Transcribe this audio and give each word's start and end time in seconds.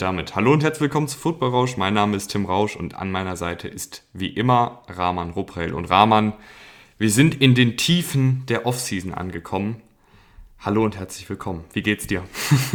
Und 0.00 0.04
damit 0.06 0.34
hallo 0.34 0.54
und 0.54 0.62
herzlich 0.62 0.80
willkommen 0.80 1.08
zu 1.08 1.18
Football 1.18 1.50
Rausch. 1.50 1.76
Mein 1.76 1.92
Name 1.92 2.16
ist 2.16 2.28
Tim 2.28 2.46
Rausch 2.46 2.74
und 2.74 2.94
an 2.94 3.12
meiner 3.12 3.36
Seite 3.36 3.68
ist 3.68 4.02
wie 4.14 4.28
immer 4.28 4.82
Rahman 4.88 5.28
Ruprell. 5.28 5.74
Und 5.74 5.90
Rahman, 5.90 6.32
wir 6.96 7.10
sind 7.10 7.38
in 7.42 7.54
den 7.54 7.76
Tiefen 7.76 8.44
der 8.48 8.64
Offseason 8.64 9.12
angekommen. 9.12 9.82
Hallo 10.58 10.84
und 10.84 10.96
herzlich 10.96 11.28
willkommen. 11.28 11.64
Wie 11.74 11.82
geht's 11.82 12.06
dir? 12.06 12.24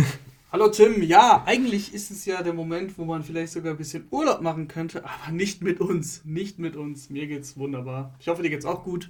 Hallo 0.51 0.67
Tim, 0.67 1.01
ja, 1.01 1.41
eigentlich 1.47 1.95
ist 1.95 2.11
es 2.11 2.25
ja 2.25 2.43
der 2.43 2.53
Moment, 2.53 2.95
wo 2.99 3.05
man 3.05 3.23
vielleicht 3.23 3.53
sogar 3.53 3.71
ein 3.73 3.77
bisschen 3.77 4.05
Urlaub 4.11 4.41
machen 4.41 4.67
könnte, 4.67 5.03
aber 5.03 5.31
nicht 5.31 5.63
mit 5.63 5.81
uns, 5.81 6.23
nicht 6.25 6.59
mit 6.59 6.75
uns. 6.75 7.09
Mir 7.09 7.25
geht's 7.25 7.57
wunderbar. 7.57 8.13
Ich 8.19 8.27
hoffe, 8.27 8.43
dir 8.43 8.51
geht's 8.51 8.65
auch 8.65 8.83
gut. 8.83 9.09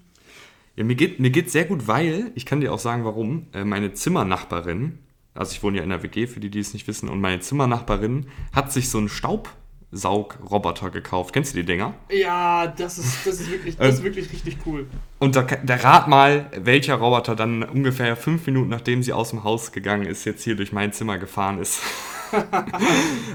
Ja, 0.78 0.86
mir 0.86 0.96
geht 0.96 1.20
mir 1.20 1.32
geht's 1.32 1.52
sehr 1.52 1.66
gut, 1.66 1.86
weil, 1.90 2.32
ich 2.36 2.46
kann 2.46 2.62
dir 2.62 2.72
auch 2.72 2.80
sagen, 2.80 3.04
warum, 3.04 3.48
äh, 3.52 3.66
meine 3.66 3.92
Zimmernachbarin, 3.92 5.00
also 5.36 5.52
ich 5.52 5.62
wohne 5.62 5.78
ja 5.78 5.84
in 5.84 5.90
der 5.90 6.02
WG, 6.02 6.28
für 6.28 6.40
die, 6.40 6.50
die 6.50 6.60
es 6.60 6.74
nicht 6.74 6.88
wissen, 6.88 7.10
und 7.10 7.22
meine 7.22 7.42
Zimmernachbarin 7.42 8.28
hat 8.54 8.72
sich 8.72 8.90
so 8.90 8.98
einen 8.98 9.10
Staubsaugroboter 9.10 10.90
gekauft. 10.90 11.34
Kennst 11.34 11.54
du 11.54 11.58
die 11.58 11.66
Dinger? 11.66 11.94
Ja, 12.10 12.68
das 12.68 12.98
ist, 12.98 13.28
das 13.28 13.42
ist, 13.42 13.52
wirklich, 13.52 13.78
das 13.78 13.96
ist 13.96 14.04
wirklich 14.04 14.32
richtig 14.32 14.58
cool. 14.66 14.88
Und 15.20 15.36
da, 15.36 15.44
da 15.44 15.76
rat 15.76 16.08
mal, 16.08 16.50
welcher 16.58 16.96
Roboter 16.96 17.36
dann 17.36 17.64
ungefähr 17.64 18.16
fünf 18.16 18.46
Minuten 18.46 18.70
nachdem 18.70 19.04
sie 19.04 19.14
aus 19.14 19.32
dem 19.32 19.44
Haus 19.44 19.72
gegangen 19.72 20.06
ist, 20.06 20.26
jetzt 20.26 20.44
hier 20.44 20.56
durch 20.56 20.72
mein 20.72 20.94
Zimmer 20.94 21.18
gefahren 21.18 21.60
ist. 21.60 21.82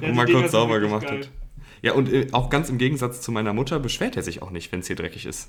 Ja, 0.02 0.09
und 0.09 0.16
mal 0.16 0.26
Dinger 0.26 0.40
kurz 0.40 0.52
sauber 0.52 0.80
gemacht 0.80 1.06
geil. 1.06 1.21
hat. 1.21 1.30
Ja, 1.80 1.93
und 1.93 2.12
äh, 2.12 2.26
auch 2.32 2.51
ganz 2.51 2.68
im 2.68 2.76
Gegensatz 2.76 3.21
zu 3.23 3.32
meiner 3.32 3.54
Mutter 3.54 3.78
beschwert 3.78 4.16
er 4.16 4.23
sich 4.23 4.43
auch 4.43 4.51
nicht, 4.51 4.73
wenn 4.73 4.80
es 4.80 4.88
hier 4.88 4.96
dreckig 4.96 5.26
ist. 5.26 5.48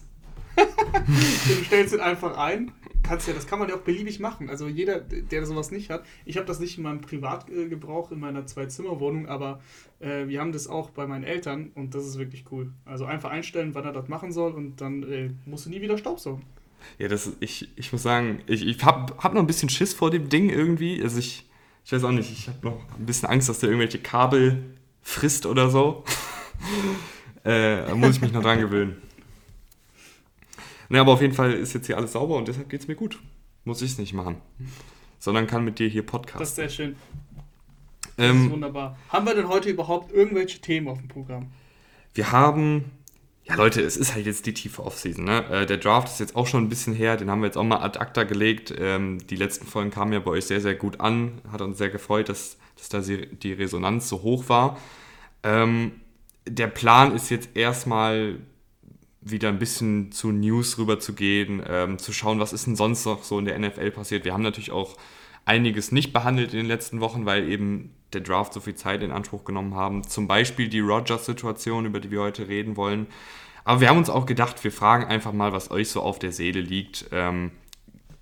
Du 1.05 1.63
stellst 1.66 1.94
ihn 1.94 1.99
einfach 1.99 2.38
ein. 2.38 2.72
Kannst 3.11 3.27
ja, 3.27 3.33
das 3.33 3.45
kann 3.45 3.59
man 3.59 3.67
ja 3.67 3.75
auch 3.75 3.81
beliebig 3.81 4.21
machen. 4.21 4.49
Also 4.49 4.69
jeder, 4.69 5.01
der 5.01 5.45
sowas 5.45 5.69
nicht 5.69 5.89
hat. 5.89 6.05
Ich 6.23 6.37
habe 6.37 6.45
das 6.45 6.61
nicht 6.61 6.77
in 6.77 6.85
meinem 6.85 7.01
Privatgebrauch 7.01 8.09
in 8.09 8.21
meiner 8.21 8.45
Zwei-Zimmer-Wohnung, 8.45 9.27
aber 9.27 9.59
äh, 9.99 10.29
wir 10.29 10.39
haben 10.39 10.53
das 10.53 10.69
auch 10.69 10.91
bei 10.91 11.05
meinen 11.05 11.25
Eltern 11.25 11.71
und 11.75 11.93
das 11.93 12.05
ist 12.05 12.17
wirklich 12.17 12.45
cool. 12.53 12.71
Also 12.85 13.03
einfach 13.03 13.29
einstellen, 13.29 13.75
wann 13.75 13.83
er 13.83 13.91
das 13.91 14.07
machen 14.07 14.31
soll 14.31 14.53
und 14.53 14.79
dann 14.79 15.03
äh, 15.03 15.31
musst 15.45 15.65
du 15.65 15.71
nie 15.71 15.81
wieder 15.81 15.97
Staubsaugen. 15.97 16.43
Ja, 16.99 17.09
das 17.09 17.33
ich, 17.41 17.67
ich 17.75 17.91
muss 17.91 18.01
sagen, 18.01 18.43
ich, 18.47 18.65
ich 18.65 18.81
hab, 18.85 19.21
hab 19.21 19.33
noch 19.33 19.41
ein 19.41 19.47
bisschen 19.47 19.67
Schiss 19.67 19.93
vor 19.93 20.09
dem 20.09 20.29
Ding 20.29 20.49
irgendwie. 20.49 21.03
Also 21.03 21.19
ich, 21.19 21.49
ich 21.83 21.91
weiß 21.91 22.05
auch 22.05 22.11
nicht, 22.11 22.31
ich 22.31 22.47
habe 22.47 22.59
noch 22.65 22.77
ein 22.97 23.05
bisschen 23.05 23.27
Angst, 23.27 23.49
dass 23.49 23.59
der 23.59 23.71
irgendwelche 23.71 23.99
Kabel 23.99 24.63
frisst 25.01 25.45
oder 25.45 25.69
so. 25.69 26.05
äh, 27.43 27.87
da 27.87 27.93
muss 27.93 28.15
ich 28.15 28.21
mich 28.21 28.31
noch 28.31 28.41
dran 28.41 28.61
gewöhnen. 28.61 29.01
Ne, 30.92 31.00
aber 31.00 31.14
auf 31.14 31.22
jeden 31.22 31.34
Fall 31.34 31.53
ist 31.53 31.73
jetzt 31.73 31.88
hier 31.88 31.95
alles 31.95 32.11
sauber 32.11 32.36
und 32.36 32.50
deshalb 32.50 32.67
geht's 32.70 32.88
mir 32.88 32.95
gut. 32.95 33.17
Muss 33.64 33.81
ich 33.81 33.92
es 33.92 33.97
nicht 33.97 34.14
machen. 34.14 34.36
Sondern 35.20 35.47
kann 35.47 35.64
mit 35.64 35.80
dir 35.80 35.88
hier 35.88 36.02
Das 36.02 36.08
ist 36.08 36.11
podcasten. 36.11 36.56
sehr 36.56 36.70
schön. 36.70 36.95
Das 38.17 38.25
ist 38.25 38.31
Ähm, 38.31 38.52
wunderbar. 38.52 38.97
Haben 39.08 39.25
wir 39.25 39.34
denn 39.34 39.47
heute 39.47 39.69
überhaupt 39.69 40.12
irgendwelche 40.12 40.59
Themen 40.59 40.89
auf 40.89 40.97
dem 41.00 41.08
Programm? 41.08 41.47
Wir 42.14 42.34
haben, 42.34 42.92
ja 43.45 43.56
Leute, 43.56 43.80
es 43.81 43.95
ist 43.95 44.16
halt 44.16 44.25
jetzt 44.25 44.45
die 44.45 44.53
tiefe 44.53 44.84
Offseason. 44.84 45.23
Ne? 45.23 45.45
Äh, 45.50 45.66
der 45.66 45.78
Draft 45.78 46.09
ist 46.09 46.19
jetzt 46.19 46.36
auch 46.36 46.45
schon 46.45 46.66
ein 46.66 46.69
bisschen 46.69 46.94
her, 46.94 47.16
den 47.16 47.31
haben 47.31 47.39
wir 47.39 47.45
jetzt 47.45 47.58
auch 47.58 47.64
mal 47.64 47.80
ad 47.81 47.97
acta 47.97 48.23
gelegt. 48.23 48.73
Ähm, 48.78 49.25
die 49.30 49.38
letzten 49.38 49.67
Folgen 49.67 49.92
kamen 49.92 50.12
ja 50.12 50.19
bei 50.19 50.31
euch 50.31 50.44
sehr, 50.45 50.59
sehr 50.59 50.75
gut 50.75 51.00
an. 51.00 51.39
Hat 51.53 51.62
uns 51.62 51.78
sehr 51.78 51.89
gefreut, 51.89 52.28
dass, 52.28 52.58
dass 52.78 52.89
da 52.89 53.00
die 53.00 53.53
Resonanz 53.53 54.09
so 54.09 54.23
hoch 54.23 54.50
war. 54.50 54.78
Ähm, 55.44 55.94
der 56.45 56.67
Plan 56.67 57.16
ist 57.16 57.30
jetzt 57.30 57.56
erstmal 57.56 58.39
wieder 59.21 59.49
ein 59.49 59.59
bisschen 59.59 60.11
zu 60.11 60.31
News 60.31 60.77
rüber 60.77 60.99
zu 60.99 61.13
gehen, 61.13 61.61
ähm, 61.67 61.99
zu 61.99 62.11
schauen, 62.11 62.39
was 62.39 62.53
ist 62.53 62.65
denn 62.65 62.75
sonst 62.75 63.05
noch 63.05 63.23
so 63.23 63.37
in 63.39 63.45
der 63.45 63.57
NFL 63.57 63.91
passiert. 63.91 64.25
Wir 64.25 64.33
haben 64.33 64.43
natürlich 64.43 64.71
auch 64.71 64.97
einiges 65.45 65.91
nicht 65.91 66.11
behandelt 66.11 66.53
in 66.53 66.59
den 66.59 66.67
letzten 66.67 66.99
Wochen, 67.01 67.25
weil 67.25 67.47
eben 67.49 67.93
der 68.13 68.21
Draft 68.21 68.53
so 68.53 68.59
viel 68.59 68.75
Zeit 68.75 69.03
in 69.03 69.11
Anspruch 69.11 69.45
genommen 69.45 69.75
haben. 69.75 70.03
Zum 70.03 70.27
Beispiel 70.27 70.67
die 70.67 70.79
Rogers-Situation, 70.79 71.85
über 71.85 71.99
die 71.99 72.11
wir 72.11 72.21
heute 72.21 72.47
reden 72.47 72.75
wollen. 72.77 73.07
Aber 73.63 73.79
wir 73.79 73.89
haben 73.89 73.97
uns 73.97 74.09
auch 74.09 74.25
gedacht, 74.25 74.63
wir 74.63 74.71
fragen 74.71 75.05
einfach 75.05 75.33
mal, 75.33 75.53
was 75.53 75.71
euch 75.71 75.89
so 75.89 76.01
auf 76.01 76.19
der 76.19 76.31
Seele 76.31 76.61
liegt. 76.61 77.05
Ähm, 77.11 77.51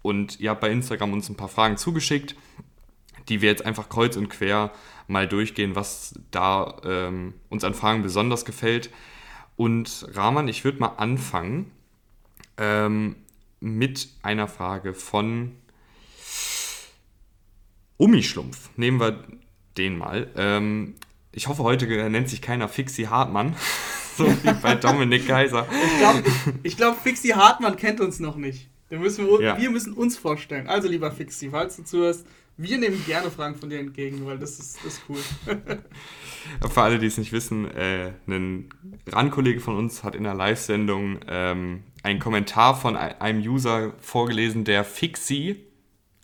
und 0.01 0.39
ihr 0.39 0.49
habt 0.49 0.61
bei 0.61 0.69
Instagram 0.69 1.13
uns 1.13 1.29
ein 1.29 1.35
paar 1.35 1.49
Fragen 1.49 1.77
zugeschickt, 1.77 2.35
die 3.29 3.41
wir 3.41 3.49
jetzt 3.49 3.65
einfach 3.65 3.89
kreuz 3.89 4.17
und 4.17 4.29
quer 4.29 4.71
mal 5.07 5.27
durchgehen, 5.27 5.75
was 5.75 6.19
da 6.31 6.77
ähm, 6.83 7.33
uns 7.49 7.63
an 7.63 7.73
Fragen 7.73 8.03
besonders 8.03 8.45
gefällt. 8.45 8.89
Und 9.59 10.07
Rahman, 10.13 10.47
ich 10.47 10.63
würde 10.63 10.79
mal 10.79 10.93
anfangen 10.95 11.69
ähm, 12.55 13.17
mit 13.59 14.07
einer 14.21 14.47
Frage 14.47 14.93
von 14.93 15.51
Ummischlumpf. 17.97 18.69
Nehmen 18.77 19.01
wir 19.01 19.21
den 19.75 19.97
mal. 19.97 20.29
Ähm, 20.37 20.95
ich 21.33 21.49
hoffe, 21.49 21.63
heute 21.63 21.87
nennt 22.09 22.29
sich 22.29 22.41
keiner 22.41 22.69
Fixi 22.69 23.03
Hartmann, 23.03 23.53
so 24.15 24.27
wie 24.27 24.53
bei 24.61 24.75
Dominik 24.81 25.27
Kaiser. 25.27 25.67
Ich 26.63 26.77
glaube, 26.77 26.93
glaub, 26.93 27.03
Fixi 27.03 27.27
Hartmann 27.31 27.75
kennt 27.75 27.99
uns 27.99 28.21
noch 28.21 28.37
nicht. 28.37 28.69
Müssen 28.89 29.27
wir, 29.27 29.41
Ja. 29.41 29.57
wir 29.57 29.71
müssen 29.71 29.91
uns 29.91 30.17
vorstellen. 30.17 30.69
Also, 30.69 30.87
lieber 30.87 31.11
Fixi, 31.11 31.49
falls 31.49 31.75
du 31.75 31.83
zuhörst, 31.83 32.25
wir 32.61 32.77
nehmen 32.77 33.03
gerne 33.05 33.31
Fragen 33.31 33.55
von 33.55 33.69
dir 33.69 33.79
entgegen, 33.79 34.25
weil 34.25 34.37
das 34.37 34.59
ist, 34.59 34.77
das 34.83 34.95
ist 34.95 35.01
cool. 35.07 35.19
Für 36.69 36.81
alle, 36.81 36.99
die 36.99 37.05
es 37.07 37.17
nicht 37.17 37.31
wissen, 37.31 37.69
äh, 37.71 38.11
ein 38.27 38.69
RAN-Kollege 39.07 39.59
von 39.61 39.77
uns 39.77 40.03
hat 40.03 40.13
in 40.15 40.25
einer 40.25 40.35
Live-Sendung 40.35 41.19
ähm, 41.27 41.83
einen 42.03 42.19
Kommentar 42.19 42.75
von 42.79 42.95
ei- 42.97 43.19
einem 43.21 43.41
User 43.41 43.93
vorgelesen, 43.99 44.65
der 44.65 44.83
Fixi 44.83 45.65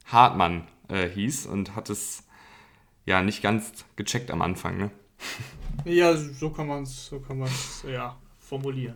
Hartmann 0.05 0.67
äh, 0.89 1.07
hieß 1.09 1.45
und 1.47 1.75
hat 1.75 1.89
es 1.89 2.23
ja 3.05 3.21
nicht 3.21 3.41
ganz 3.41 3.85
gecheckt 3.95 4.29
am 4.31 4.41
Anfang. 4.41 4.77
Ne? 4.77 4.91
Ja, 5.83 6.15
so 6.15 6.49
kann 6.51 6.67
man 6.67 6.83
es 6.83 7.07
so 7.07 7.19
kann 7.19 7.37
man's, 7.39 7.83
ja, 7.87 8.17
formulieren. 8.39 8.95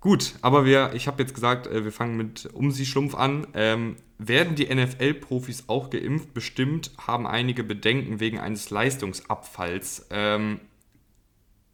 Gut, 0.00 0.34
aber 0.42 0.64
wir, 0.64 0.92
ich 0.94 1.06
habe 1.06 1.22
jetzt 1.22 1.34
gesagt, 1.34 1.66
äh, 1.66 1.84
wir 1.84 1.92
fangen 1.92 2.16
mit 2.16 2.50
Umsi 2.52 2.84
Schlumpf 2.84 3.14
an. 3.14 3.46
Ähm, 3.54 3.96
werden 4.28 4.54
die 4.54 4.72
NFL-Profis 4.72 5.64
auch 5.68 5.90
geimpft? 5.90 6.34
Bestimmt 6.34 6.90
haben 6.98 7.26
einige 7.26 7.64
Bedenken 7.64 8.20
wegen 8.20 8.38
eines 8.38 8.70
Leistungsabfalls. 8.70 10.06
Ähm, 10.10 10.60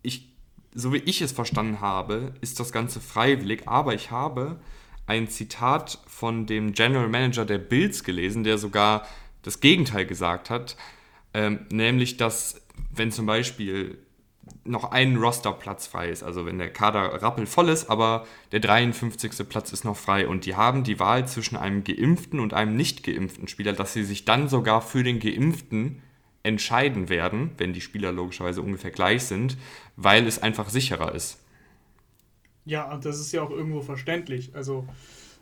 ich, 0.03 0.29
so 0.75 0.93
wie 0.93 0.99
ich 0.99 1.21
es 1.21 1.33
verstanden 1.33 1.81
habe, 1.81 2.35
ist 2.41 2.61
das 2.61 2.73
Ganze 2.73 3.01
freiwillig, 3.01 3.69
aber 3.69 3.95
ich 3.95 4.11
habe 4.11 4.61
ein 5.07 5.29
Zitat 5.29 5.99
von 6.07 6.47
dem 6.47 6.73
General 6.73 7.09
Manager 7.09 7.45
der 7.45 7.59
Bills 7.59 8.05
gelesen, 8.05 8.45
der 8.45 8.59
sogar 8.59 9.07
das 9.43 9.61
Gegenteil 9.61 10.07
gesagt 10.07 10.51
hat, 10.51 10.77
ähm, 11.35 11.67
nämlich 11.71 12.17
dass 12.17 12.61
wenn 12.91 13.11
zum 13.11 13.27
Beispiel 13.27 13.99
noch 14.65 14.91
ein 14.91 15.17
Rosterplatz 15.17 15.87
frei 15.87 16.09
ist, 16.11 16.23
also 16.23 16.47
wenn 16.47 16.59
der 16.59 16.73
Kader 16.73 17.23
rappelvoll 17.23 17.69
ist, 17.69 17.91
aber 17.91 18.27
der 18.53 18.61
53. 18.61 19.49
Platz 19.49 19.73
ist 19.73 19.85
noch 19.85 19.97
frei 19.97 20.29
und 20.29 20.47
die 20.47 20.57
haben 20.57 20.85
die 20.85 20.99
Wahl 21.01 21.27
zwischen 21.27 21.57
einem 21.57 21.85
geimpften 21.85 22.41
und 22.41 22.55
einem 22.55 22.77
nicht 22.77 23.03
geimpften 23.03 23.49
Spieler, 23.49 23.73
dass 23.73 23.93
sie 23.93 24.05
sich 24.05 24.25
dann 24.25 24.49
sogar 24.49 24.83
für 24.83 25.03
den 25.03 25.21
geimpften 25.21 26.03
entscheiden 26.43 27.09
werden, 27.09 27.51
wenn 27.59 27.73
die 27.73 27.81
Spieler 27.81 28.13
logischerweise 28.13 28.63
ungefähr 28.63 28.91
gleich 28.91 29.25
sind, 29.25 29.57
weil 29.97 30.27
es 30.27 30.43
einfach 30.43 30.69
sicherer 30.69 31.15
ist. 31.15 31.39
Ja, 32.65 32.93
und 32.93 33.05
das 33.05 33.19
ist 33.19 33.33
ja 33.33 33.43
auch 33.43 33.51
irgendwo 33.51 33.81
verständlich. 33.81 34.55
Also, 34.55 34.87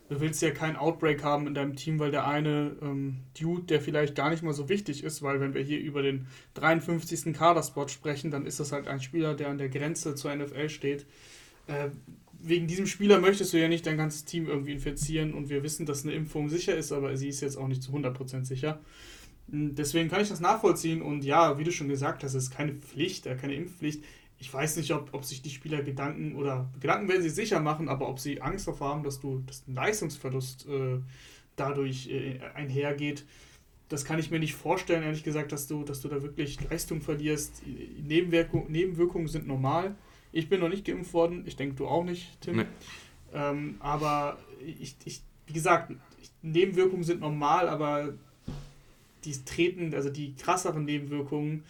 du 0.08 0.20
willst 0.20 0.42
ja 0.42 0.50
keinen 0.50 0.76
Outbreak 0.76 1.22
haben 1.22 1.46
in 1.46 1.54
deinem 1.54 1.76
Team, 1.76 1.98
weil 1.98 2.10
der 2.10 2.26
eine 2.26 2.76
ähm, 2.80 3.18
Dude, 3.38 3.64
der 3.64 3.80
vielleicht 3.80 4.14
gar 4.14 4.30
nicht 4.30 4.42
mal 4.42 4.52
so 4.52 4.68
wichtig 4.68 5.02
ist, 5.02 5.22
weil 5.22 5.40
wenn 5.40 5.54
wir 5.54 5.62
hier 5.62 5.80
über 5.80 6.02
den 6.02 6.26
53. 6.54 7.34
Kaderspot 7.34 7.90
sprechen, 7.90 8.30
dann 8.30 8.46
ist 8.46 8.60
das 8.60 8.72
halt 8.72 8.88
ein 8.88 9.00
Spieler, 9.00 9.34
der 9.34 9.48
an 9.48 9.58
der 9.58 9.68
Grenze 9.68 10.14
zur 10.14 10.34
NFL 10.34 10.68
steht. 10.68 11.06
Äh, 11.66 11.90
wegen 12.40 12.66
diesem 12.66 12.86
Spieler 12.86 13.18
möchtest 13.20 13.52
du 13.52 13.60
ja 13.60 13.68
nicht 13.68 13.86
dein 13.86 13.96
ganzes 13.96 14.24
Team 14.24 14.46
irgendwie 14.46 14.72
infizieren 14.72 15.34
und 15.34 15.48
wir 15.48 15.62
wissen, 15.62 15.86
dass 15.86 16.04
eine 16.04 16.14
Impfung 16.14 16.48
sicher 16.48 16.76
ist, 16.76 16.92
aber 16.92 17.16
sie 17.16 17.28
ist 17.28 17.40
jetzt 17.40 17.56
auch 17.56 17.68
nicht 17.68 17.82
zu 17.82 17.92
100% 17.92 18.44
sicher. 18.44 18.80
Mm, 19.48 19.74
Deswegen 19.74 20.08
kann 20.08 20.20
ich 20.20 20.28
das 20.28 20.40
nachvollziehen 20.40 21.02
und 21.02 21.24
ja, 21.24 21.58
wie 21.58 21.64
du 21.64 21.72
schon 21.72 21.88
gesagt 21.88 22.22
hast, 22.22 22.34
es 22.34 22.44
ist 22.44 22.50
keine 22.50 22.74
Pflicht, 22.74 23.26
äh, 23.26 23.34
keine 23.36 23.54
Impfpflicht. 23.54 24.04
Ich 24.38 24.52
weiß 24.52 24.76
nicht, 24.76 24.92
ob, 24.92 25.14
ob 25.14 25.24
sich 25.24 25.42
die 25.42 25.50
Spieler 25.50 25.82
Gedanken 25.82 26.36
oder 26.36 26.68
Gedanken 26.80 27.08
werden 27.08 27.22
sie 27.22 27.30
sicher 27.30 27.60
machen, 27.60 27.88
aber 27.88 28.08
ob 28.08 28.18
sie 28.18 28.42
Angst 28.42 28.68
davor 28.68 28.88
haben, 28.88 29.02
dass 29.02 29.20
du 29.20 29.42
dass 29.46 29.66
ein 29.66 29.74
Leistungsverlust 29.74 30.68
äh, 30.68 30.98
dadurch 31.56 32.08
äh, 32.08 32.40
einhergeht, 32.54 33.24
das 33.88 34.04
kann 34.04 34.18
ich 34.18 34.30
mir 34.30 34.40
nicht 34.40 34.54
vorstellen, 34.54 35.02
ehrlich 35.02 35.22
gesagt, 35.22 35.52
dass 35.52 35.68
du, 35.68 35.84
dass 35.84 36.00
du 36.00 36.08
da 36.08 36.22
wirklich 36.22 36.58
Leistung 36.68 37.00
verlierst. 37.00 37.62
Nebenwirkung, 38.02 38.70
Nebenwirkungen 38.70 39.28
sind 39.28 39.46
normal. 39.46 39.94
Ich 40.32 40.48
bin 40.48 40.60
noch 40.60 40.68
nicht 40.68 40.84
geimpft 40.84 41.14
worden, 41.14 41.44
ich 41.46 41.56
denke 41.56 41.76
du 41.76 41.86
auch 41.86 42.04
nicht, 42.04 42.40
Tim. 42.40 42.56
Nee. 42.56 42.64
Ähm, 43.32 43.76
aber 43.78 44.38
ich, 44.60 44.96
ich, 45.04 45.22
wie 45.46 45.52
gesagt, 45.52 45.92
Nebenwirkungen 46.42 47.04
sind 47.04 47.20
normal, 47.20 47.68
aber 47.68 48.14
die 49.24 49.32
treten, 49.44 49.94
also 49.94 50.10
die 50.10 50.34
krasseren 50.34 50.84
Nebenwirkungen, 50.84 51.62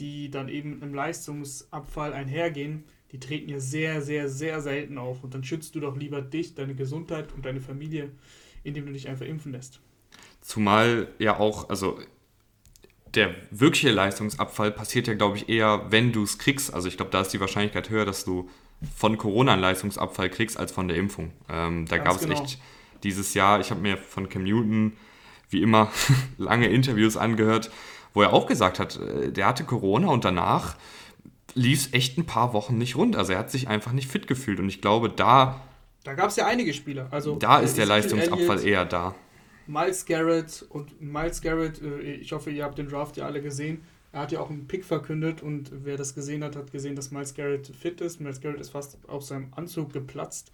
die 0.00 0.30
dann 0.30 0.48
eben 0.48 0.70
mit 0.70 0.82
einem 0.82 0.94
Leistungsabfall 0.94 2.12
einhergehen, 2.12 2.84
die 3.12 3.20
treten 3.20 3.48
ja 3.50 3.60
sehr, 3.60 4.02
sehr, 4.02 4.28
sehr 4.28 4.60
selten 4.60 4.98
auf. 4.98 5.22
Und 5.22 5.34
dann 5.34 5.44
schützt 5.44 5.74
du 5.74 5.80
doch 5.80 5.96
lieber 5.96 6.22
dich, 6.22 6.54
deine 6.54 6.74
Gesundheit 6.74 7.32
und 7.34 7.44
deine 7.44 7.60
Familie, 7.60 8.10
indem 8.64 8.86
du 8.86 8.92
dich 8.92 9.08
einfach 9.08 9.26
impfen 9.26 9.52
lässt. 9.52 9.80
Zumal 10.40 11.08
ja 11.18 11.38
auch, 11.38 11.68
also 11.68 11.98
der 13.14 13.34
wirkliche 13.50 13.90
Leistungsabfall 13.90 14.70
passiert 14.70 15.08
ja, 15.08 15.14
glaube 15.14 15.36
ich, 15.36 15.48
eher, 15.48 15.86
wenn 15.90 16.12
du 16.12 16.22
es 16.22 16.38
kriegst. 16.38 16.72
Also 16.72 16.88
ich 16.88 16.96
glaube, 16.96 17.10
da 17.10 17.20
ist 17.20 17.30
die 17.30 17.40
Wahrscheinlichkeit 17.40 17.90
höher, 17.90 18.04
dass 18.04 18.24
du 18.24 18.48
von 18.96 19.18
Corona 19.18 19.52
einen 19.52 19.62
Leistungsabfall 19.62 20.30
kriegst, 20.30 20.56
als 20.56 20.72
von 20.72 20.88
der 20.88 20.96
Impfung. 20.96 21.32
Ähm, 21.48 21.86
da 21.86 21.98
gab 21.98 22.16
es 22.16 22.22
genau. 22.22 22.40
echt 22.40 22.58
dieses 23.02 23.34
Jahr, 23.34 23.60
ich 23.60 23.70
habe 23.70 23.80
mir 23.80 23.96
von 23.96 24.28
Cam 24.28 24.44
Newton 24.44 24.96
wie 25.50 25.62
immer 25.62 25.90
lange 26.38 26.68
Interviews 26.68 27.16
angehört, 27.16 27.70
wo 28.14 28.22
er 28.22 28.32
auch 28.32 28.46
gesagt 28.46 28.78
hat, 28.78 28.98
äh, 28.98 29.32
der 29.32 29.46
hatte 29.46 29.64
Corona 29.64 30.08
und 30.08 30.24
danach 30.24 30.76
lief 31.54 31.86
es 31.86 31.92
echt 31.92 32.18
ein 32.18 32.26
paar 32.26 32.52
Wochen 32.52 32.78
nicht 32.78 32.96
rund. 32.96 33.16
Also 33.16 33.32
er 33.32 33.38
hat 33.38 33.50
sich 33.50 33.68
einfach 33.68 33.92
nicht 33.92 34.10
fit 34.10 34.26
gefühlt 34.26 34.60
und 34.60 34.68
ich 34.68 34.80
glaube, 34.80 35.10
da... 35.10 35.60
Da 36.04 36.14
gab 36.14 36.30
es 36.30 36.36
ja 36.36 36.46
einige 36.46 36.72
Spieler. 36.72 37.08
Also, 37.10 37.36
da 37.36 37.58
ist 37.58 37.76
der 37.76 37.84
Leistungsabfall 37.84 38.64
eher 38.64 38.86
da. 38.86 39.14
Miles 39.66 40.06
Garrett 40.06 40.64
und 40.70 41.00
Miles 41.00 41.42
Garrett, 41.42 41.80
äh, 41.82 42.00
ich 42.00 42.32
hoffe, 42.32 42.50
ihr 42.50 42.64
habt 42.64 42.78
den 42.78 42.88
Draft 42.88 43.16
ja 43.16 43.26
alle 43.26 43.42
gesehen. 43.42 43.82
Er 44.12 44.20
hat 44.20 44.32
ja 44.32 44.40
auch 44.40 44.50
einen 44.50 44.66
Pick 44.66 44.84
verkündet 44.84 45.42
und 45.42 45.70
wer 45.84 45.96
das 45.96 46.14
gesehen 46.14 46.42
hat, 46.42 46.56
hat 46.56 46.72
gesehen, 46.72 46.96
dass 46.96 47.12
Miles 47.12 47.34
Garrett 47.34 47.68
fit 47.68 48.00
ist. 48.00 48.20
Miles 48.20 48.40
Garrett 48.40 48.60
ist 48.60 48.70
fast 48.70 48.98
aus 49.08 49.28
seinem 49.28 49.52
Anzug 49.54 49.92
geplatzt, 49.92 50.50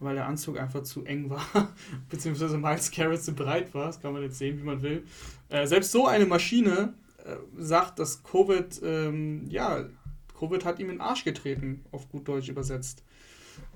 weil 0.00 0.16
der 0.16 0.26
Anzug 0.26 0.58
einfach 0.58 0.82
zu 0.82 1.04
eng 1.04 1.30
war, 1.30 1.46
beziehungsweise 2.10 2.58
Miles 2.58 2.90
Garrett 2.90 3.22
zu 3.22 3.32
breit 3.32 3.72
war. 3.74 3.86
Das 3.86 4.00
kann 4.00 4.12
man 4.12 4.22
jetzt 4.22 4.38
sehen, 4.38 4.58
wie 4.58 4.64
man 4.64 4.82
will. 4.82 5.04
Äh, 5.50 5.66
selbst 5.66 5.92
so 5.92 6.06
eine 6.06 6.26
Maschine 6.26 6.94
äh, 7.24 7.36
sagt, 7.56 8.00
dass 8.00 8.24
Covid, 8.24 8.80
ähm, 8.82 9.46
ja, 9.48 9.84
Covid 10.36 10.64
hat 10.64 10.80
ihm 10.80 10.90
in 10.90 10.96
den 10.96 11.00
Arsch 11.00 11.24
getreten, 11.24 11.84
auf 11.92 12.08
gut 12.10 12.26
Deutsch 12.26 12.48
übersetzt. 12.48 13.04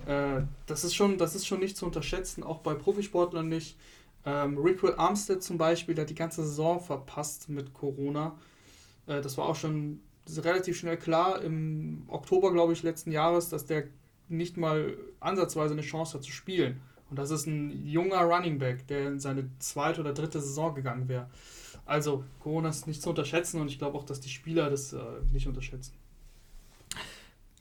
Äh, 0.07 0.43
das, 0.67 0.83
ist 0.83 0.95
schon, 0.95 1.19
das 1.19 1.37
ist 1.37 1.47
schon 1.47 1.61
nicht 1.61 1.77
zu 1.77 1.87
unterschätzen, 1.87 2.43
auch 2.43 2.59
bei 2.59 2.75
Profisportlern 2.75 3.49
nicht. 3.49 3.79
Ähm, 4.27 4.59
Rickwood 4.59 4.99
Armstead 4.99 5.43
zum 5.43 5.57
Beispiel, 5.57 5.95
der 5.95 6.03
hat 6.03 6.11
die 6.11 6.15
ganze 6.15 6.43
Saison 6.43 6.81
verpasst 6.81 7.49
mit 7.49 7.73
Corona. 7.73 8.37
Äh, 9.11 9.21
das 9.21 9.37
war 9.37 9.47
auch 9.47 9.57
schon 9.57 10.01
relativ 10.39 10.79
schnell 10.79 10.97
klar 10.97 11.43
im 11.43 12.05
Oktober, 12.09 12.53
glaube 12.53 12.73
ich, 12.73 12.83
letzten 12.83 13.11
Jahres, 13.11 13.49
dass 13.49 13.67
der 13.67 13.85
nicht 14.29 14.57
mal 14.57 14.97
ansatzweise 15.19 15.73
eine 15.73 15.83
Chance 15.83 16.15
hat 16.15 16.25
zu 16.25 16.31
spielen. 16.31 16.81
Und 17.11 17.19
das 17.19 17.33
ist 17.33 17.47
ein 17.47 17.85
junger 17.85 18.23
Running 18.23 18.59
Back, 18.59 18.87
der 18.87 19.09
in 19.09 19.19
seine 19.19 19.51
zweite 19.59 20.01
oder 20.01 20.15
dritte 20.15 20.41
Saison 20.41 20.75
gegangen 20.75 21.09
wäre. 21.09 21.29
Also, 21.85 22.23
Corona 22.39 22.69
ist 22.69 22.87
nicht 22.87 23.03
zu 23.03 23.11
unterschätzen 23.11 23.61
und 23.61 23.69
ich 23.69 23.79
glaube 23.79 23.99
auch, 23.99 24.05
dass 24.05 24.21
die 24.21 24.29
Spieler 24.29 24.71
das 24.71 24.93
äh, 24.93 24.99
nicht 25.33 25.49
unterschätzen. 25.49 25.95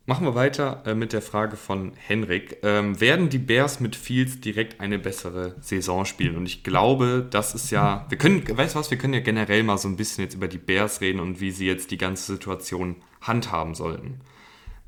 Machen 0.05 0.25
wir 0.25 0.33
weiter 0.33 0.81
äh, 0.87 0.95
mit 0.95 1.13
der 1.13 1.21
Frage 1.21 1.55
von 1.55 1.91
Henrik. 1.95 2.57
Ähm, 2.63 2.99
werden 2.99 3.29
die 3.29 3.37
Bears 3.37 3.79
mit 3.79 3.95
Fields 3.95 4.41
direkt 4.41 4.79
eine 4.81 4.97
bessere 4.97 5.55
Saison 5.61 6.03
spielen? 6.03 6.35
Und 6.35 6.47
ich 6.47 6.63
glaube, 6.63 7.27
das 7.29 7.53
ist 7.53 7.69
ja, 7.69 8.07
wir 8.09 8.17
können, 8.17 8.41
weißt 8.47 8.73
du 8.73 8.79
was, 8.79 8.89
wir 8.89 8.97
können 8.97 9.13
ja 9.13 9.19
generell 9.19 9.61
mal 9.61 9.77
so 9.77 9.87
ein 9.87 9.97
bisschen 9.97 10.23
jetzt 10.23 10.33
über 10.33 10.47
die 10.47 10.57
Bears 10.57 11.01
reden 11.01 11.19
und 11.19 11.41
wie 11.41 11.51
sie 11.51 11.67
jetzt 11.67 11.91
die 11.91 11.97
ganze 11.97 12.33
Situation 12.33 12.95
handhaben 13.21 13.75
sollten. 13.75 14.21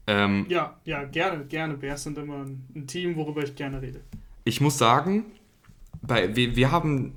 Ähm, 0.08 0.46
ja, 0.50 0.76
ja, 0.86 1.04
gerne, 1.04 1.46
gerne. 1.46 1.76
Bears 1.76 2.04
sind 2.04 2.18
immer 2.18 2.44
ein, 2.44 2.66
ein, 2.76 2.88
Team, 2.88 3.16
worüber 3.16 3.44
ich 3.44 3.56
gerne 3.56 3.82
rede. 3.82 4.02
Ich 4.44 4.60
muss 4.60 4.78
sagen, 4.78 5.26
bei, 6.02 6.36
wir, 6.36 6.56
wir 6.56 6.72
haben, 6.72 7.14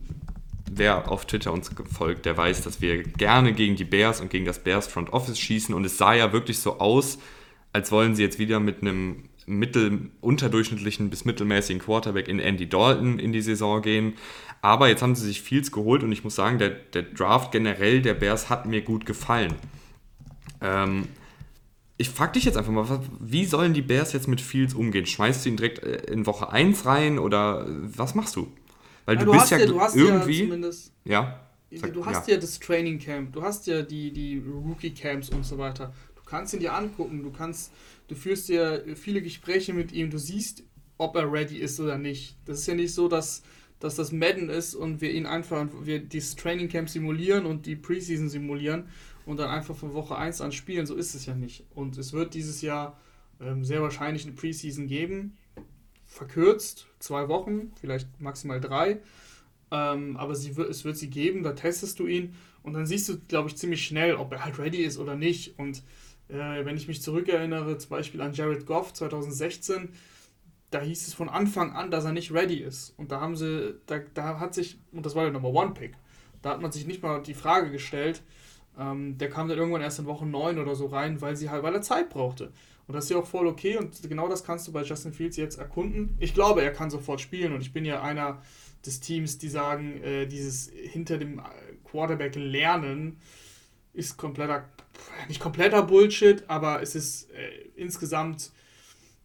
wer 0.70 1.11
auf 1.11 1.26
Twitter 1.26 1.52
uns 1.52 1.70
folgt, 1.90 2.26
der 2.26 2.37
weiß, 2.37 2.62
dass 2.62 2.81
wir 2.81 3.02
gerne 3.02 3.52
gegen 3.55 3.76
die 3.76 3.85
Bears 3.85 4.20
und 4.20 4.31
gegen 4.31 4.44
das 4.44 4.62
Bears 4.62 4.87
Front 4.87 5.12
Office 5.12 5.38
schießen 5.38 5.75
und 5.75 5.85
es 5.85 5.97
sah 5.97 6.14
ja 6.14 6.32
wirklich 6.32 6.58
so 6.58 6.79
aus, 6.79 7.19
als 7.75 7.91
wollen 7.91 8.15
sie 8.15 8.23
jetzt 8.23 8.38
wieder 8.38 8.61
mit 8.61 8.81
einem 8.81 9.25
mittel 9.47 10.11
unterdurchschnittlichen 10.21 11.11
bis 11.11 11.25
mittelmäßigen 11.25 11.82
Quarterback 11.82 12.29
in 12.29 12.38
Andy 12.38 12.69
Dalton 12.69 13.19
in 13.19 13.32
die 13.32 13.43
Saison 13.43 13.82
gehen. 13.82 14.15
Aber 14.62 14.88
jetzt 14.88 15.03
haben 15.03 15.17
sie 15.17 15.26
sich 15.26 15.43
Fields 15.43 15.73
geholt 15.73 16.05
und 16.05 16.12
ich 16.12 16.23
muss 16.23 16.37
sagen, 16.37 16.59
der, 16.59 16.71
der 16.71 17.03
Draft 17.03 17.50
generell 17.53 18.00
der 18.00 18.15
Bears 18.15 18.49
hat 18.49 18.65
mir 18.65 18.81
gut 18.81 19.05
gefallen. 19.05 19.53
Ähm, 20.61 21.09
ich 21.97 22.11
frage 22.11 22.32
dich 22.32 22.44
jetzt 22.44 22.56
einfach 22.56 22.73
mal, 22.73 23.00
wie 23.21 23.44
sollen 23.44 23.75
die 23.75 23.82
Bears 23.82 24.12
jetzt 24.12 24.29
mit 24.29 24.41
Fields 24.41 24.73
umgehen? 24.73 25.05
Schmeißt 25.05 25.44
du 25.44 25.49
ihn 25.49 25.56
direkt 25.56 25.82
äh, 25.82 26.12
in 26.12 26.26
Woche 26.26 26.50
1 26.50 26.87
rein 26.87 27.19
oder 27.19 27.67
was 27.69 28.15
machst 28.15 28.37
du? 28.37 28.47
Weil 29.05 29.17
ja, 29.17 29.25
du, 29.25 29.32
du, 29.32 29.32
bist 29.32 29.50
ja, 29.50 29.59
ja 29.59 29.88
irgendwie. 29.94 30.49
Ja, 31.05 31.41
ja 31.71 31.88
du 31.88 32.06
hast 32.06 32.29
ja. 32.29 32.35
ja 32.35 32.41
das 32.41 32.61
Training 32.61 33.00
Camp, 33.00 33.32
du 33.32 33.43
hast 33.43 33.67
ja 33.67 33.82
die, 33.82 34.12
die 34.12 34.38
Rookie 34.38 34.94
Camps 34.94 35.29
und 35.31 35.44
so 35.44 35.59
weiter. 35.59 35.93
Du 36.35 36.39
kannst 36.39 36.53
ihn 36.53 36.59
dir 36.59 36.75
angucken, 36.75 37.23
du 37.23 37.31
kannst, 37.31 37.73
du 38.09 38.17
führst 38.17 38.49
dir 38.49 38.85
viele 38.97 39.23
Gespräche 39.23 39.73
mit 39.73 39.93
ihm, 39.93 40.11
du 40.11 40.19
siehst, 40.19 40.65
ob 40.99 41.15
er 41.15 41.31
ready 41.31 41.59
ist 41.59 41.79
oder 41.79 41.97
nicht. 41.97 42.37
Das 42.45 42.59
ist 42.59 42.67
ja 42.67 42.75
nicht 42.75 42.93
so, 42.93 43.07
dass, 43.07 43.45
dass 43.79 43.95
das 43.95 44.11
Madden 44.11 44.51
ist 44.51 44.75
und 44.75 45.01
wir 45.01 45.13
ihn 45.13 45.27
einfach, 45.27 45.69
wir 45.85 46.01
dieses 46.01 46.35
Training 46.35 46.69
Camp 46.69 46.91
simulieren 46.91 47.47
und 47.47 47.67
die 47.67 47.77
Preseason 47.77 48.29
simulieren 48.29 48.89
und 49.27 49.39
dann 49.39 49.49
einfach 49.49 49.77
von 49.77 49.95
Woche 49.95 50.17
1 50.17 50.41
an 50.41 50.51
spielen. 50.51 50.87
So 50.87 50.97
ist 50.97 51.15
es 51.15 51.25
ja 51.25 51.37
nicht. 51.37 51.67
Und 51.73 51.97
es 51.99 52.13
wird 52.13 52.35
dieses 52.35 52.63
Jahr 52.63 52.99
ähm, 53.41 53.65
sehr 53.65 53.81
wahrscheinlich 53.81 54.25
eine 54.25 54.35
Preseason 54.35 54.89
geben. 54.89 55.37
Verkürzt, 56.05 56.89
zwei 56.99 57.29
Wochen, 57.29 57.71
vielleicht 57.81 58.09
maximal 58.21 58.61
drei. 58.61 58.99
Ähm, 59.71 60.17
aber 60.17 60.35
sie 60.35 60.51
es 60.51 60.85
wird 60.85 60.97
sie 60.97 61.11
geben, 61.11 61.45
da 61.45 61.53
testest 61.53 62.01
du 62.01 62.09
ihn 62.09 62.35
und 62.65 62.73
dann 62.73 62.87
siehst 62.87 63.09
du, 63.09 63.21
glaube 63.21 63.51
ich, 63.51 63.57
ziemlich 63.57 63.87
schnell, 63.87 64.17
ob 64.17 64.33
er 64.33 64.45
halt 64.45 64.59
ready 64.59 64.79
ist 64.79 64.99
oder 64.99 65.15
nicht. 65.15 65.61
Und 65.61 65.85
äh, 66.29 66.65
wenn 66.65 66.76
ich 66.76 66.88
mich 66.88 67.03
zurückerinnere, 67.03 67.79
zum 67.79 67.91
Beispiel 67.91 68.21
an 68.21 68.32
Jared 68.32 68.67
Goff 68.67 68.93
2016, 68.93 69.91
da 70.71 70.81
hieß 70.81 71.06
es 71.06 71.15
von 71.15 71.29
Anfang 71.29 71.73
an, 71.73 71.91
dass 71.91 72.05
er 72.05 72.12
nicht 72.12 72.32
ready 72.32 72.56
ist. 72.56 72.94
Und 72.97 73.12
da 73.12 73.21
haben 73.21 73.37
sie, 73.37 73.76
da, 73.87 74.00
da 74.15 74.41
hat 74.41 74.55
sich, 74.55 74.79
und 74.93 75.06
das 75.06 75.15
war 75.15 75.23
der 75.23 75.32
Number 75.32 75.50
One 75.50 75.73
Pick, 75.73 75.94
da 76.43 76.50
hat 76.50 76.61
man 76.61 76.73
sich 76.73 76.87
nicht 76.87 77.03
mal 77.03 77.23
die 77.23 77.35
Frage 77.35 77.71
gestellt, 77.71 78.23
ähm, 78.79 79.17
der 79.19 79.31
kam 79.31 79.49
dann 79.49 79.59
irgendwann 79.59 79.82
erst 79.82 80.00
in 80.00 80.06
Woche 80.06 80.26
9 80.26 80.59
oder 80.59 80.75
so 80.75 80.87
rein, 80.87 81.21
weil 81.21 81.37
sie 81.37 81.50
halt, 81.50 81.62
weil 81.62 81.75
er 81.75 81.82
Zeit 81.82 82.11
brauchte. 82.11 82.53
Und 82.87 82.94
das 82.94 83.05
ist 83.05 83.11
ja 83.11 83.19
auch 83.19 83.26
voll 83.26 83.47
okay 83.47 83.79
und 83.79 84.03
genau 84.09 84.29
das 84.29 84.44
kannst 84.44 84.69
du 84.69 84.73
bei 84.73 84.82
Justin 84.82 85.12
Fields 85.12 85.37
jetzt 85.37 85.59
erkunden. 85.59 86.17
Ich 86.19 86.35
glaube, 86.35 86.62
er 86.62 86.73
kann 86.73 86.91
sofort 86.91 87.21
spielen 87.21 87.55
und 87.55 87.62
ich 87.62 87.73
bin 87.73 87.85
ja 87.85 88.03
einer 88.03 88.43
des 88.85 89.00
Teams, 89.00 89.38
die 89.38 89.49
sagen, 89.49 90.03
äh, 90.03 90.26
dieses 90.26 90.69
hinter 90.69 91.17
dem 91.17 91.41
Quarterback 91.85 92.35
lernen 92.35 93.19
ist 93.94 94.17
kompletter 94.17 94.69
nicht 95.29 95.41
kompletter 95.41 95.83
Bullshit, 95.83 96.45
aber 96.49 96.83
es 96.83 96.95
ist 96.95 97.31
äh, 97.31 97.71
insgesamt 97.77 98.53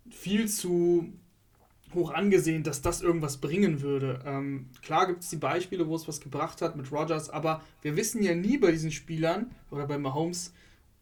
viel 0.09 0.47
zu 0.47 1.13
hoch 1.93 2.11
angesehen, 2.11 2.63
dass 2.63 2.81
das 2.81 3.01
irgendwas 3.01 3.37
bringen 3.37 3.81
würde. 3.81 4.21
Ähm, 4.25 4.69
klar 4.81 5.07
gibt 5.07 5.23
es 5.23 5.29
die 5.29 5.37
Beispiele, 5.37 5.87
wo 5.87 5.95
es 5.95 6.07
was 6.07 6.21
gebracht 6.21 6.61
hat 6.61 6.75
mit 6.75 6.91
Rogers, 6.91 7.29
aber 7.29 7.63
wir 7.81 7.95
wissen 7.95 8.21
ja 8.21 8.35
nie 8.35 8.57
bei 8.57 8.71
diesen 8.71 8.91
Spielern 8.91 9.51
oder 9.71 9.87
bei 9.87 9.97
Mahomes, 9.97 10.53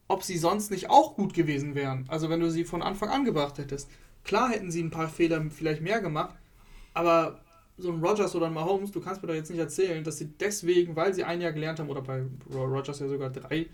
ob 0.08 0.24
sie 0.24 0.38
sonst 0.38 0.72
nicht 0.72 0.90
auch 0.90 1.16
gut 1.16 1.34
gewesen 1.34 1.76
wären. 1.76 2.06
Also 2.08 2.30
wenn 2.30 2.40
du 2.40 2.50
sie 2.50 2.64
von 2.64 2.82
Anfang 2.82 3.10
an 3.10 3.26
gebracht 3.26 3.58
hättest. 3.58 3.90
Klar 4.24 4.50
hätten 4.50 4.72
sie 4.72 4.82
ein 4.82 4.92
paar 4.92 5.10
Fehler 5.10 5.44
vielleicht 5.50 5.82
mehr 5.82 6.02
gemacht, 6.02 6.36
aber 6.94 7.42
so 7.78 7.92
ein 7.92 8.04
Rogers 8.04 8.36
oder 8.36 8.48
ein 8.48 8.54
Mahomes, 8.54 8.92
du 8.92 9.00
kannst 9.02 9.22
mir 9.22 9.28
doch 9.28 9.36
jetzt 9.36 9.52
nicht 9.52 9.60
erzählen, 9.60 10.04
dass 10.04 10.18
sie 10.18 10.28
deswegen, 10.40 10.96
weil 10.96 11.14
sie 11.14 11.24
ein 11.24 11.42
Jahr 11.42 11.52
gelernt 11.52 11.80
haben, 11.80 11.90
oder 11.90 12.02
bei 12.02 12.24
Rogers 12.50 13.00
ja 13.00 13.08
sogar 13.08 13.30
drei, 13.30 13.68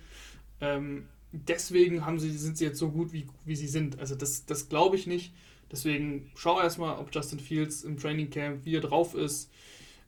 ähm, 0.63 1.09
deswegen 1.33 2.05
haben 2.05 2.19
sie, 2.19 2.31
sind 2.31 2.57
sie 2.57 2.65
jetzt 2.65 2.79
so 2.79 2.89
gut, 2.89 3.11
wie, 3.11 3.27
wie 3.43 3.55
sie 3.55 3.67
sind. 3.67 3.99
Also 3.99 4.15
das, 4.15 4.45
das 4.45 4.69
glaube 4.69 4.95
ich 4.95 5.07
nicht. 5.07 5.33
Deswegen 5.69 6.31
schau 6.35 6.61
erstmal, 6.61 6.97
ob 6.99 7.13
Justin 7.13 7.39
Fields 7.39 7.83
im 7.83 7.97
Training 7.97 8.29
Camp, 8.29 8.63
wie 8.63 8.75
er 8.75 8.81
drauf 8.81 9.13
ist, 9.13 9.51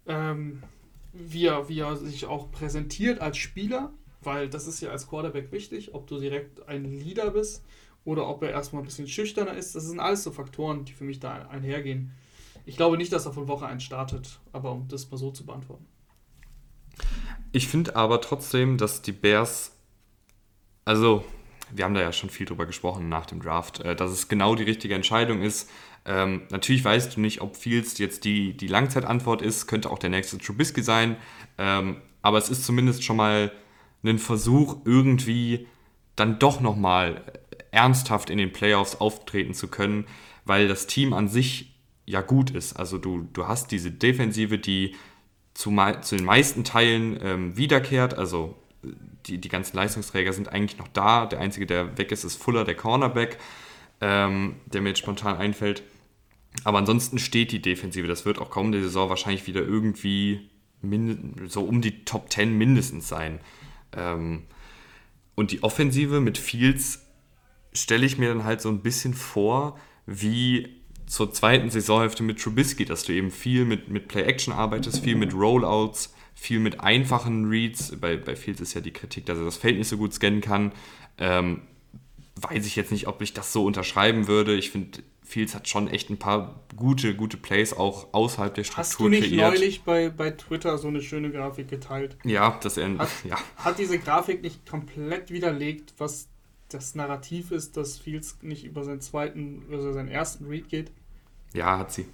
ähm, 0.08 0.64
wie, 1.12 1.46
er, 1.46 1.68
wie 1.68 1.80
er 1.80 1.98
sich 1.98 2.26
auch 2.26 2.52
präsentiert 2.52 3.20
als 3.20 3.38
Spieler, 3.38 3.92
weil 4.22 4.50
das 4.50 4.68
ist 4.68 4.82
ja 4.82 4.92
als 4.92 5.08
Quarterback 5.08 5.52
wichtig, 5.52 5.94
ob 5.94 6.08
du 6.08 6.20
direkt 6.20 6.68
ein 6.70 6.86
Leader 6.86 7.32
bist 7.32 7.64
oder 8.06 8.28
ob 8.28 8.44
er 8.44 8.52
erstmal 8.52 8.84
ein 8.84 8.86
bisschen 8.86 9.08
schüchterner 9.08 9.56
ist. 9.56 9.76
Das 9.76 9.84
sind 9.86 10.00
alles 10.00 10.24
so 10.24 10.32
Faktoren, 10.32 10.86
die 10.86 10.94
für 10.94 11.04
mich 11.04 11.20
da 11.20 11.48
einhergehen. 11.50 12.12
Ich 12.66 12.78
glaube 12.78 12.98
nicht, 12.98 13.12
dass 13.12 13.26
er 13.26 13.34
von 13.34 13.48
Woche 13.48 13.66
1 13.66 13.84
startet, 13.84 14.40
aber 14.54 14.72
um 14.72 14.88
das 14.88 15.10
mal 15.12 15.18
so 15.18 15.32
zu 15.32 15.46
beantworten. 15.46 15.86
Ich 17.52 17.68
finde 17.68 17.96
aber 17.96 18.22
trotzdem, 18.22 18.78
dass 18.78 19.02
die 19.02 19.12
Bears 19.12 19.75
also, 20.86 21.26
wir 21.72 21.84
haben 21.84 21.96
da 21.96 22.02
ja 22.02 22.14
schon 22.14 22.30
viel 22.30 22.46
drüber 22.46 22.66
gesprochen 22.66 23.10
nach 23.10 23.26
dem 23.26 23.42
Draft, 23.42 23.80
äh, 23.82 23.96
dass 23.96 24.12
es 24.12 24.28
genau 24.28 24.56
die 24.56 24.64
richtige 24.64 24.96
Entscheidung 24.96 25.42
ist. 25.42 25.70
Ähm, 26.06 26.44
natürlich 26.52 26.86
weißt 26.86 27.16
du 27.16 27.22
nicht, 27.22 27.42
ob 27.42 27.58
Fields 27.58 27.98
jetzt 27.98 28.24
die, 28.26 28.56
die 28.56 28.68
Langzeitantwort 28.68 29.42
ist, 29.42 29.66
könnte 29.68 29.90
auch 29.90 29.98
der 29.98 30.12
nächste 30.12 30.38
Trubisky 30.38 30.84
sein, 30.84 31.18
ähm, 31.58 31.98
aber 32.22 32.38
es 32.38 32.50
ist 32.50 32.64
zumindest 32.64 33.04
schon 33.04 33.18
mal 33.18 33.52
ein 34.04 34.20
Versuch, 34.20 34.78
irgendwie 34.86 35.68
dann 36.16 36.38
doch 36.38 36.62
nochmal 36.62 37.24
ernsthaft 37.72 38.30
in 38.30 38.38
den 38.38 38.54
Playoffs 38.54 38.96
auftreten 38.96 39.54
zu 39.54 39.68
können, 39.68 40.06
weil 40.46 40.68
das 40.68 40.88
Team 40.88 41.14
an 41.14 41.28
sich 41.28 41.76
ja 42.06 42.22
gut 42.22 42.52
ist. 42.52 42.74
Also 42.74 43.00
du, 43.00 43.28
du 43.34 43.48
hast 43.48 43.72
diese 43.72 43.92
Defensive, 43.92 44.60
die 44.60 44.96
zu, 45.56 45.76
zu 46.02 46.16
den 46.16 46.26
meisten 46.26 46.64
Teilen 46.64 47.20
ähm, 47.22 47.58
wiederkehrt, 47.58 48.14
also 48.14 48.56
die, 49.28 49.38
die 49.40 49.50
ganzen 49.50 49.76
Leistungsträger 49.76 50.34
sind 50.34 50.50
eigentlich 50.50 50.78
noch 50.78 50.88
da. 50.90 51.26
Der 51.26 51.40
einzige, 51.40 51.66
der 51.66 51.98
weg 51.98 52.12
ist, 52.12 52.24
ist 52.24 52.42
Fuller, 52.42 52.64
der 52.64 52.76
Cornerback, 52.76 53.38
ähm, 54.02 54.56
der 54.66 54.82
mir 54.82 54.90
jetzt 54.90 55.00
spontan 55.00 55.38
einfällt. 55.38 55.84
Aber 56.64 56.78
ansonsten 56.78 57.20
steht 57.20 57.52
die 57.52 57.62
Defensive. 57.62 58.08
Das 58.08 58.26
wird 58.26 58.40
auch 58.40 58.50
kommende 58.50 58.82
Saison 58.82 59.10
wahrscheinlich 59.10 59.48
wieder 59.48 59.62
irgendwie 59.62 60.50
so 61.48 61.64
um 61.64 61.82
die 61.82 62.06
Top 62.06 62.32
10 62.32 62.58
mindestens 62.58 63.08
sein. 63.08 63.40
Ähm, 63.94 64.44
und 65.36 65.52
die 65.52 65.64
Offensive 65.64 66.22
mit 66.22 66.38
Fields 66.38 67.06
stelle 67.74 68.06
ich 68.06 68.18
mir 68.18 68.30
dann 68.30 68.44
halt 68.44 68.62
so 68.62 68.70
ein 68.70 68.82
bisschen 68.82 69.14
vor, 69.14 69.78
wie 70.06 70.82
zur 71.08 71.32
zweiten 71.32 71.70
Saisonhälfte 71.70 72.24
mit 72.24 72.42
Trubisky, 72.42 72.86
dass 72.86 73.04
du 73.04 73.14
eben 73.14 73.32
viel 73.32 73.66
mit, 73.66 73.90
mit 73.90 74.08
Play-Action 74.08 74.54
arbeitest, 74.54 75.04
viel 75.04 75.16
mit 75.16 75.34
Rollouts, 75.34 76.15
viel 76.36 76.60
mit 76.60 76.82
einfachen 76.82 77.46
Reads. 77.46 77.96
Bei, 78.00 78.18
bei 78.18 78.36
Fields 78.36 78.62
ist 78.62 78.74
ja 78.74 78.82
die 78.82 78.92
Kritik, 78.92 79.26
dass 79.26 79.38
er 79.38 79.46
das 79.46 79.58
Feld 79.58 79.78
nicht 79.78 79.88
so 79.88 79.98
gut 79.98 80.14
scannen 80.14 80.42
kann. 80.42 80.74
Ähm, 81.18 81.62
weiß 82.36 82.66
ich 82.66 82.76
jetzt 82.76 82.92
nicht, 82.92 83.08
ob 83.08 83.22
ich 83.22 83.34
das 83.34 83.54
so 83.54 83.66
unterschreiben 83.66 84.28
würde. 84.28 84.56
Ich 84.56 84.72
finde, 84.72 85.00
Fields 85.24 85.56
hat 85.56 85.68
schon 85.68 85.88
echt 85.88 86.10
ein 86.10 86.18
paar 86.18 86.62
gute, 86.76 87.16
gute 87.16 87.38
Plays 87.38 87.74
auch 87.74 88.14
außerhalb 88.14 88.54
der 88.54 88.64
Struktur 88.64 88.84
Hast 88.84 89.00
du 89.00 89.10
nicht 89.10 89.30
kreiert. 89.30 89.54
neulich 89.54 89.84
bei, 89.84 90.10
bei 90.10 90.32
Twitter 90.32 90.78
so 90.78 90.90
eine 90.90 91.02
schöne 91.02 91.32
Grafik 91.32 91.70
geteilt? 91.70 92.18
Ja, 92.24 92.60
dass 92.62 92.78
er 92.78 92.98
hat, 92.98 93.10
ja. 93.24 93.38
hat 93.56 93.80
diese 93.80 93.98
Grafik 93.98 94.42
nicht 94.42 94.70
komplett 94.70 95.32
widerlegt, 95.32 95.94
was 95.98 96.28
das 96.70 96.96
Narrativ 96.96 97.52
ist, 97.52 97.78
dass 97.78 97.98
Fields 97.98 98.38
nicht 98.42 98.66
über 98.66 98.84
seinen 98.84 99.02
zweiten, 99.02 99.64
also 99.72 99.94
seinen 99.94 100.10
ersten 100.10 100.46
Read 100.46 100.70
geht? 100.70 100.92
Ja, 101.56 101.80
hat 101.80 101.92
sie. 101.94 102.06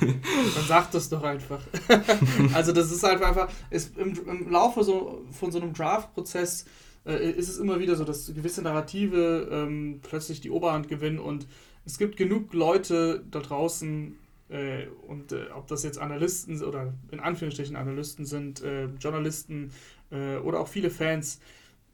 Dann 0.00 0.64
sagt 0.66 0.94
das 0.94 1.08
doch 1.08 1.22
einfach. 1.22 1.60
also 2.52 2.72
das 2.72 2.90
ist 2.90 3.02
halt 3.02 3.22
einfach, 3.22 3.48
ist 3.70 3.96
im, 3.96 4.14
im 4.26 4.50
Laufe 4.50 4.82
so, 4.82 5.24
von 5.30 5.52
so 5.52 5.60
einem 5.60 5.72
Draft-Prozess 5.72 6.66
äh, 7.06 7.30
ist 7.30 7.48
es 7.48 7.58
immer 7.58 7.78
wieder 7.78 7.94
so, 7.94 8.04
dass 8.04 8.26
gewisse 8.34 8.62
Narrative 8.62 9.48
ähm, 9.50 10.00
plötzlich 10.02 10.40
die 10.40 10.50
Oberhand 10.50 10.88
gewinnen 10.88 11.18
und 11.18 11.46
es 11.84 11.98
gibt 11.98 12.16
genug 12.16 12.52
Leute 12.54 13.24
da 13.30 13.40
draußen, 13.40 14.16
äh, 14.52 14.86
und 15.06 15.32
äh, 15.32 15.46
ob 15.54 15.66
das 15.66 15.82
jetzt 15.82 15.98
Analysten 15.98 16.62
oder 16.62 16.92
in 17.10 17.20
Anführungsstrichen 17.20 17.76
Analysten 17.76 18.26
sind, 18.26 18.62
äh, 18.62 18.86
Journalisten 19.00 19.72
äh, 20.10 20.36
oder 20.36 20.60
auch 20.60 20.68
viele 20.68 20.90
Fans, 20.90 21.40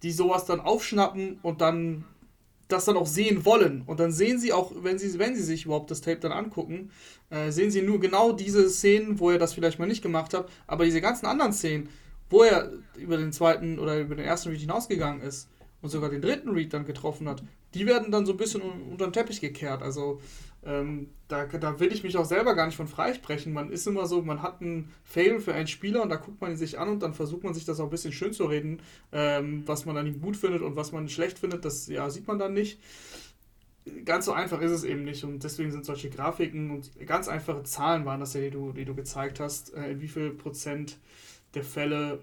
die 0.03 0.11
sowas 0.11 0.45
dann 0.45 0.61
aufschnappen 0.61 1.39
und 1.43 1.61
dann 1.61 2.05
das 2.69 2.85
dann 2.85 2.97
auch 2.97 3.07
sehen 3.07 3.45
wollen. 3.45 3.83
Und 3.87 3.99
dann 3.99 4.13
sehen 4.13 4.39
sie 4.39 4.53
auch, 4.53 4.73
wenn 4.83 4.99
sie, 4.99 5.19
wenn 5.19 5.35
sie 5.35 5.43
sich 5.43 5.65
überhaupt 5.65 5.91
das 5.91 6.03
Tape 6.03 6.21
dann 6.21 6.33
angucken, 6.33 6.91
äh, 7.31 7.51
sehen 7.51 7.71
sie 7.71 7.83
nur 7.83 7.99
genau 7.99 8.33
diese 8.33 8.69
Szenen, 8.69 9.19
wo 9.19 9.31
er 9.31 9.39
das 9.39 9.55
vielleicht 9.55 9.79
mal 9.79 9.87
nicht 9.87 10.03
gemacht 10.03 10.35
hat, 10.35 10.49
aber 10.67 10.85
diese 10.85 11.01
ganzen 11.01 11.27
anderen 11.27 11.53
Szenen, 11.53 11.89
wo 12.31 12.43
er 12.43 12.71
über 12.97 13.17
den 13.17 13.33
zweiten 13.33 13.79
oder 13.79 13.99
über 13.99 14.15
den 14.15 14.27
ersten 14.27 14.51
Read 14.51 14.61
hinausgegangen 14.61 15.23
ist 15.23 15.49
und 15.81 15.89
sogar 15.89 16.11
den 16.11 16.21
dritten 16.21 16.51
Read 16.51 16.73
dann 16.73 16.85
getroffen 16.85 17.29
hat, 17.29 17.43
die 17.75 17.87
werden 17.87 18.11
dann 18.11 18.27
so 18.27 18.33
ein 18.33 18.39
bisschen 18.39 18.63
unter 18.63 19.07
den 19.07 19.13
Teppich 19.13 19.41
gekehrt. 19.41 19.83
Also 19.83 20.21
ähm, 20.69 21.09
da, 21.29 21.47
da 21.47 21.81
will 21.81 21.91
ich 21.93 22.03
mich 22.03 22.19
auch 22.19 22.27
selber 22.27 22.55
gar 22.55 22.67
nicht 22.67 22.77
von 22.77 22.89
freisprechen. 22.89 23.55
Man 23.55 23.71
ist 23.71 23.87
immer 23.87 24.07
so, 24.07 24.21
man 24.21 24.43
hat 24.43 24.61
ein 24.61 24.93
Fail 25.03 25.41
für 25.41 25.55
einen 25.55 25.67
Spieler 25.67 26.03
und 26.03 26.11
da 26.11 26.17
guckt 26.17 26.43
man 26.43 26.51
ihn 26.51 26.57
sich 26.59 26.79
an 26.79 26.91
und 26.91 27.03
dann 27.03 27.15
versucht 27.15 27.43
man 27.43 27.55
sich 27.55 27.65
das 27.65 27.81
auch 27.81 27.85
ein 27.85 27.91
bisschen 27.91 28.13
schön 28.13 28.35
zu 28.35 28.45
reden, 28.45 28.83
ähm, 29.11 29.63
was 29.65 29.87
man 29.87 29.97
an 29.97 30.07
ihm 30.07 30.21
gut 30.21 30.37
findet 30.37 30.61
und 30.61 30.77
was 30.77 30.93
man 30.93 31.09
schlecht 31.09 31.39
findet, 31.39 31.65
das 31.65 31.87
ja, 31.87 32.11
sieht 32.11 32.27
man 32.29 32.39
dann 32.39 32.53
nicht. 32.53 32.79
Ganz 34.05 34.27
so 34.27 34.33
einfach 34.33 34.61
ist 34.61 34.71
es 34.71 34.85
eben 34.85 35.05
nicht 35.05 35.25
und 35.25 35.43
deswegen 35.43 35.73
sind 35.73 35.87
solche 35.87 36.11
Grafiken 36.11 36.71
und 36.71 36.91
ganz 37.07 37.29
einfache 37.29 37.63
Zahlen 37.63 38.05
waren 38.05 38.21
das 38.21 38.35
ja, 38.35 38.43
die 38.43 38.51
du, 38.51 38.73
die 38.73 38.85
du 38.85 38.95
gezeigt 38.95 39.41
hast, 39.41 39.73
äh, 39.73 39.93
in 39.93 40.03
wie 40.03 40.09
viel 40.09 40.31
Prozent 40.31 40.99
der 41.55 41.65
Fälle 41.65 42.23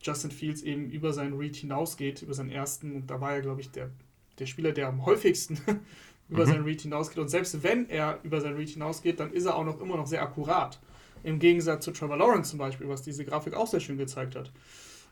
Justin 0.00 0.30
Fields 0.30 0.62
eben 0.62 0.88
über 0.90 1.12
seinen 1.12 1.36
Read 1.36 1.56
hinausgeht, 1.56 2.22
über 2.22 2.34
seinen 2.34 2.50
ersten 2.50 2.94
und 2.94 3.10
da 3.10 3.20
war 3.20 3.32
er, 3.32 3.40
glaube 3.40 3.60
ich, 3.60 3.72
der, 3.72 3.90
der 4.38 4.46
Spieler, 4.46 4.70
der 4.70 4.86
am 4.86 5.04
häufigsten 5.04 5.58
über 6.30 6.46
mhm. 6.46 6.50
seinen 6.50 6.64
Read 6.64 6.80
hinausgeht. 6.80 7.18
Und 7.18 7.28
selbst 7.28 7.62
wenn 7.62 7.88
er 7.88 8.18
über 8.22 8.40
seinen 8.40 8.56
Read 8.56 8.68
hinausgeht, 8.68 9.20
dann 9.20 9.32
ist 9.32 9.46
er 9.46 9.56
auch 9.56 9.64
noch 9.64 9.80
immer 9.80 9.96
noch 9.96 10.06
sehr 10.06 10.22
akkurat. 10.22 10.78
Im 11.22 11.38
Gegensatz 11.38 11.84
zu 11.84 11.90
Trevor 11.90 12.16
Lawrence 12.16 12.50
zum 12.50 12.58
Beispiel, 12.58 12.88
was 12.88 13.02
diese 13.02 13.24
Grafik 13.24 13.54
auch 13.54 13.66
sehr 13.66 13.80
schön 13.80 13.98
gezeigt 13.98 14.36
hat. 14.36 14.50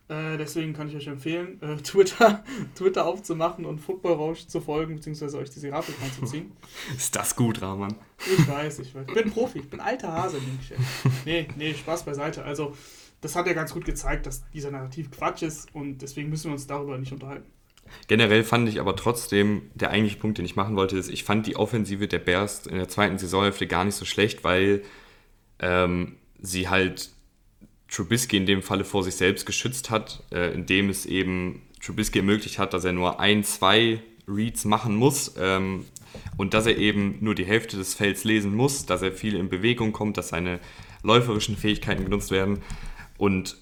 Äh, 0.08 0.38
deswegen 0.38 0.72
kann 0.72 0.88
ich 0.88 0.96
euch 0.96 1.06
empfehlen, 1.06 1.60
äh, 1.60 1.76
Twitter, 1.82 2.42
Twitter 2.74 3.04
aufzumachen 3.04 3.66
und 3.66 3.78
Football 3.78 4.14
Rausch 4.14 4.46
zu 4.46 4.60
folgen, 4.60 4.96
beziehungsweise 4.96 5.36
euch 5.36 5.50
diese 5.50 5.68
Grafik 5.68 5.96
anzuziehen. 6.02 6.52
Ist 6.96 7.14
das 7.14 7.36
gut, 7.36 7.60
Rahman? 7.60 7.94
Ich 8.18 8.48
weiß, 8.48 8.78
ich 8.78 8.94
weiß. 8.94 9.04
Ich 9.06 9.14
bin 9.14 9.30
Profi, 9.30 9.58
ich 9.58 9.68
bin 9.68 9.80
alter 9.80 10.12
Hase. 10.12 10.38
Nee, 11.26 11.46
nee, 11.56 11.74
Spaß 11.74 12.04
beiseite. 12.04 12.42
Also, 12.42 12.74
das 13.20 13.36
hat 13.36 13.46
ja 13.46 13.52
ganz 13.52 13.74
gut 13.74 13.84
gezeigt, 13.84 14.26
dass 14.26 14.48
dieser 14.50 14.70
Narrativ 14.70 15.10
Quatsch 15.10 15.42
ist 15.42 15.74
und 15.74 15.98
deswegen 15.98 16.30
müssen 16.30 16.44
wir 16.44 16.52
uns 16.52 16.66
darüber 16.66 16.96
nicht 16.96 17.12
unterhalten. 17.12 17.50
Generell 18.06 18.44
fand 18.44 18.68
ich 18.68 18.80
aber 18.80 18.96
trotzdem, 18.96 19.62
der 19.74 19.90
eigentliche 19.90 20.18
Punkt, 20.18 20.38
den 20.38 20.44
ich 20.44 20.56
machen 20.56 20.76
wollte, 20.76 20.96
ist, 20.96 21.08
ich 21.08 21.24
fand 21.24 21.46
die 21.46 21.56
Offensive 21.56 22.08
der 22.08 22.18
Bears 22.18 22.66
in 22.66 22.76
der 22.76 22.88
zweiten 22.88 23.18
Saisonhälfte 23.18 23.66
gar 23.66 23.84
nicht 23.84 23.94
so 23.94 24.04
schlecht, 24.04 24.44
weil 24.44 24.82
ähm, 25.60 26.16
sie 26.40 26.68
halt 26.68 27.10
Trubisky 27.88 28.36
in 28.36 28.46
dem 28.46 28.62
Falle 28.62 28.84
vor 28.84 29.02
sich 29.02 29.14
selbst 29.14 29.46
geschützt 29.46 29.90
hat, 29.90 30.22
äh, 30.30 30.52
indem 30.52 30.90
es 30.90 31.06
eben 31.06 31.62
Trubisky 31.82 32.18
ermöglicht 32.18 32.58
hat, 32.58 32.74
dass 32.74 32.84
er 32.84 32.92
nur 32.92 33.20
ein, 33.20 33.44
zwei 33.44 34.02
Reads 34.26 34.64
machen 34.64 34.94
muss 34.94 35.34
ähm, 35.38 35.86
und 36.36 36.54
dass 36.54 36.66
er 36.66 36.76
eben 36.76 37.18
nur 37.20 37.34
die 37.34 37.46
Hälfte 37.46 37.76
des 37.76 37.94
Felds 37.94 38.24
lesen 38.24 38.54
muss, 38.54 38.86
dass 38.86 39.02
er 39.02 39.12
viel 39.12 39.34
in 39.36 39.48
Bewegung 39.48 39.92
kommt, 39.92 40.16
dass 40.16 40.28
seine 40.28 40.60
läuferischen 41.02 41.56
Fähigkeiten 41.56 42.04
genutzt 42.04 42.30
werden. 42.30 42.60
Und 43.16 43.56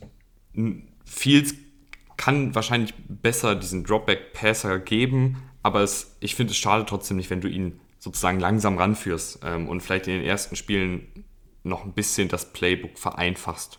Fields 1.04 1.54
kann 2.26 2.56
wahrscheinlich 2.56 2.92
besser 3.06 3.54
diesen 3.54 3.85
Dropback-Passer 3.85 4.80
geben, 4.80 5.37
aber 5.62 5.83
es, 5.83 6.16
ich 6.18 6.35
finde 6.35 6.50
es 6.50 6.56
schade 6.56 6.85
trotzdem 6.85 7.18
nicht, 7.18 7.30
wenn 7.30 7.40
du 7.40 7.47
ihn 7.47 7.78
sozusagen 8.00 8.40
langsam 8.40 8.78
ranführst 8.78 9.38
ähm, 9.45 9.68
und 9.68 9.80
vielleicht 9.80 10.09
in 10.09 10.14
den 10.14 10.25
ersten 10.25 10.56
Spielen 10.56 11.25
noch 11.62 11.85
ein 11.85 11.92
bisschen 11.92 12.26
das 12.26 12.52
Playbook 12.52 12.99
vereinfachst. 12.99 13.78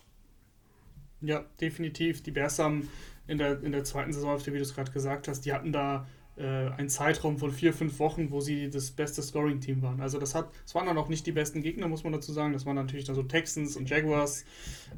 Ja, 1.19 1.43
definitiv. 1.59 2.23
Die 2.23 2.31
Bears 2.31 2.57
haben 2.59 2.87
in 3.27 3.37
der, 3.37 3.61
in 3.63 3.73
der 3.73 3.83
zweiten 3.83 4.13
Saison, 4.13 4.39
wie 4.45 4.51
du 4.51 4.61
es 4.61 4.73
gerade 4.73 4.93
gesagt 4.93 5.27
hast, 5.27 5.41
die 5.41 5.51
hatten 5.51 5.73
da 5.73 6.07
äh, 6.37 6.69
einen 6.69 6.89
Zeitraum 6.89 7.37
von 7.37 7.51
vier, 7.51 7.73
fünf 7.73 7.99
Wochen, 7.99 8.31
wo 8.31 8.41
sie 8.41 8.69
das 8.69 8.91
beste 8.91 9.21
Scoring-Team 9.21 9.81
waren. 9.81 10.01
Also 10.01 10.19
das 10.19 10.35
hat, 10.35 10.49
das 10.63 10.75
waren 10.75 10.85
dann 10.85 10.97
auch 10.97 11.09
nicht 11.09 11.25
die 11.25 11.31
besten 11.31 11.61
Gegner, 11.61 11.87
muss 11.87 12.03
man 12.03 12.13
dazu 12.13 12.31
sagen. 12.31 12.53
Das 12.53 12.65
waren 12.65 12.75
natürlich 12.75 13.05
dann 13.05 13.15
so 13.15 13.23
Texans 13.23 13.75
und 13.75 13.89
Jaguars, 13.89 14.45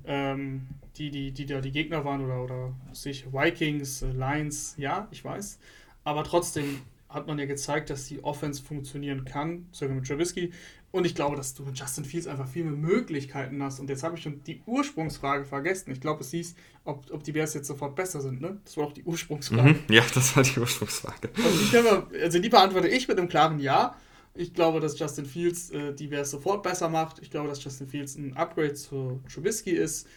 ähm, 0.06 0.68
die, 0.98 1.10
die, 1.12 1.32
die 1.32 1.46
da 1.46 1.62
die 1.62 1.72
Gegner 1.72 2.04
waren 2.04 2.24
oder, 2.24 2.44
oder 2.44 2.74
sich 2.92 3.32
Vikings, 3.32 4.02
äh, 4.02 4.12
Lions, 4.12 4.76
ja, 4.78 5.08
ich 5.12 5.24
weiß. 5.24 5.60
Aber 6.04 6.24
trotzdem 6.24 6.82
hat 7.10 7.26
man 7.26 7.40
ja 7.40 7.46
gezeigt, 7.46 7.90
dass 7.90 8.08
die 8.08 8.24
Offense 8.24 8.62
funktionieren 8.62 9.26
kann, 9.26 9.66
sogar 9.72 9.96
mit 9.96 10.08
Trubisky. 10.08 10.52
Und 10.92 11.06
ich 11.06 11.14
glaube, 11.14 11.36
dass 11.36 11.54
du 11.54 11.64
mit 11.64 11.78
Justin 11.78 12.04
Fields 12.04 12.26
einfach 12.26 12.48
viel 12.48 12.64
mehr 12.64 12.74
Möglichkeiten 12.74 13.62
hast. 13.62 13.80
Und 13.80 13.90
jetzt 13.90 14.02
habe 14.02 14.18
ich 14.18 14.24
schon 14.24 14.44
die 14.44 14.62
Ursprungsfrage 14.66 15.46
vergessen. 15.46 15.92
Ich 15.92 16.02
glaube, 16.02 16.22
es 16.22 16.32
hieß, 16.32 16.56
ob, 16.84 17.06
ob 17.12 17.24
die 17.24 17.32
Bears 17.32 17.54
jetzt 17.54 17.68
sofort 17.68 17.96
besser 17.96 18.22
sind. 18.22 18.42
Ne? 18.42 18.60
Das 18.66 18.76
war 18.76 18.86
auch 18.86 18.94
die 18.94 19.04
Ursprungsfrage. 19.04 19.74
Mhm, 19.74 19.80
ja, 19.90 20.04
das 20.14 20.36
war 20.36 20.42
die 20.42 20.60
Ursprungsfrage. 20.60 21.30
Also, 21.36 21.62
ich 21.62 21.72
nehme, 21.72 22.08
also 22.24 22.40
die 22.40 22.50
beantworte 22.50 22.88
ich 22.88 23.08
mit 23.08 23.20
einem 23.20 23.30
klaren 23.30 23.60
Ja. 23.60 23.96
Ich 24.34 24.54
glaube, 24.54 24.80
dass 24.80 24.98
Justin 24.98 25.26
Fields 25.26 25.70
äh, 25.72 25.94
die 25.94 26.08
Bears 26.08 26.32
sofort 26.32 26.64
besser 26.64 26.90
macht. 26.90 27.20
Ich 27.20 27.30
glaube, 27.30 27.50
dass 27.50 27.64
Justin 27.64 27.88
Fields 27.88 28.16
ein 28.16 28.36
Upgrade 28.36 28.74
zu 28.74 29.22
Trubisky 29.32 29.72
ist. 29.72 30.08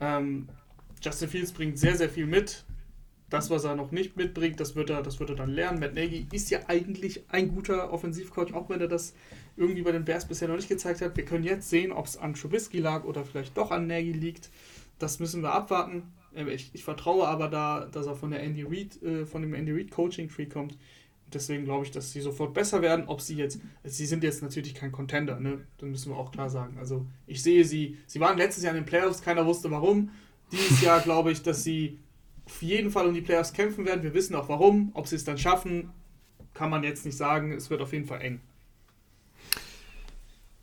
Ähm, 0.00 0.48
Justin 1.02 1.28
Fields 1.28 1.52
bringt 1.52 1.78
sehr, 1.78 1.96
sehr 1.96 2.08
viel 2.08 2.26
mit. 2.26 2.64
Das, 3.30 3.50
was 3.50 3.64
er 3.64 3.74
noch 3.74 3.90
nicht 3.90 4.16
mitbringt, 4.16 4.60
das 4.60 4.76
wird 4.76 4.90
er, 4.90 5.02
das 5.02 5.18
wird 5.18 5.30
er 5.30 5.36
dann 5.36 5.50
lernen. 5.50 5.80
Matt 5.80 5.94
Nagy 5.94 6.26
ist 6.30 6.50
ja 6.50 6.60
eigentlich 6.68 7.24
ein 7.28 7.48
guter 7.48 7.92
Offensivcoach, 7.92 8.52
auch 8.54 8.68
wenn 8.68 8.80
er 8.80 8.88
das 8.88 9.14
irgendwie 9.56 9.82
bei 9.82 9.92
den 9.92 10.04
Bears 10.04 10.26
bisher 10.26 10.48
noch 10.48 10.56
nicht 10.56 10.68
gezeigt 10.68 11.00
hat. 11.00 11.16
Wir 11.16 11.24
können 11.24 11.44
jetzt 11.44 11.70
sehen, 11.70 11.92
ob 11.92 12.06
es 12.06 12.16
an 12.16 12.34
Trubisky 12.34 12.80
lag 12.80 13.04
oder 13.04 13.24
vielleicht 13.24 13.56
doch 13.56 13.70
an 13.70 13.86
Nagy 13.86 14.12
liegt. 14.12 14.50
Das 14.98 15.20
müssen 15.20 15.42
wir 15.42 15.52
abwarten. 15.52 16.12
Ähm, 16.34 16.48
ich, 16.48 16.70
ich 16.72 16.84
vertraue 16.84 17.26
aber 17.28 17.48
da, 17.48 17.86
dass 17.86 18.06
er 18.06 18.16
von 18.16 18.30
der 18.30 18.42
Andy 18.42 18.62
Reid, 18.62 19.02
äh, 19.02 19.26
von 19.26 19.42
dem 19.42 19.54
Andy 19.54 19.72
Reid 19.72 19.90
Coaching 19.90 20.28
Tree 20.28 20.46
kommt. 20.46 20.76
Deswegen 21.32 21.64
glaube 21.64 21.84
ich, 21.84 21.90
dass 21.90 22.12
sie 22.12 22.20
sofort 22.20 22.54
besser 22.54 22.82
werden. 22.82 23.06
Ob 23.06 23.20
sie 23.20 23.36
jetzt, 23.36 23.60
sie 23.82 24.06
sind 24.06 24.22
jetzt 24.22 24.42
natürlich 24.42 24.74
kein 24.74 24.92
Contender, 24.92 25.40
ne? 25.40 25.66
Dann 25.78 25.90
müssen 25.90 26.12
wir 26.12 26.16
auch 26.16 26.30
klar 26.30 26.50
sagen. 26.50 26.76
Also 26.78 27.06
ich 27.26 27.42
sehe 27.42 27.64
sie, 27.64 27.96
sie 28.06 28.20
waren 28.20 28.38
letztes 28.38 28.62
Jahr 28.62 28.74
in 28.74 28.82
den 28.82 28.86
Playoffs, 28.86 29.22
keiner 29.22 29.46
wusste 29.46 29.70
warum. 29.70 30.10
Dieses 30.52 30.82
Jahr 30.82 31.00
glaube 31.00 31.32
ich, 31.32 31.42
dass 31.42 31.64
sie 31.64 31.98
auf 32.46 32.62
jeden 32.62 32.90
Fall 32.90 33.06
um 33.06 33.14
die 33.14 33.22
Playoffs 33.22 33.52
kämpfen 33.52 33.86
werden. 33.86 34.02
Wir 34.02 34.14
wissen 34.14 34.36
auch 34.36 34.48
warum. 34.48 34.90
Ob 34.94 35.08
sie 35.08 35.16
es 35.16 35.24
dann 35.24 35.38
schaffen, 35.38 35.90
kann 36.52 36.70
man 36.70 36.84
jetzt 36.84 37.04
nicht 37.04 37.16
sagen. 37.16 37.52
Es 37.52 37.70
wird 37.70 37.80
auf 37.80 37.92
jeden 37.92 38.06
Fall 38.06 38.20
eng. 38.20 38.40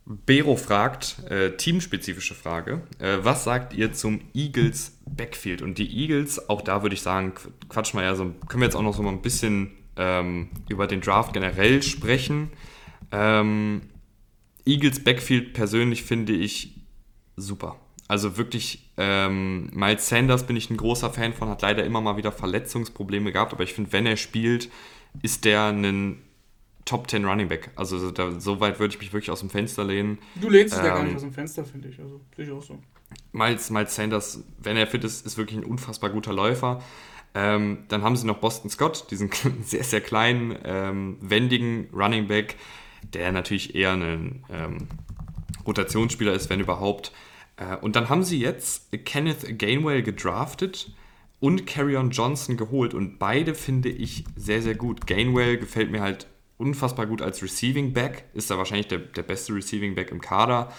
Bero 0.04 0.56
fragt, 0.56 1.22
äh, 1.30 1.56
teamspezifische 1.56 2.34
Frage, 2.34 2.82
äh, 2.98 3.18
was 3.22 3.44
sagt 3.44 3.72
ihr 3.72 3.92
zum 3.92 4.20
Eagles 4.34 4.98
Backfield? 5.06 5.62
Und 5.62 5.78
die 5.78 5.96
Eagles, 5.96 6.48
auch 6.48 6.62
da 6.62 6.82
würde 6.82 6.94
ich 6.94 7.02
sagen, 7.02 7.34
quatsch 7.68 7.94
mal 7.94 8.02
ja 8.02 8.14
so, 8.14 8.24
können 8.48 8.62
wir 8.62 8.66
jetzt 8.66 8.74
auch 8.74 8.82
noch 8.82 8.94
so 8.94 9.02
mal 9.02 9.10
ein 9.10 9.22
bisschen 9.22 9.70
ähm, 9.96 10.48
über 10.68 10.86
den 10.86 11.00
Draft 11.00 11.32
generell 11.32 11.82
sprechen. 11.82 12.50
Ähm, 13.12 13.82
Eagles 14.64 15.04
Backfield 15.04 15.54
persönlich 15.54 16.02
finde 16.02 16.32
ich 16.32 16.80
super. 17.36 17.76
Also 18.08 18.36
wirklich, 18.36 18.90
ähm, 18.96 19.70
Miles 19.72 20.08
Sanders 20.08 20.46
bin 20.46 20.56
ich 20.56 20.68
ein 20.68 20.76
großer 20.76 21.10
Fan 21.10 21.32
von, 21.32 21.48
hat 21.48 21.62
leider 21.62 21.84
immer 21.84 22.00
mal 22.00 22.16
wieder 22.16 22.32
Verletzungsprobleme 22.32 23.32
gehabt, 23.32 23.52
aber 23.52 23.62
ich 23.62 23.72
finde, 23.72 23.92
wenn 23.92 24.06
er 24.06 24.16
spielt, 24.16 24.68
ist 25.22 25.44
der 25.44 25.66
ein 25.66 26.18
Top 26.84 27.08
10 27.08 27.24
Running 27.24 27.48
Back. 27.48 27.70
Also 27.76 28.10
da, 28.10 28.40
so 28.40 28.60
weit 28.60 28.80
würde 28.80 28.94
ich 28.94 29.00
mich 29.00 29.12
wirklich 29.12 29.30
aus 29.30 29.40
dem 29.40 29.50
Fenster 29.50 29.84
lehnen. 29.84 30.18
Du 30.36 30.48
lehnst 30.48 30.76
ähm, 30.76 30.84
ja 30.84 30.94
gar 30.94 31.04
nicht 31.04 31.14
aus 31.14 31.22
dem 31.22 31.32
Fenster, 31.32 31.64
finde 31.64 31.88
ich. 31.88 31.98
Also 31.98 32.20
sehe 32.36 32.44
ich 32.46 32.50
auch 32.50 32.62
so. 32.62 32.78
Miles, 33.32 33.70
Miles 33.70 33.94
Sanders, 33.94 34.42
wenn 34.58 34.76
er 34.76 34.86
fit 34.86 35.04
ist, 35.04 35.24
ist 35.26 35.36
wirklich 35.38 35.58
ein 35.58 35.64
unfassbar 35.64 36.10
guter 36.10 36.32
Läufer. 36.32 36.82
Ähm, 37.34 37.84
dann 37.88 38.02
haben 38.02 38.16
sie 38.16 38.26
noch 38.26 38.38
Boston 38.38 38.70
Scott, 38.70 39.10
diesen 39.10 39.30
sehr, 39.62 39.84
sehr 39.84 40.00
kleinen, 40.00 40.58
ähm, 40.64 41.16
wendigen 41.20 41.88
Running 41.92 42.26
Back, 42.26 42.56
der 43.14 43.32
natürlich 43.32 43.74
eher 43.74 43.92
ein 43.92 44.44
ähm, 44.50 44.88
Rotationsspieler 45.66 46.32
ist, 46.32 46.50
wenn 46.50 46.60
überhaupt. 46.60 47.12
Äh, 47.56 47.76
und 47.76 47.96
dann 47.96 48.08
haben 48.08 48.22
sie 48.22 48.40
jetzt 48.40 48.90
Kenneth 49.04 49.58
Gainwell 49.58 50.02
gedraftet 50.02 50.92
und 51.40 51.66
Carrion 51.66 52.10
Johnson 52.10 52.56
geholt 52.56 52.94
und 52.94 53.18
beide 53.18 53.54
finde 53.54 53.88
ich 53.88 54.24
sehr, 54.36 54.62
sehr 54.62 54.74
gut. 54.74 55.06
Gainwell 55.06 55.56
gefällt 55.56 55.90
mir 55.90 56.00
halt 56.00 56.26
unfassbar 56.62 57.06
gut 57.06 57.20
als 57.20 57.42
Receiving 57.42 57.92
Back, 57.92 58.24
ist 58.32 58.50
da 58.50 58.56
wahrscheinlich 58.56 58.88
der, 58.88 58.98
der 58.98 59.22
beste 59.22 59.54
Receiving 59.54 59.94
Back 59.94 60.10
im 60.10 60.20
Kader. 60.20 60.72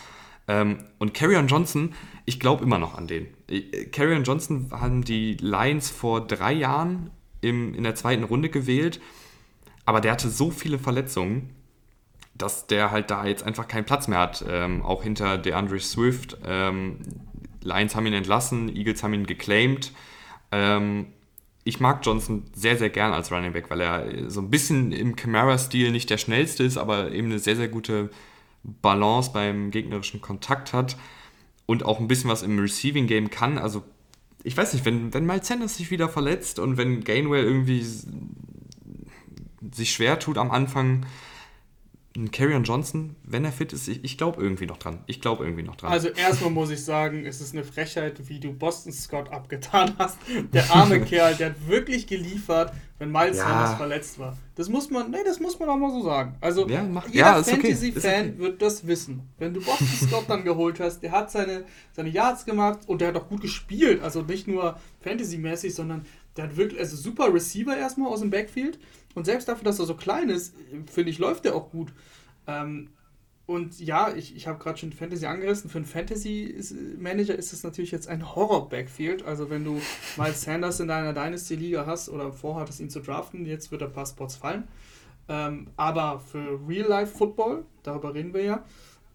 Ähm, 0.48 0.80
und 1.00 1.14
Carrion 1.14 1.48
Johnson, 1.48 1.94
ich 2.26 2.40
glaube 2.40 2.64
immer 2.64 2.78
noch 2.78 2.96
an 2.96 3.08
den. 3.08 3.28
Äh, 3.50 3.86
Carrion 3.86 4.24
Johnson 4.24 4.70
haben 4.72 5.04
die 5.04 5.36
Lions 5.36 5.90
vor 5.90 6.26
drei 6.26 6.54
Jahren 6.54 7.12
im, 7.42 7.74
in 7.74 7.84
der 7.84 7.96
zweiten 7.96 8.24
Runde 8.24 8.50
gewählt, 8.50 9.00
aber 9.86 10.02
der 10.02 10.14
hatte 10.14 10.30
so 10.30 10.52
viele 10.52 10.80
Verletzungen, 10.80 11.50
dass 12.36 12.68
der 12.68 12.92
halt 12.92 13.12
da 13.12 13.26
jetzt 13.26 13.44
einfach 13.44 13.68
keinen 13.68 13.86
Platz 13.86 14.08
mehr 14.08 14.20
hat. 14.20 14.44
Ähm, 14.48 14.82
auch 14.82 15.04
hinter 15.04 15.38
DeAndre 15.38 15.80
Swift. 15.80 16.38
Ähm, 16.46 17.00
Lions 17.62 17.96
haben 17.96 18.06
ihn 18.06 18.14
entlassen, 18.14 18.76
Eagles 18.76 19.04
haben 19.04 19.14
ihn 19.14 19.26
geclaimed. 19.26 19.92
Ähm, 20.52 21.08
ich 21.64 21.80
mag 21.80 22.06
Johnson 22.06 22.44
sehr, 22.54 22.78
sehr 22.78 22.90
gern 22.90 23.14
als 23.14 23.32
Running 23.32 23.54
Back, 23.54 23.70
weil 23.70 23.82
er 23.82 24.30
so 24.30 24.42
ein 24.42 24.50
bisschen 24.50 24.92
im 24.92 25.16
Camara-Stil 25.16 25.92
nicht 25.92 26.10
der 26.10 26.18
schnellste 26.18 26.64
ist, 26.64 26.78
aber 26.78 27.12
eben 27.12 27.28
eine 27.28 27.40
sehr, 27.40 27.56
sehr 27.56 27.70
gute 27.70 28.10
Balance 28.64 29.32
beim 29.34 29.72
gegnerischen 29.72 30.22
Kontakt 30.22 30.74
hat 30.74 30.98
und 31.66 31.86
auch 31.86 32.00
ein 32.00 32.08
bisschen 32.08 32.30
was 32.30 32.44
im 32.44 32.60
Receiving 32.60 33.08
Game 33.08 33.30
kann. 33.30 33.58
Also, 33.58 33.84
ich 34.44 34.58
weiß 34.58 34.74
nicht, 34.74 34.86
wenn, 34.86 35.14
wenn 35.14 35.26
Miles 35.26 35.48
Sanders 35.48 35.78
sich 35.78 35.90
wieder 35.90 36.10
verletzt 36.10 36.60
und 36.60 36.78
wenn 36.78 37.04
Gainwell 37.04 37.46
irgendwie 37.46 37.86
sich 39.72 39.94
schwer 39.94 40.20
tut 40.20 40.38
am 40.38 40.52
Anfang, 40.52 41.06
Carrion 42.32 42.64
Johnson, 42.64 43.16
wenn 43.24 43.44
er 43.44 43.52
fit 43.52 43.74
ist, 43.74 43.88
ich, 43.88 44.04
ich 44.04 44.20
glaube 44.20 44.40
irgendwie 44.40 44.68
noch 44.68 44.78
dran. 44.78 45.00
Ich 45.08 45.20
glaube 45.20 45.46
irgendwie 45.46 45.64
noch 45.64 45.76
dran. 45.76 45.92
Also 45.92 46.10
erstmal 46.10 46.52
muss 46.52 46.70
ich 46.70 46.86
sagen, 46.86 47.26
es 47.26 47.42
ist 47.42 47.54
eine 47.54 47.64
Frechheit, 47.64 48.30
wie 48.30 48.40
du 48.40 48.54
Boston 48.54 48.94
Scott 48.94 49.32
abgetan 49.32 49.96
hast. 49.98 50.20
Der 50.54 50.72
arme 50.72 51.02
Kerl, 51.06 51.34
der 51.34 51.50
hat 51.50 51.68
wirklich 51.68 52.06
geliefert, 52.06 52.72
wenn 53.00 53.12
Miles 53.12 53.38
ja. 53.38 53.48
Sanders 53.48 53.74
verletzt 53.76 54.20
war. 54.20 54.38
Das 54.54 54.70
muss 54.70 54.92
man, 54.92 55.10
nee, 55.10 55.24
das 55.26 55.40
muss 55.40 55.58
man 55.58 55.70
auch 55.70 55.78
mal 55.78 55.90
so 55.90 56.04
sagen. 56.04 56.36
Also 56.40 56.70
ja, 56.70 56.84
mach, 56.84 57.08
jeder 57.08 57.38
ja, 57.38 57.44
Fantasy-Fan 57.44 58.30
okay. 58.30 58.38
wird 58.38 58.62
das 58.62 58.86
wissen. 58.86 59.28
Wenn 59.40 59.56
du 59.56 59.62
Boston 59.62 59.88
Scott 60.08 60.26
dann 60.28 60.44
geholt 60.44 60.80
hast, 60.80 61.00
der 61.00 61.12
hat 61.12 61.32
seine, 61.32 61.66
seine 61.94 62.10
Yards 62.10 62.46
gemacht 62.46 62.82
und 62.86 63.02
der 63.02 63.08
hat 63.08 63.16
auch 63.16 63.28
gut 63.28 63.42
gespielt. 63.42 64.04
Also 64.04 64.22
nicht 64.22 64.48
nur 64.48 64.78
Fantasy-mäßig, 65.02 65.74
sondern 65.74 66.06
der 66.38 66.46
hat 66.46 66.58
wirklich, 66.58 66.80
also 66.80 66.96
super 66.96 67.34
Receiver 67.34 67.76
erstmal 67.76 68.12
aus 68.12 68.22
dem 68.22 68.30
Backfield. 68.30 68.80
Und 69.16 69.26
selbst 69.26 69.48
dafür, 69.48 69.64
dass 69.64 69.80
er 69.80 69.86
so 69.86 69.96
klein 69.96 70.30
ist, 70.30 70.56
finde 70.92 71.12
ich, 71.12 71.20
läuft 71.20 71.46
er 71.46 71.56
auch 71.56 71.70
gut. 71.70 71.94
Ähm, 72.48 72.90
und 73.46 73.80
ja, 73.80 74.14
ich, 74.16 74.36
ich 74.36 74.48
habe 74.48 74.58
gerade 74.58 74.78
schon 74.78 74.94
Fantasy 74.94 75.26
angerissen. 75.26 75.70
Für 75.70 75.80
einen 75.80 75.86
Fantasy-Manager 75.86 77.36
ist 77.36 77.52
es 77.52 77.64
natürlich 77.64 77.92
jetzt 77.92 78.08
ein 78.08 78.36
Horror-Backfield. 78.36 79.26
Also 79.26 79.50
wenn 79.50 79.66
du 79.66 79.82
Miles 80.18 80.42
Sanders 80.42 80.80
in 80.80 80.88
deiner 80.88 81.14
Dynasty-Liga 81.14 81.86
hast 81.86 82.10
oder 82.10 82.32
vorhattest, 82.32 82.80
ihn 82.80 82.90
zu 82.90 83.02
draften, 83.02 83.46
jetzt 83.46 83.72
wird 83.72 83.82
er 83.82 83.88
ein 83.88 83.94
paar 83.94 84.06
Spots 84.06 84.38
fallen. 84.38 84.68
Ähm, 85.28 85.68
aber 85.76 86.20
für 86.20 86.60
Real-Life-Football, 86.68 87.66
darüber 87.84 88.14
reden 88.14 88.34
wir 88.34 88.44
ja, 88.44 88.66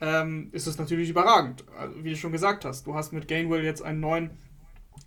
ähm, 0.00 0.48
ist 0.52 0.66
es 0.66 0.78
natürlich 0.78 1.08
überragend. 1.08 1.64
Also, 1.76 2.04
wie 2.04 2.10
du 2.10 2.16
schon 2.16 2.32
gesagt 2.32 2.64
hast, 2.64 2.86
du 2.86 2.94
hast 2.94 3.12
mit 3.12 3.28
Gainwell 3.28 3.64
jetzt 3.64 3.82
einen 3.82 4.00
neuen 4.00 4.30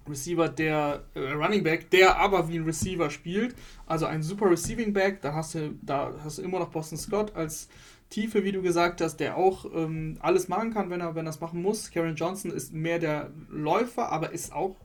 Receiver, 0.09 0.49
der 0.49 1.03
äh, 1.13 1.31
Running 1.31 1.63
Back, 1.63 1.89
der 1.91 2.17
aber 2.17 2.49
wie 2.49 2.57
ein 2.57 2.65
Receiver 2.65 3.09
spielt. 3.09 3.55
Also 3.85 4.05
ein 4.05 4.23
super 4.23 4.49
Receiving 4.49 4.93
Back. 4.93 5.21
Da 5.21 5.33
hast 5.33 5.55
du, 5.55 5.75
da 5.81 6.13
hast 6.23 6.37
du 6.37 6.41
immer 6.41 6.59
noch 6.59 6.69
Boston 6.69 6.97
Scott 6.97 7.35
als 7.35 7.69
Tiefe, 8.09 8.43
wie 8.43 8.51
du 8.51 8.61
gesagt 8.61 9.01
hast, 9.01 9.17
der 9.17 9.37
auch 9.37 9.65
ähm, 9.73 10.17
alles 10.19 10.47
machen 10.47 10.73
kann, 10.73 10.89
wenn 10.89 11.01
er, 11.01 11.15
wenn 11.15 11.25
er 11.25 11.31
es 11.31 11.39
machen 11.39 11.61
muss. 11.61 11.91
Karen 11.91 12.15
Johnson 12.15 12.51
ist 12.51 12.73
mehr 12.73 12.99
der 12.99 13.31
Läufer, 13.49 14.11
aber 14.11 14.31
ist 14.31 14.51
auch 14.51 14.75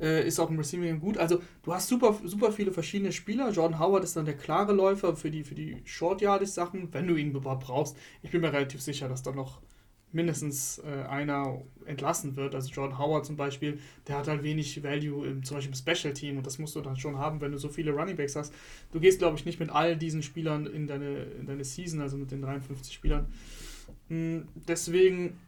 äh, 0.00 0.26
ist 0.26 0.38
auch 0.38 0.50
im 0.50 0.58
Receiving 0.58 1.00
gut. 1.00 1.18
Also 1.18 1.40
du 1.62 1.72
hast 1.72 1.88
super, 1.88 2.18
super 2.24 2.52
viele 2.52 2.72
verschiedene 2.72 3.12
Spieler. 3.12 3.50
Jordan 3.50 3.78
Howard 3.78 4.04
ist 4.04 4.16
dann 4.16 4.24
der 4.24 4.36
klare 4.36 4.72
Läufer 4.72 5.16
für 5.16 5.30
die, 5.30 5.44
für 5.44 5.54
die 5.54 5.82
Short-Yardage-Sachen, 5.84 6.92
wenn 6.92 7.06
du 7.06 7.16
ihn 7.16 7.34
überhaupt 7.34 7.64
brauchst. 7.64 7.96
Ich 8.22 8.30
bin 8.30 8.40
mir 8.40 8.52
relativ 8.52 8.82
sicher, 8.82 9.08
dass 9.08 9.22
da 9.22 9.32
noch 9.32 9.60
mindestens 10.16 10.78
äh, 10.78 11.04
einer 11.06 11.62
entlassen 11.84 12.34
wird. 12.34 12.54
Also 12.54 12.70
Jordan 12.70 12.98
Howard 12.98 13.26
zum 13.26 13.36
Beispiel, 13.36 13.78
der 14.08 14.18
hat 14.18 14.26
halt 14.26 14.42
wenig 14.42 14.82
Value 14.82 15.26
im, 15.26 15.44
zum 15.44 15.58
Beispiel 15.58 15.74
im 15.74 15.94
Special 15.94 16.12
Team 16.14 16.38
und 16.38 16.46
das 16.46 16.58
musst 16.58 16.74
du 16.74 16.80
dann 16.80 16.96
schon 16.96 17.18
haben, 17.18 17.40
wenn 17.40 17.52
du 17.52 17.58
so 17.58 17.68
viele 17.68 17.92
Running 17.92 18.16
Backs 18.16 18.34
hast. 18.34 18.52
Du 18.92 18.98
gehst, 18.98 19.18
glaube 19.20 19.38
ich, 19.38 19.44
nicht 19.44 19.60
mit 19.60 19.70
all 19.70 19.96
diesen 19.96 20.22
Spielern 20.22 20.66
in 20.66 20.86
deine, 20.86 21.24
in 21.38 21.46
deine 21.46 21.64
Season, 21.64 22.00
also 22.00 22.16
mit 22.16 22.30
den 22.30 22.42
53 22.42 22.92
Spielern. 22.92 23.26
Hm, 24.08 24.48
deswegen 24.66 25.38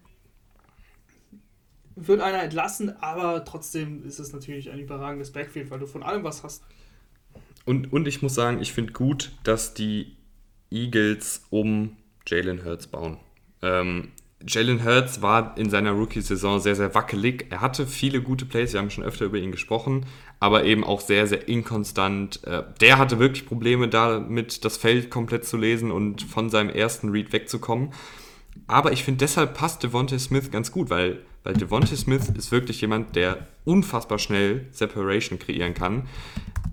wird 1.96 2.20
einer 2.20 2.42
entlassen, 2.42 2.94
aber 3.00 3.44
trotzdem 3.44 4.04
ist 4.06 4.20
es 4.20 4.32
natürlich 4.32 4.70
ein 4.70 4.78
überragendes 4.78 5.32
Backfield, 5.32 5.70
weil 5.70 5.80
du 5.80 5.86
von 5.86 6.02
allem 6.02 6.22
was 6.22 6.44
hast. 6.44 6.62
Und, 7.64 7.92
und 7.92 8.06
ich 8.06 8.22
muss 8.22 8.34
sagen, 8.34 8.60
ich 8.60 8.72
finde 8.72 8.92
gut, 8.92 9.32
dass 9.42 9.74
die 9.74 10.16
Eagles 10.70 11.46
um 11.50 11.96
Jalen 12.26 12.64
Hurts 12.64 12.86
bauen. 12.86 13.18
Ähm, 13.62 14.12
Jalen 14.46 14.84
Hurts 14.84 15.20
war 15.20 15.58
in 15.58 15.68
seiner 15.68 15.92
Rookie-Saison 15.92 16.60
sehr, 16.60 16.76
sehr 16.76 16.94
wackelig. 16.94 17.46
Er 17.50 17.60
hatte 17.60 17.86
viele 17.86 18.22
gute 18.22 18.46
Plays, 18.46 18.72
wir 18.72 18.80
haben 18.80 18.90
schon 18.90 19.02
öfter 19.02 19.24
über 19.24 19.38
ihn 19.38 19.50
gesprochen, 19.50 20.06
aber 20.38 20.64
eben 20.64 20.84
auch 20.84 21.00
sehr, 21.00 21.26
sehr 21.26 21.48
inkonstant. 21.48 22.44
Äh, 22.44 22.62
der 22.80 22.98
hatte 22.98 23.18
wirklich 23.18 23.46
Probleme 23.46 23.88
damit, 23.88 24.64
das 24.64 24.76
Feld 24.76 25.10
komplett 25.10 25.44
zu 25.44 25.56
lesen 25.56 25.90
und 25.90 26.22
von 26.22 26.50
seinem 26.50 26.70
ersten 26.70 27.10
Read 27.10 27.32
wegzukommen. 27.32 27.90
Aber 28.68 28.92
ich 28.92 29.04
finde, 29.04 29.18
deshalb 29.18 29.54
passt 29.54 29.82
Devontae 29.82 30.18
Smith 30.18 30.50
ganz 30.50 30.70
gut, 30.70 30.88
weil, 30.90 31.22
weil 31.42 31.54
Devontae 31.54 31.96
Smith 31.96 32.28
ist 32.36 32.52
wirklich 32.52 32.80
jemand, 32.80 33.16
der 33.16 33.48
unfassbar 33.64 34.18
schnell 34.18 34.66
Separation 34.70 35.38
kreieren 35.38 35.74
kann. 35.74 36.06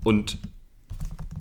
Und 0.04 0.38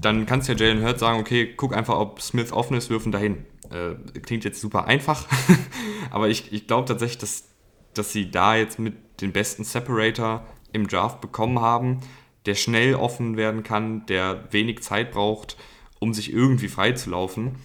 dann 0.01 0.25
kannst 0.25 0.47
du 0.47 0.53
ja 0.53 0.57
Jalen 0.57 0.83
Hurts 0.83 0.99
sagen, 0.99 1.19
okay, 1.19 1.53
guck 1.55 1.75
einfach, 1.75 1.97
ob 1.97 2.21
Smith 2.21 2.51
offen 2.51 2.77
ist, 2.77 2.89
wirfen 2.89 3.11
dahin. 3.11 3.45
Äh, 3.71 4.19
klingt 4.19 4.43
jetzt 4.43 4.61
super 4.61 4.85
einfach, 4.85 5.27
aber 6.11 6.29
ich, 6.29 6.51
ich 6.51 6.67
glaube 6.67 6.87
tatsächlich, 6.87 7.17
dass, 7.19 7.45
dass 7.93 8.11
sie 8.11 8.31
da 8.31 8.55
jetzt 8.55 8.79
mit 8.79 9.21
den 9.21 9.31
besten 9.31 9.63
Separator 9.63 10.45
im 10.73 10.87
Draft 10.87 11.21
bekommen 11.21 11.59
haben, 11.59 12.01
der 12.45 12.55
schnell 12.55 12.95
offen 12.95 13.37
werden 13.37 13.63
kann, 13.63 14.05
der 14.05 14.51
wenig 14.51 14.83
Zeit 14.83 15.11
braucht, 15.11 15.57
um 15.99 16.13
sich 16.13 16.31
irgendwie 16.31 16.67
freizulaufen. 16.67 17.55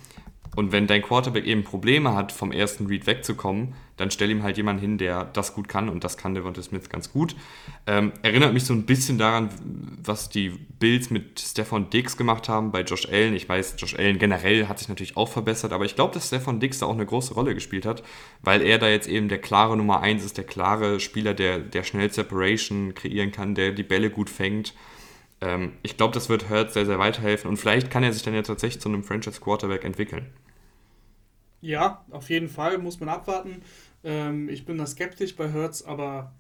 Und 0.57 0.73
wenn 0.73 0.87
dein 0.87 1.03
Quarterback 1.03 1.47
eben 1.47 1.63
Probleme 1.63 2.15
hat, 2.15 2.33
vom 2.33 2.51
ersten 2.51 2.87
Read 2.87 3.07
wegzukommen, 3.07 3.75
dann 3.97 4.11
stell 4.11 4.31
ihm 4.31 4.43
halt 4.43 4.57
jemanden 4.57 4.81
hin, 4.81 4.99
der 4.99 5.25
das 5.25 5.55
gut 5.55 5.69
kann 5.69 5.89
und 5.89 6.05
das 6.05 6.17
kann 6.17 6.35
Devonta 6.35 6.63
Smith 6.63 6.89
ganz 6.89 7.13
gut. 7.13 7.37
Ähm, 7.87 8.13
erinnert 8.23 8.55
mich 8.55 8.65
so 8.65 8.73
ein 8.73 8.87
bisschen 8.87 9.19
daran, 9.19 9.51
was 10.03 10.31
die 10.31 10.49
Bills 10.49 11.11
mit 11.11 11.39
Stefan 11.39 11.91
Diggs 11.91 12.17
gemacht 12.17 12.49
haben 12.49 12.73
bei 12.73 12.81
Josh 12.81 13.07
Allen. 13.09 13.35
Ich 13.35 13.49
weiß, 13.49 13.75
Josh 13.79 13.95
Allen 13.97 14.19
generell 14.19 14.69
hat 14.69 14.79
sich 14.79 14.89
natürlich 14.89 15.17
auch 15.17 15.29
verbessert, 15.29 15.73
aber 15.73 15.85
ich 15.85 15.97
glaube, 15.97 16.15
dass 16.15 16.29
Stefan 16.29 16.61
Diggs 16.61 16.79
da 16.79 16.87
auch 16.87 16.95
eine 16.95 17.05
große 17.07 17.35
Rolle 17.35 17.55
gespielt 17.55 17.85
hat, 17.85 18.03
weil 18.43 18.63
er 18.63 18.79
da 18.79 18.89
jetzt 18.89 19.07
eben 19.07 19.29
der 19.29 19.39
klare 19.39 19.77
Nummer 19.77 20.01
1 20.01 20.25
ist, 20.25 20.39
der 20.39 20.45
klare 20.45 20.99
Spieler, 20.99 21.35
der, 21.35 21.59
der 21.59 21.85
schnell 21.85 22.11
Separation 22.11 22.95
kreieren 22.95 23.33
kann, 23.33 23.55
der 23.55 23.73
die 23.73 23.83
Bälle 23.83 24.11
gut 24.11 24.31
fängt 24.31 24.75
ähm, 25.41 25.73
ich 25.83 25.97
glaube, 25.97 26.15
das 26.15 26.29
wird 26.29 26.49
Hurts 26.51 26.75
sehr, 26.75 26.87
sehr 26.87 26.99
weiterhelfen 26.99 27.49
und 27.49 27.57
vielleicht 27.57 27.91
kann 27.91 28.03
er 28.03 28.13
sich 28.13 28.23
dann 28.23 28.35
ja 28.35 28.43
tatsächlich 28.43 28.81
zu 28.81 28.89
einem 28.89 29.05
Franchise 29.05 29.41
Quarterback 29.41 29.85
entwickeln. 29.85 30.27
Ja, 31.61 32.05
auf 32.11 32.31
jeden 32.31 32.49
Fall 32.49 32.79
muss 32.79 33.01
man 33.01 33.09
abwarten. 33.09 33.63
Ähm, 34.03 34.49
ich 34.49 34.65
bin 34.65 34.79
da 34.79 34.87
skeptisch 34.87 35.37
bei 35.37 35.51
Hertz, 35.51 35.83
aber 35.83 36.33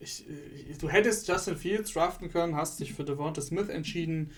ich, 0.00 0.24
ich, 0.70 0.78
du 0.78 0.88
hättest 0.88 1.28
Justin 1.28 1.56
Fields 1.56 1.92
draften 1.92 2.30
können, 2.30 2.56
hast 2.56 2.80
dich 2.80 2.94
für 2.94 3.04
Devonta 3.04 3.40
Smith 3.40 3.68
entschieden. 3.68 4.30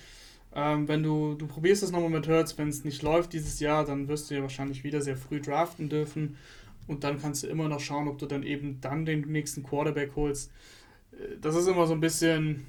Ähm, 0.55 0.89
wenn 0.89 1.03
du, 1.03 1.35
du 1.35 1.47
probierst 1.47 1.83
es 1.83 1.93
nochmal 1.93 2.11
mit 2.11 2.27
Hertz, 2.27 2.57
wenn 2.59 2.69
es 2.69 2.85
nicht 2.85 3.03
läuft 3.03 3.33
dieses 3.33 3.61
Jahr, 3.61 3.85
dann 3.85 4.09
wirst 4.09 4.31
du 4.31 4.35
ja 4.35 4.43
wahrscheinlich 4.43 4.85
wieder 4.85 5.01
sehr 5.01 5.17
früh 5.17 5.41
draften 5.41 5.89
dürfen. 5.89 6.37
Und 6.87 7.05
dann 7.05 7.21
kannst 7.21 7.43
du 7.43 7.49
immer 7.49 7.69
noch 7.69 7.81
schauen, 7.81 8.09
ob 8.09 8.19
du 8.19 8.27
dann 8.27 8.43
eben 8.43 8.81
dann 8.81 9.05
den 9.05 9.23
nächsten 9.23 9.63
Quarterback 9.63 10.13
holst. 10.17 10.51
Äh, 11.13 11.39
das 11.41 11.57
ist 11.57 11.69
immer 11.69 11.87
so 11.87 11.93
ein 11.95 12.01
bisschen, 12.01 12.67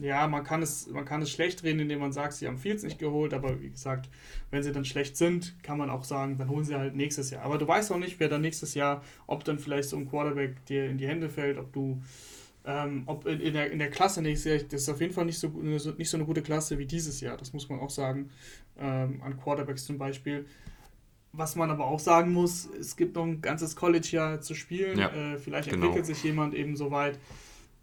ja, 0.00 0.26
man 0.26 0.44
kann 0.44 0.62
es, 0.62 0.88
man 0.88 1.04
kann 1.04 1.22
es 1.22 1.30
schlecht 1.30 1.62
reden, 1.62 1.80
indem 1.80 2.00
man 2.00 2.12
sagt, 2.12 2.34
sie 2.34 2.46
haben 2.46 2.58
Fields 2.58 2.82
nicht 2.82 2.98
geholt, 2.98 3.34
aber 3.34 3.60
wie 3.60 3.70
gesagt, 3.70 4.08
wenn 4.50 4.62
sie 4.62 4.72
dann 4.72 4.84
schlecht 4.84 5.16
sind, 5.16 5.54
kann 5.62 5.78
man 5.78 5.90
auch 5.90 6.04
sagen, 6.04 6.36
dann 6.38 6.48
holen 6.48 6.64
sie 6.64 6.74
halt 6.74 6.94
nächstes 6.94 7.30
Jahr. 7.30 7.42
Aber 7.44 7.58
du 7.58 7.66
weißt 7.66 7.92
auch 7.92 7.98
nicht, 7.98 8.18
wer 8.20 8.28
dann 8.28 8.40
nächstes 8.40 8.74
Jahr, 8.74 9.02
ob 9.26 9.44
dann 9.44 9.58
vielleicht 9.58 9.88
so 9.88 9.96
ein 9.96 10.08
Quarterback 10.08 10.64
dir 10.66 10.86
in 10.86 10.98
die 10.98 11.06
Hände 11.06 11.28
fällt, 11.28 11.58
ob 11.58 11.72
du, 11.72 12.02
ähm, 12.64 13.04
ob 13.06 13.26
in, 13.26 13.40
in, 13.40 13.52
der, 13.52 13.70
in 13.70 13.78
der 13.78 13.90
Klasse 13.90 14.22
nächstes 14.22 14.52
Jahr, 14.52 14.68
das 14.68 14.82
ist 14.82 14.88
auf 14.88 15.00
jeden 15.00 15.12
Fall 15.12 15.26
nicht 15.26 15.38
so, 15.38 15.48
nicht 15.48 16.10
so 16.10 16.16
eine 16.16 16.26
gute 16.26 16.42
Klasse 16.42 16.78
wie 16.78 16.86
dieses 16.86 17.20
Jahr, 17.20 17.36
das 17.36 17.52
muss 17.52 17.68
man 17.68 17.80
auch 17.80 17.90
sagen, 17.90 18.30
ähm, 18.78 19.20
an 19.22 19.36
Quarterbacks 19.36 19.84
zum 19.84 19.98
Beispiel. 19.98 20.46
Was 21.36 21.56
man 21.56 21.68
aber 21.70 21.86
auch 21.86 21.98
sagen 21.98 22.32
muss, 22.32 22.68
es 22.78 22.94
gibt 22.94 23.16
noch 23.16 23.24
ein 23.24 23.40
ganzes 23.40 23.74
College-Jahr 23.74 24.40
zu 24.40 24.54
spielen. 24.54 24.98
Ja, 24.98 25.08
äh, 25.08 25.36
vielleicht 25.36 25.68
genau. 25.68 25.86
entwickelt 25.86 26.06
sich 26.06 26.22
jemand 26.22 26.54
eben 26.54 26.76
so 26.76 26.92
weit. 26.92 27.18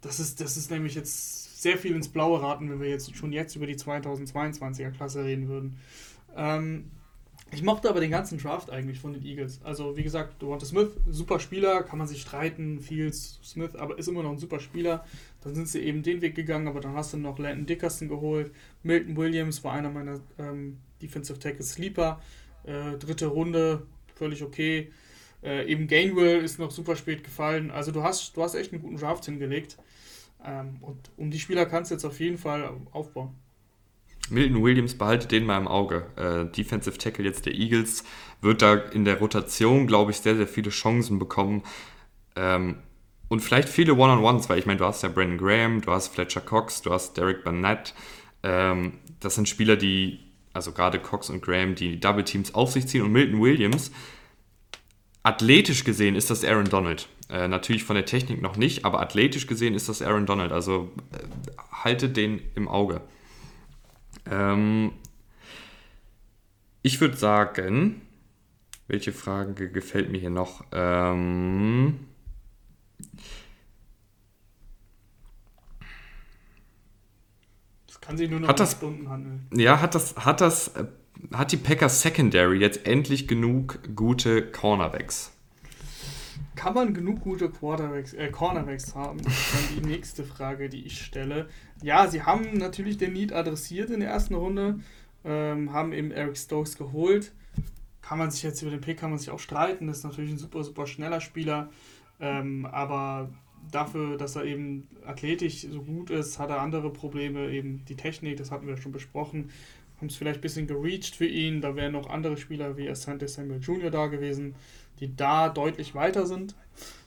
Das 0.00 0.20
ist, 0.20 0.40
das 0.40 0.56
ist 0.56 0.70
nämlich 0.70 0.94
jetzt 0.94 1.51
sehr 1.62 1.78
viel 1.78 1.94
ins 1.94 2.08
Blaue 2.08 2.42
raten, 2.42 2.70
wenn 2.70 2.80
wir 2.80 2.88
jetzt 2.88 3.14
schon 3.16 3.32
jetzt 3.32 3.54
über 3.54 3.66
die 3.66 3.76
2022er 3.76 4.90
Klasse 4.90 5.24
reden 5.24 5.48
würden. 5.48 5.78
Ähm, 6.36 6.90
ich 7.52 7.62
mochte 7.62 7.90
aber 7.90 8.00
den 8.00 8.10
ganzen 8.10 8.38
Draft 8.38 8.70
eigentlich 8.70 8.98
von 8.98 9.12
den 9.12 9.24
Eagles. 9.24 9.60
Also, 9.62 9.96
wie 9.96 10.02
gesagt, 10.02 10.40
Devonta 10.40 10.64
Smith, 10.64 10.88
super 11.06 11.38
Spieler, 11.38 11.82
kann 11.82 11.98
man 11.98 12.08
sich 12.08 12.22
streiten, 12.22 12.80
Fields, 12.80 13.38
Smith, 13.44 13.76
aber 13.76 13.98
ist 13.98 14.08
immer 14.08 14.22
noch 14.22 14.32
ein 14.32 14.38
super 14.38 14.58
Spieler. 14.58 15.04
Dann 15.42 15.54
sind 15.54 15.68
sie 15.68 15.80
eben 15.80 16.02
den 16.02 16.22
Weg 16.22 16.34
gegangen, 16.34 16.66
aber 16.66 16.80
dann 16.80 16.94
hast 16.94 17.12
du 17.12 17.18
noch 17.18 17.38
Landon 17.38 17.66
Dickerson 17.66 18.08
geholt. 18.08 18.52
Milton 18.82 19.16
Williams 19.16 19.62
war 19.62 19.74
einer 19.74 19.90
meiner 19.90 20.18
ähm, 20.38 20.78
Defensive 21.02 21.38
Tackle 21.38 21.64
Sleeper. 21.64 22.22
Äh, 22.64 22.96
dritte 22.96 23.26
Runde, 23.26 23.86
völlig 24.14 24.42
okay. 24.42 24.90
Äh, 25.42 25.70
eben 25.70 25.88
Gainwell 25.88 26.42
ist 26.42 26.58
noch 26.58 26.70
super 26.70 26.96
spät 26.96 27.22
gefallen. 27.22 27.70
Also, 27.70 27.92
du 27.92 28.02
hast, 28.02 28.34
du 28.34 28.42
hast 28.42 28.54
echt 28.54 28.72
einen 28.72 28.80
guten 28.80 28.96
Draft 28.96 29.26
hingelegt. 29.26 29.76
Ähm, 30.44 30.78
und 30.80 31.10
um 31.16 31.30
die 31.30 31.38
Spieler 31.38 31.66
kannst 31.66 31.90
du 31.90 31.94
jetzt 31.94 32.04
auf 32.04 32.18
jeden 32.20 32.38
Fall 32.38 32.68
aufbauen. 32.92 33.34
Milton 34.30 34.62
Williams 34.62 34.96
behaltet 34.96 35.32
den 35.32 35.44
mal 35.44 35.58
im 35.58 35.68
Auge. 35.68 36.06
Äh, 36.16 36.50
Defensive 36.52 36.96
Tackle 36.96 37.24
jetzt 37.24 37.46
der 37.46 37.54
Eagles 37.54 38.04
wird 38.40 38.62
da 38.62 38.74
in 38.74 39.04
der 39.04 39.18
Rotation, 39.18 39.86
glaube 39.86 40.10
ich, 40.10 40.18
sehr, 40.18 40.36
sehr 40.36 40.46
viele 40.46 40.70
Chancen 40.70 41.18
bekommen. 41.18 41.62
Ähm, 42.36 42.76
und 43.28 43.40
vielleicht 43.40 43.68
viele 43.68 43.94
One-on-Ones, 43.94 44.48
weil 44.48 44.58
ich 44.58 44.66
meine, 44.66 44.78
du 44.78 44.84
hast 44.84 45.02
ja 45.02 45.08
Brandon 45.08 45.38
Graham, 45.38 45.80
du 45.80 45.90
hast 45.90 46.08
Fletcher 46.08 46.40
Cox, 46.40 46.82
du 46.82 46.92
hast 46.92 47.16
Derek 47.16 47.44
Burnett. 47.44 47.94
Ähm, 48.42 48.98
das 49.20 49.36
sind 49.36 49.48
Spieler, 49.48 49.76
die, 49.76 50.20
also 50.52 50.72
gerade 50.72 50.98
Cox 50.98 51.30
und 51.30 51.42
Graham, 51.42 51.74
die 51.74 51.98
Double 51.98 52.24
Teams 52.24 52.54
auf 52.54 52.72
sich 52.72 52.86
ziehen. 52.86 53.02
Und 53.02 53.12
Milton 53.12 53.40
Williams, 53.40 53.90
athletisch 55.22 55.84
gesehen 55.84 56.14
ist 56.14 56.30
das 56.30 56.44
Aaron 56.44 56.66
Donald. 56.68 57.08
Äh, 57.32 57.48
natürlich 57.48 57.82
von 57.84 57.96
der 57.96 58.04
Technik 58.04 58.42
noch 58.42 58.58
nicht, 58.58 58.84
aber 58.84 59.00
athletisch 59.00 59.46
gesehen 59.46 59.72
ist 59.74 59.88
das 59.88 60.02
Aaron 60.02 60.26
Donald. 60.26 60.52
Also 60.52 60.92
äh, 61.12 61.56
haltet 61.72 62.18
den 62.18 62.42
im 62.54 62.68
Auge. 62.68 63.00
Ähm, 64.30 64.92
ich 66.82 67.00
würde 67.00 67.16
sagen, 67.16 68.02
welche 68.86 69.12
Frage 69.12 69.70
gefällt 69.70 70.12
mir 70.12 70.18
hier 70.18 70.28
noch? 70.28 70.62
Ähm, 70.72 72.00
das 77.86 77.98
kann 78.02 78.18
sich 78.18 78.28
nur 78.28 78.40
noch 78.40 78.48
hat 78.48 78.60
das, 78.60 78.72
Stunden 78.72 79.08
handeln. 79.08 79.48
Ja, 79.54 79.80
hat 79.80 79.94
das, 79.94 80.16
hat 80.16 80.42
das, 80.42 80.68
äh, 80.76 80.84
hat 81.32 81.50
die 81.50 81.56
Packers 81.56 82.02
Secondary 82.02 82.58
jetzt 82.58 82.86
endlich 82.86 83.26
genug 83.26 83.78
gute 83.96 84.50
Cornerbacks? 84.52 85.32
Kann 86.54 86.74
man 86.74 86.92
genug 86.92 87.22
gute 87.22 87.48
Quarterbacks, 87.48 88.12
äh, 88.12 88.28
Cornerbacks 88.28 88.94
haben? 88.94 89.22
Das 89.22 89.32
ist 89.32 89.54
dann 89.54 89.82
die 89.82 89.88
nächste 89.88 90.24
Frage, 90.24 90.68
die 90.68 90.84
ich 90.84 91.00
stelle. 91.00 91.48
Ja, 91.82 92.06
sie 92.08 92.22
haben 92.22 92.58
natürlich 92.58 92.98
den 92.98 93.14
Need 93.14 93.32
adressiert 93.32 93.90
in 93.90 94.00
der 94.00 94.10
ersten 94.10 94.34
Runde, 94.34 94.80
ähm, 95.24 95.72
haben 95.72 95.92
eben 95.92 96.10
Eric 96.10 96.36
Stokes 96.36 96.76
geholt. 96.76 97.32
Kann 98.02 98.18
man 98.18 98.30
sich 98.30 98.42
jetzt 98.42 98.60
über 98.60 98.70
den 98.70 98.80
Pick 98.80 98.98
kann 98.98 99.10
man 99.10 99.18
sich 99.18 99.30
auch 99.30 99.38
streiten. 99.38 99.86
Das 99.86 99.98
ist 99.98 100.04
natürlich 100.04 100.32
ein 100.32 100.38
super, 100.38 100.62
super 100.62 100.86
schneller 100.86 101.20
Spieler. 101.20 101.70
Ähm, 102.20 102.66
aber 102.66 103.30
dafür, 103.70 104.18
dass 104.18 104.36
er 104.36 104.44
eben 104.44 104.88
athletisch 105.06 105.62
so 105.62 105.82
gut 105.82 106.10
ist, 106.10 106.38
hat 106.38 106.50
er 106.50 106.60
andere 106.60 106.92
Probleme, 106.92 107.50
eben 107.50 107.84
die 107.86 107.96
Technik, 107.96 108.36
das 108.36 108.50
hatten 108.50 108.66
wir 108.66 108.76
schon 108.76 108.92
besprochen. 108.92 109.50
Haben 109.98 110.08
es 110.08 110.16
vielleicht 110.16 110.38
ein 110.38 110.42
bisschen 110.42 110.66
gereached 110.66 111.14
für 111.14 111.26
ihn. 111.26 111.60
Da 111.60 111.76
wären 111.76 111.92
noch 111.92 112.10
andere 112.10 112.36
Spieler 112.36 112.76
wie 112.76 112.88
Asante 112.90 113.28
Samuel 113.28 113.60
Jr. 113.60 113.90
da 113.90 114.08
gewesen 114.08 114.54
die 115.02 115.16
da 115.16 115.48
deutlich 115.48 115.96
weiter 115.96 116.26
sind. 116.26 116.54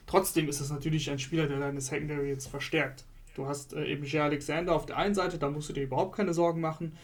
Trotzdem 0.06 0.48
ist 0.50 0.60
es 0.60 0.70
natürlich 0.70 1.10
ein 1.10 1.18
Spieler, 1.18 1.46
der 1.48 1.58
deine 1.58 1.80
Secondary 1.80 2.28
jetzt 2.28 2.46
verstärkt. 2.46 3.04
Du 3.34 3.46
hast 3.46 3.72
äh, 3.72 3.86
eben 3.86 4.04
Jay 4.04 4.20
Alexander 4.20 4.74
auf 4.74 4.84
der 4.84 4.98
einen 4.98 5.14
Seite, 5.14 5.38
da 5.38 5.50
musst 5.50 5.70
du 5.70 5.72
dir 5.72 5.84
überhaupt 5.84 6.14
keine 6.14 6.34
Sorgen 6.34 6.60
machen. 6.60 6.96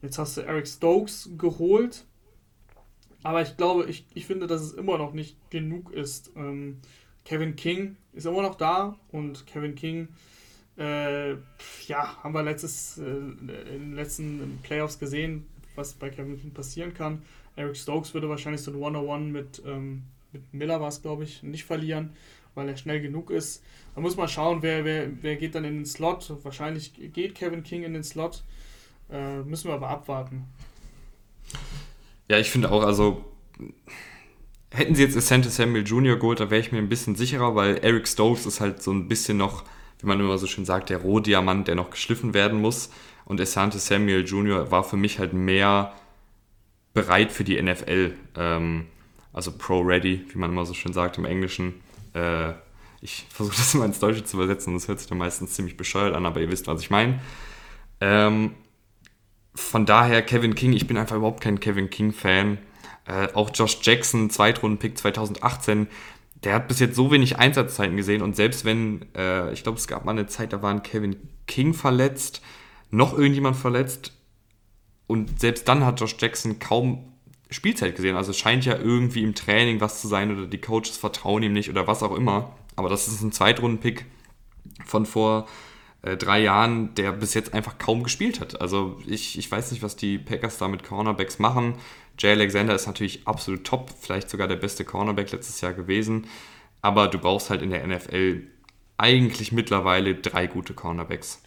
Jetzt 0.00 0.18
hast 0.18 0.38
du 0.38 0.40
Eric 0.40 0.66
Stokes 0.66 1.30
geholt. 1.36 2.06
Aber 3.22 3.42
ich 3.42 3.56
glaube, 3.58 3.84
ich, 3.90 4.06
ich 4.14 4.24
finde, 4.24 4.46
dass 4.46 4.62
es 4.62 4.72
immer 4.72 4.96
noch 4.96 5.12
nicht 5.12 5.36
genug 5.50 5.92
ist. 5.92 6.32
Ähm, 6.34 6.78
Kevin 7.26 7.54
King 7.54 7.96
ist 8.14 8.24
immer 8.24 8.42
noch 8.42 8.54
da 8.54 8.96
und 9.12 9.46
Kevin 9.46 9.74
King, 9.74 10.08
äh, 10.78 11.32
ja, 11.86 12.22
haben 12.22 12.32
wir 12.32 12.42
letztes, 12.42 12.96
äh, 12.96 13.02
in 13.02 13.48
den 13.48 13.94
letzten 13.94 14.60
Playoffs 14.62 14.98
gesehen, 14.98 15.46
was 15.74 15.92
bei 15.92 16.08
Kevin 16.08 16.40
King 16.40 16.52
passieren 16.52 16.94
kann. 16.94 17.20
Eric 17.54 17.76
Stokes 17.76 18.14
würde 18.14 18.30
wahrscheinlich 18.30 18.62
so 18.62 18.70
ein 18.70 18.76
One-on-One 18.76 19.26
mit 19.26 19.62
ähm, 19.66 20.04
mit 20.32 20.52
Miller 20.52 20.80
war 20.80 20.88
es, 20.88 21.02
glaube 21.02 21.24
ich, 21.24 21.42
nicht 21.42 21.64
verlieren, 21.64 22.10
weil 22.54 22.68
er 22.68 22.76
schnell 22.76 23.00
genug 23.00 23.30
ist. 23.30 23.62
Da 23.94 24.00
muss 24.00 24.16
man 24.16 24.28
schauen, 24.28 24.62
wer, 24.62 24.84
wer, 24.84 25.10
wer 25.22 25.36
geht 25.36 25.54
dann 25.54 25.64
in 25.64 25.76
den 25.76 25.86
Slot. 25.86 26.32
Wahrscheinlich 26.42 26.92
geht 27.12 27.34
Kevin 27.34 27.62
King 27.62 27.82
in 27.82 27.94
den 27.94 28.04
Slot. 28.04 28.44
Äh, 29.10 29.38
müssen 29.38 29.68
wir 29.68 29.74
aber 29.74 29.88
abwarten. 29.88 30.44
Ja, 32.28 32.38
ich 32.38 32.50
finde 32.50 32.70
auch, 32.70 32.82
also 32.82 33.24
hätten 34.70 34.94
sie 34.94 35.02
jetzt 35.02 35.16
Asante 35.16 35.48
Samuel 35.48 35.86
Jr. 35.86 36.16
geholt, 36.16 36.40
da 36.40 36.50
wäre 36.50 36.60
ich 36.60 36.72
mir 36.72 36.78
ein 36.78 36.88
bisschen 36.88 37.14
sicherer, 37.14 37.54
weil 37.54 37.78
Eric 37.78 38.06
Stokes 38.06 38.46
ist 38.46 38.60
halt 38.60 38.82
so 38.82 38.92
ein 38.92 39.08
bisschen 39.08 39.38
noch, 39.38 39.64
wie 40.00 40.06
man 40.06 40.20
immer 40.20 40.38
so 40.38 40.46
schön 40.46 40.64
sagt, 40.64 40.90
der 40.90 40.98
Rohdiamant, 40.98 41.68
der 41.68 41.74
noch 41.74 41.90
geschliffen 41.90 42.34
werden 42.34 42.60
muss. 42.60 42.90
Und 43.24 43.40
Asante 43.40 43.78
Samuel 43.78 44.24
Jr. 44.24 44.70
war 44.70 44.84
für 44.84 44.96
mich 44.96 45.18
halt 45.18 45.32
mehr 45.32 45.92
bereit 46.94 47.32
für 47.32 47.44
die 47.44 47.60
NFL. 47.60 48.14
Ähm, 48.36 48.86
also 49.32 49.52
Pro-Ready, 49.56 50.26
wie 50.28 50.38
man 50.38 50.50
immer 50.50 50.66
so 50.66 50.74
schön 50.74 50.92
sagt 50.92 51.18
im 51.18 51.24
Englischen. 51.24 51.74
Äh, 52.14 52.52
ich 53.00 53.26
versuche 53.30 53.56
das 53.56 53.74
immer 53.74 53.84
ins 53.84 54.00
Deutsche 54.00 54.24
zu 54.24 54.36
übersetzen, 54.36 54.74
das 54.74 54.88
hört 54.88 54.98
sich 54.98 55.08
dann 55.08 55.18
meistens 55.18 55.54
ziemlich 55.54 55.76
bescheuert 55.76 56.14
an, 56.14 56.26
aber 56.26 56.40
ihr 56.40 56.50
wisst, 56.50 56.66
was 56.66 56.80
ich 56.80 56.90
meine. 56.90 57.20
Ähm, 58.00 58.54
von 59.54 59.86
daher, 59.86 60.22
Kevin 60.22 60.54
King, 60.54 60.72
ich 60.72 60.86
bin 60.86 60.96
einfach 60.96 61.16
überhaupt 61.16 61.40
kein 61.40 61.60
Kevin 61.60 61.90
King-Fan. 61.90 62.58
Äh, 63.06 63.28
auch 63.34 63.50
Josh 63.54 63.78
Jackson, 63.82 64.30
Zweitrunden-Pick 64.30 64.98
2018, 64.98 65.88
der 66.44 66.54
hat 66.54 66.68
bis 66.68 66.78
jetzt 66.78 66.94
so 66.94 67.10
wenig 67.10 67.38
Einsatzzeiten 67.38 67.96
gesehen 67.96 68.22
und 68.22 68.36
selbst 68.36 68.64
wenn, 68.64 69.06
äh, 69.14 69.52
ich 69.52 69.62
glaube, 69.62 69.78
es 69.78 69.88
gab 69.88 70.04
mal 70.04 70.12
eine 70.12 70.26
Zeit, 70.26 70.52
da 70.52 70.62
waren 70.62 70.82
Kevin 70.82 71.16
King 71.46 71.74
verletzt, 71.74 72.42
noch 72.90 73.16
irgendjemand 73.16 73.56
verletzt 73.56 74.12
und 75.06 75.40
selbst 75.40 75.66
dann 75.66 75.84
hat 75.84 76.00
Josh 76.00 76.16
Jackson 76.18 76.58
kaum 76.58 77.07
Spielzeit 77.50 77.96
gesehen. 77.96 78.16
Also 78.16 78.30
es 78.32 78.38
scheint 78.38 78.64
ja 78.64 78.76
irgendwie 78.76 79.22
im 79.22 79.34
Training 79.34 79.80
was 79.80 80.00
zu 80.00 80.08
sein 80.08 80.30
oder 80.36 80.46
die 80.46 80.60
Coaches 80.60 80.96
vertrauen 80.96 81.42
ihm 81.42 81.52
nicht 81.52 81.70
oder 81.70 81.86
was 81.86 82.02
auch 82.02 82.14
immer. 82.14 82.54
Aber 82.76 82.88
das 82.88 83.08
ist 83.08 83.22
ein 83.22 83.32
Zweitrunden-Pick 83.32 84.04
von 84.84 85.06
vor 85.06 85.48
äh, 86.02 86.16
drei 86.16 86.40
Jahren, 86.40 86.94
der 86.94 87.12
bis 87.12 87.34
jetzt 87.34 87.54
einfach 87.54 87.78
kaum 87.78 88.02
gespielt 88.02 88.40
hat. 88.40 88.60
Also 88.60 88.98
ich, 89.06 89.38
ich 89.38 89.50
weiß 89.50 89.72
nicht, 89.72 89.82
was 89.82 89.96
die 89.96 90.18
Packers 90.18 90.58
da 90.58 90.68
mit 90.68 90.84
Cornerbacks 90.84 91.38
machen. 91.38 91.74
Jay 92.18 92.32
Alexander 92.32 92.74
ist 92.74 92.86
natürlich 92.86 93.26
absolut 93.26 93.64
top, 93.64 93.90
vielleicht 93.98 94.28
sogar 94.28 94.48
der 94.48 94.56
beste 94.56 94.84
Cornerback 94.84 95.32
letztes 95.32 95.60
Jahr 95.60 95.72
gewesen. 95.72 96.26
Aber 96.82 97.08
du 97.08 97.18
brauchst 97.18 97.50
halt 97.50 97.62
in 97.62 97.70
der 97.70 97.86
NFL 97.86 98.42
eigentlich 98.96 99.52
mittlerweile 99.52 100.14
drei 100.16 100.46
gute 100.46 100.74
Cornerbacks. 100.74 101.42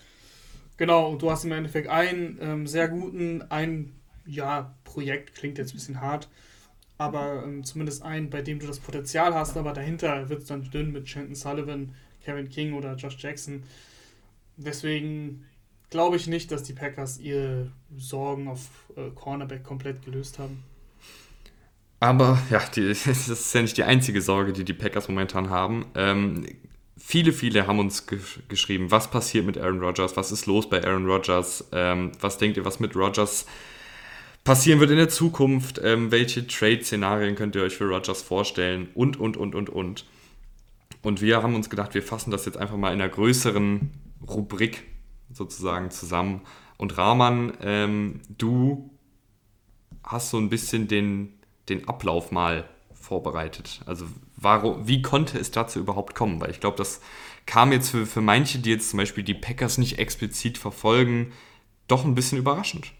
Genau, 0.77 1.15
du 1.15 1.29
hast 1.29 1.45
im 1.45 1.51
Endeffekt 1.51 1.89
einen 1.89 2.39
ähm, 2.41 2.67
sehr 2.67 2.87
guten, 2.87 3.43
einen 3.43 4.00
ja, 4.25 4.73
Projekt 4.83 5.35
klingt 5.35 5.57
jetzt 5.57 5.71
ein 5.71 5.77
bisschen 5.77 6.01
hart, 6.01 6.27
aber 6.97 7.43
ähm, 7.43 7.63
zumindest 7.63 8.03
ein, 8.03 8.29
bei 8.29 8.41
dem 8.41 8.59
du 8.59 8.67
das 8.67 8.79
Potenzial 8.79 9.33
hast, 9.33 9.57
aber 9.57 9.73
dahinter 9.73 10.29
wird 10.29 10.41
es 10.41 10.47
dann 10.47 10.69
dünn 10.69 10.91
mit 10.91 11.09
Shanton 11.09 11.35
Sullivan, 11.35 11.95
Kevin 12.23 12.49
King 12.49 12.73
oder 12.73 12.95
Josh 12.95 13.17
Jackson. 13.17 13.63
Deswegen 14.57 15.45
glaube 15.89 16.15
ich 16.15 16.27
nicht, 16.27 16.51
dass 16.51 16.63
die 16.63 16.73
Packers 16.73 17.19
ihre 17.19 17.71
Sorgen 17.97 18.47
auf 18.47 18.69
äh, 18.95 19.09
Cornerback 19.13 19.63
komplett 19.63 20.03
gelöst 20.03 20.39
haben. 20.39 20.63
Aber 21.99 22.41
ja, 22.49 22.59
die, 22.75 22.87
das 23.05 23.05
ist 23.05 23.53
ja 23.53 23.61
nicht 23.61 23.77
die 23.77 23.83
einzige 23.83 24.21
Sorge, 24.21 24.53
die 24.53 24.65
die 24.65 24.73
Packers 24.73 25.07
momentan 25.07 25.49
haben. 25.49 25.85
Ähm, 25.95 26.45
viele, 26.97 27.33
viele 27.33 27.67
haben 27.67 27.79
uns 27.79 28.07
ge 28.07 28.19
geschrieben, 28.47 28.91
was 28.91 29.09
passiert 29.09 29.45
mit 29.45 29.57
Aaron 29.57 29.79
Rodgers, 29.79 30.17
was 30.17 30.31
ist 30.31 30.45
los 30.45 30.69
bei 30.69 30.83
Aaron 30.83 31.05
Rodgers, 31.05 31.67
ähm, 31.71 32.11
was 32.19 32.37
denkt 32.37 32.57
ihr, 32.57 32.65
was 32.65 32.79
mit 32.79 32.95
Rodgers 32.95 33.45
passieren 34.43 34.79
wird 34.79 34.91
in 34.91 34.97
der 34.97 35.09
Zukunft, 35.09 35.79
ähm, 35.83 36.11
welche 36.11 36.47
Trade-Szenarien 36.47 37.35
könnt 37.35 37.55
ihr 37.55 37.63
euch 37.63 37.75
für 37.75 37.85
Rogers 37.85 38.21
vorstellen 38.21 38.89
und, 38.93 39.19
und, 39.19 39.37
und, 39.37 39.55
und, 39.55 39.69
und. 39.69 40.05
Und 41.01 41.21
wir 41.21 41.41
haben 41.41 41.55
uns 41.55 41.69
gedacht, 41.69 41.93
wir 41.93 42.03
fassen 42.03 42.31
das 42.31 42.45
jetzt 42.45 42.57
einfach 42.57 42.77
mal 42.77 42.93
in 42.93 43.01
einer 43.01 43.09
größeren 43.09 43.91
Rubrik 44.27 44.83
sozusagen 45.31 45.91
zusammen. 45.91 46.41
Und 46.77 46.97
Rahman, 46.97 47.53
ähm, 47.61 48.21
du 48.37 48.91
hast 50.03 50.29
so 50.29 50.37
ein 50.37 50.49
bisschen 50.49 50.87
den, 50.87 51.33
den 51.69 51.87
Ablauf 51.87 52.31
mal 52.31 52.67
vorbereitet. 52.93 53.81
Also 53.85 54.05
warum, 54.35 54.87
wie 54.87 55.01
konnte 55.01 55.37
es 55.37 55.51
dazu 55.51 55.79
überhaupt 55.79 56.15
kommen? 56.15 56.39
Weil 56.41 56.51
ich 56.51 56.59
glaube, 56.59 56.77
das 56.77 57.01
kam 57.45 57.71
jetzt 57.71 57.89
für, 57.89 58.05
für 58.05 58.21
manche, 58.21 58.59
die 58.59 58.71
jetzt 58.71 58.89
zum 58.89 58.97
Beispiel 58.97 59.23
die 59.23 59.33
Packers 59.33 59.77
nicht 59.77 59.99
explizit 59.99 60.57
verfolgen, 60.57 61.31
doch 61.87 62.05
ein 62.05 62.15
bisschen 62.15 62.37
überraschend. 62.37 62.93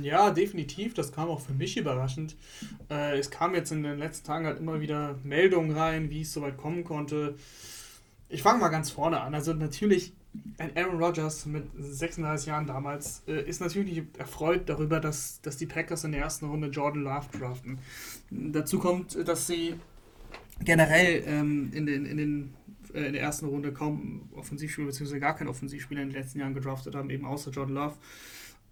Ja, 0.00 0.30
definitiv. 0.30 0.94
Das 0.94 1.12
kam 1.12 1.28
auch 1.28 1.40
für 1.40 1.52
mich 1.52 1.76
überraschend. 1.76 2.36
Äh, 2.90 3.18
es 3.18 3.30
kam 3.30 3.54
jetzt 3.54 3.72
in 3.72 3.82
den 3.82 3.98
letzten 3.98 4.26
Tagen 4.26 4.46
halt 4.46 4.58
immer 4.58 4.80
wieder 4.80 5.18
Meldungen 5.24 5.76
rein, 5.76 6.10
wie 6.10 6.22
es 6.22 6.32
soweit 6.32 6.56
kommen 6.56 6.84
konnte. 6.84 7.36
Ich 8.28 8.42
fange 8.42 8.60
mal 8.60 8.68
ganz 8.68 8.90
vorne 8.90 9.20
an. 9.20 9.34
Also 9.34 9.52
natürlich 9.52 10.14
ein 10.58 10.74
Aaron 10.76 11.02
Rodgers 11.02 11.44
mit 11.46 11.64
36 11.78 12.46
Jahren 12.46 12.66
damals 12.66 13.22
äh, 13.26 13.42
ist 13.42 13.60
natürlich 13.60 14.02
erfreut 14.16 14.68
darüber, 14.68 15.00
dass, 15.00 15.40
dass 15.42 15.58
die 15.58 15.66
Packers 15.66 16.04
in 16.04 16.12
der 16.12 16.22
ersten 16.22 16.46
Runde 16.46 16.68
Jordan 16.68 17.02
Love 17.02 17.26
draften. 17.38 17.78
Dazu 18.30 18.78
kommt, 18.78 19.16
dass 19.28 19.46
sie 19.46 19.74
generell 20.64 21.22
ähm, 21.26 21.70
in, 21.74 21.86
den, 21.86 22.06
in, 22.06 22.16
den, 22.16 22.54
äh, 22.94 23.06
in 23.06 23.12
der 23.12 23.22
ersten 23.22 23.46
Runde 23.46 23.72
kaum 23.72 24.28
Offensivspieler 24.34 24.86
bzw. 24.86 25.18
gar 25.18 25.36
kein 25.36 25.48
Offensivspieler 25.48 26.02
in 26.02 26.08
den 26.08 26.16
letzten 26.16 26.40
Jahren 26.40 26.54
gedraftet 26.54 26.94
haben, 26.94 27.10
eben 27.10 27.26
außer 27.26 27.50
Jordan 27.50 27.74
Love. 27.74 27.96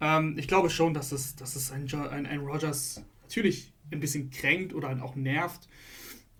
Ähm, 0.01 0.35
ich 0.37 0.47
glaube 0.47 0.69
schon, 0.69 0.93
dass 0.93 1.11
es, 1.11 1.35
dass 1.35 1.55
es 1.55 1.71
ein, 1.71 1.87
ein, 1.93 2.25
ein 2.25 2.39
Rodgers 2.39 3.03
natürlich 3.21 3.71
ein 3.91 3.99
bisschen 3.99 4.29
kränkt 4.31 4.73
oder 4.73 5.01
auch 5.03 5.15
nervt. 5.15 5.67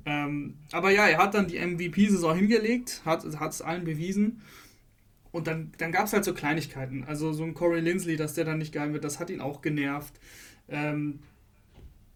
Ähm, 0.06 0.58
aber 0.72 0.92
ja, 0.92 1.08
er 1.08 1.20
hat 1.20 1.36
dann 1.36 1.48
die 1.48 1.60
MVP-Saison 1.60 2.36
hingelegt, 2.36 3.02
hat 3.06 3.24
es 3.24 3.62
allen 3.62 3.86
bewiesen. 3.86 4.42
Und 5.32 5.48
dann, 5.48 5.72
dann 5.78 5.92
gab 5.92 6.08
es 6.08 6.14
halt 6.14 6.26
so 6.26 6.34
Kleinigkeiten. 6.34 7.06
Also 7.06 7.32
so 7.32 7.44
ein 7.44 7.54
Corey 7.54 7.80
Lindsley, 7.80 8.18
dass 8.18 8.34
der 8.34 8.46
dann 8.46 8.58
nicht 8.58 8.74
geheim 8.74 8.94
wird, 8.94 9.04
das 9.04 9.20
hat 9.20 9.30
ihn 9.30 9.40
auch 9.40 9.62
genervt. 9.62 10.20
Ähm, 10.68 11.20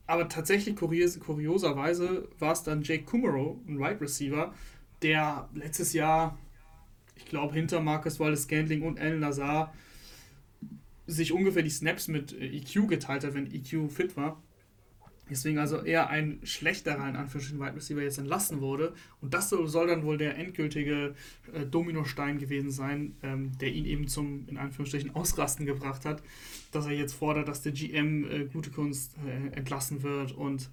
aber 0.08 0.27
tatsächlich 0.29 0.75
kurios, 0.75 1.19
kurioserweise 1.19 2.27
war 2.39 2.51
es 2.51 2.63
dann 2.63 2.81
Jake 2.81 3.05
Kumaro, 3.05 3.60
ein 3.67 3.77
Wide 3.77 3.86
right 3.86 4.01
Receiver, 4.01 4.53
der 5.01 5.49
letztes 5.53 5.93
Jahr, 5.93 6.38
ich 7.15 7.25
glaube, 7.25 7.53
hinter 7.53 7.79
Marcus 7.79 8.19
Wallace 8.19 8.43
Scantling 8.43 8.81
und 8.81 8.99
Alan 8.99 9.21
Lazar 9.21 9.73
sich 11.07 11.31
ungefähr 11.31 11.63
die 11.63 11.69
Snaps 11.69 12.07
mit 12.07 12.33
EQ 12.33 12.87
geteilt 12.87 13.23
hat, 13.23 13.33
wenn 13.33 13.51
EQ 13.51 13.91
fit 13.91 14.17
war. 14.17 14.41
Deswegen 15.29 15.57
also 15.57 15.81
eher 15.81 16.09
ein 16.09 16.39
schlechterer, 16.43 17.09
in 17.09 17.15
Anführungsstrichen, 17.15 17.59
Wide 17.59 17.75
Receiver 17.75 18.01
jetzt 18.01 18.19
entlassen 18.19 18.61
wurde. 18.61 18.93
Und 19.21 19.33
das 19.33 19.49
soll 19.49 19.87
dann 19.87 20.03
wohl 20.03 20.17
der 20.17 20.37
endgültige 20.37 21.15
äh, 21.51 21.65
Dominostein 21.65 22.37
gewesen 22.37 22.69
sein, 22.69 23.15
ähm, 23.23 23.57
der 23.57 23.69
ihn 23.69 23.85
eben 23.85 24.07
zum, 24.07 24.47
in 24.47 24.57
Anführungsstrichen, 24.57 25.15
Ausrasten 25.15 25.65
gebracht 25.65 26.05
hat, 26.05 26.21
dass 26.71 26.85
er 26.85 26.91
jetzt 26.91 27.13
fordert, 27.13 27.47
dass 27.47 27.63
der 27.63 27.71
GM 27.71 28.29
äh, 28.29 28.45
gute 28.45 28.69
Kunst 28.69 29.15
äh, 29.25 29.55
entlassen 29.55 30.03
wird 30.03 30.31
und 30.31 30.69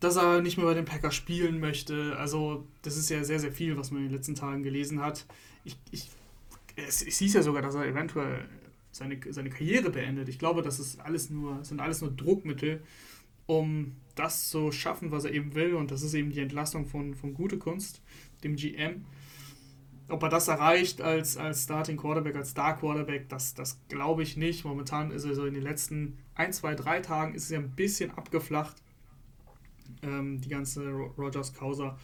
dass 0.00 0.16
er 0.16 0.42
nicht 0.42 0.56
mehr 0.56 0.66
bei 0.66 0.74
den 0.74 0.84
Packers 0.84 1.14
spielen 1.14 1.60
möchte. 1.60 2.16
Also, 2.18 2.66
das 2.82 2.96
ist 2.96 3.10
ja 3.10 3.22
sehr, 3.22 3.38
sehr 3.38 3.52
viel, 3.52 3.76
was 3.76 3.92
man 3.92 4.02
in 4.02 4.08
den 4.08 4.16
letzten 4.16 4.34
Tagen 4.34 4.64
gelesen 4.64 5.00
hat. 5.00 5.24
Ich, 5.64 5.76
ich, 5.92 6.10
es, 6.74 7.06
es 7.06 7.18
hieß 7.18 7.34
ja 7.34 7.42
sogar, 7.42 7.62
dass 7.62 7.76
er 7.76 7.86
eventuell 7.86 8.44
seine, 8.92 9.18
seine 9.30 9.50
Karriere 9.50 9.90
beendet. 9.90 10.28
Ich 10.28 10.38
glaube, 10.38 10.62
das 10.62 10.78
ist 10.78 11.00
alles 11.00 11.30
nur, 11.30 11.64
sind 11.64 11.80
alles 11.80 12.00
nur 12.00 12.10
Druckmittel 12.12 12.82
um 13.46 13.96
das 14.14 14.48
zu 14.50 14.72
schaffen, 14.72 15.10
was 15.10 15.24
er 15.24 15.32
eben 15.32 15.54
will. 15.54 15.74
Und 15.74 15.90
das 15.90 16.02
ist 16.02 16.14
eben 16.14 16.30
die 16.30 16.40
Entlassung 16.40 16.86
von, 16.86 17.14
von 17.14 17.34
Gute 17.34 17.58
Kunst, 17.58 18.02
dem 18.44 18.56
GM. 18.56 19.04
Ob 20.08 20.22
er 20.22 20.28
das 20.28 20.48
erreicht 20.48 21.00
als, 21.00 21.36
als 21.36 21.64
Starting 21.64 21.96
Quarterback, 21.96 22.36
als 22.36 22.50
Star 22.50 22.76
Quarterback, 22.76 23.28
das, 23.28 23.54
das 23.54 23.80
glaube 23.88 24.22
ich 24.22 24.36
nicht. 24.36 24.64
Momentan 24.64 25.10
ist 25.10 25.24
er 25.24 25.34
so 25.34 25.46
in 25.46 25.54
den 25.54 25.62
letzten 25.62 26.18
ein, 26.34 26.52
zwei, 26.52 26.74
drei 26.74 27.00
Tagen 27.00 27.34
ist 27.34 27.50
er 27.50 27.60
ein 27.60 27.70
bisschen 27.70 28.10
abgeflacht. 28.10 28.76
Ähm, 30.02 30.40
die 30.40 30.48
ganze 30.48 30.90
Rogers 30.90 31.54
Causa. 31.54 31.98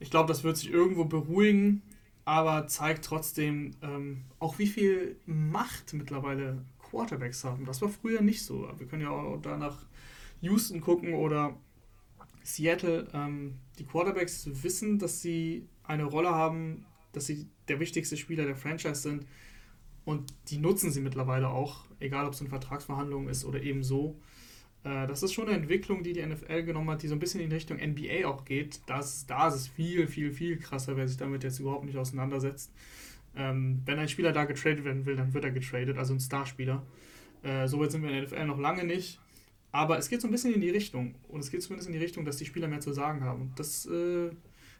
Ich 0.00 0.10
glaube, 0.10 0.28
das 0.28 0.44
wird 0.44 0.56
sich 0.56 0.70
irgendwo 0.70 1.04
beruhigen, 1.04 1.82
aber 2.24 2.66
zeigt 2.66 3.04
trotzdem 3.04 3.72
ähm, 3.82 4.24
auch, 4.38 4.58
wie 4.58 4.66
viel 4.66 5.16
Macht 5.26 5.92
mittlerweile 5.92 6.64
Quarterbacks 6.78 7.44
haben. 7.44 7.64
Das 7.64 7.82
war 7.82 7.88
früher 7.88 8.22
nicht 8.22 8.42
so. 8.42 8.68
Wir 8.78 8.86
können 8.86 9.02
ja 9.02 9.10
auch 9.10 9.38
danach 9.40 9.86
Houston 10.40 10.80
gucken 10.80 11.14
oder 11.14 11.56
Seattle, 12.42 13.08
ähm, 13.12 13.54
die 13.78 13.84
Quarterbacks 13.84 14.48
wissen, 14.62 14.98
dass 14.98 15.20
sie 15.20 15.66
eine 15.82 16.04
Rolle 16.04 16.30
haben, 16.30 16.86
dass 17.12 17.26
sie 17.26 17.48
der 17.68 17.80
wichtigste 17.80 18.16
Spieler 18.16 18.44
der 18.44 18.56
Franchise 18.56 18.96
sind 18.96 19.26
und 20.04 20.34
die 20.48 20.58
nutzen 20.58 20.90
sie 20.90 21.00
mittlerweile 21.00 21.48
auch, 21.48 21.86
egal 22.00 22.26
ob 22.26 22.34
es 22.34 22.40
in 22.40 22.48
Vertragsverhandlungen 22.48 23.28
ist 23.28 23.44
oder 23.44 23.62
eben 23.62 23.82
so. 23.82 24.20
Äh, 24.84 25.06
das 25.06 25.22
ist 25.22 25.32
schon 25.32 25.48
eine 25.48 25.56
Entwicklung, 25.56 26.02
die 26.02 26.12
die 26.12 26.24
NFL 26.24 26.62
genommen 26.62 26.90
hat, 26.90 27.02
die 27.02 27.08
so 27.08 27.14
ein 27.14 27.18
bisschen 27.18 27.40
in 27.40 27.50
Richtung 27.50 27.78
NBA 27.78 28.26
auch 28.26 28.44
geht. 28.44 28.80
Das, 28.86 29.26
da 29.26 29.48
ist 29.48 29.54
es 29.54 29.68
viel, 29.68 30.06
viel, 30.06 30.32
viel 30.32 30.58
krasser, 30.58 30.96
wer 30.96 31.08
sich 31.08 31.16
damit 31.16 31.42
jetzt 31.42 31.58
überhaupt 31.58 31.84
nicht 31.84 31.96
auseinandersetzt. 31.96 32.70
Ähm, 33.36 33.82
wenn 33.84 33.98
ein 33.98 34.08
Spieler 34.08 34.32
da 34.32 34.44
getradet 34.44 34.84
werden 34.84 35.06
will, 35.06 35.16
dann 35.16 35.34
wird 35.34 35.44
er 35.44 35.50
getradet, 35.50 35.98
also 35.98 36.14
ein 36.14 36.20
Starspieler. 36.20 36.84
Äh, 37.42 37.66
so 37.66 37.80
weit 37.80 37.90
sind 37.90 38.02
wir 38.02 38.10
in 38.10 38.14
der 38.14 38.24
NFL 38.24 38.46
noch 38.46 38.58
lange 38.58 38.84
nicht. 38.84 39.18
Aber 39.72 39.98
es 39.98 40.08
geht 40.08 40.20
so 40.20 40.28
ein 40.28 40.30
bisschen 40.30 40.54
in 40.54 40.60
die 40.60 40.70
Richtung. 40.70 41.16
Und 41.28 41.40
es 41.40 41.50
geht 41.50 41.62
zumindest 41.62 41.88
in 41.88 41.94
die 41.94 41.98
Richtung, 41.98 42.24
dass 42.24 42.36
die 42.36 42.46
Spieler 42.46 42.68
mehr 42.68 42.80
zu 42.80 42.92
sagen 42.92 43.24
haben. 43.24 43.42
Und 43.42 43.58
das, 43.58 43.86
äh, 43.86 44.26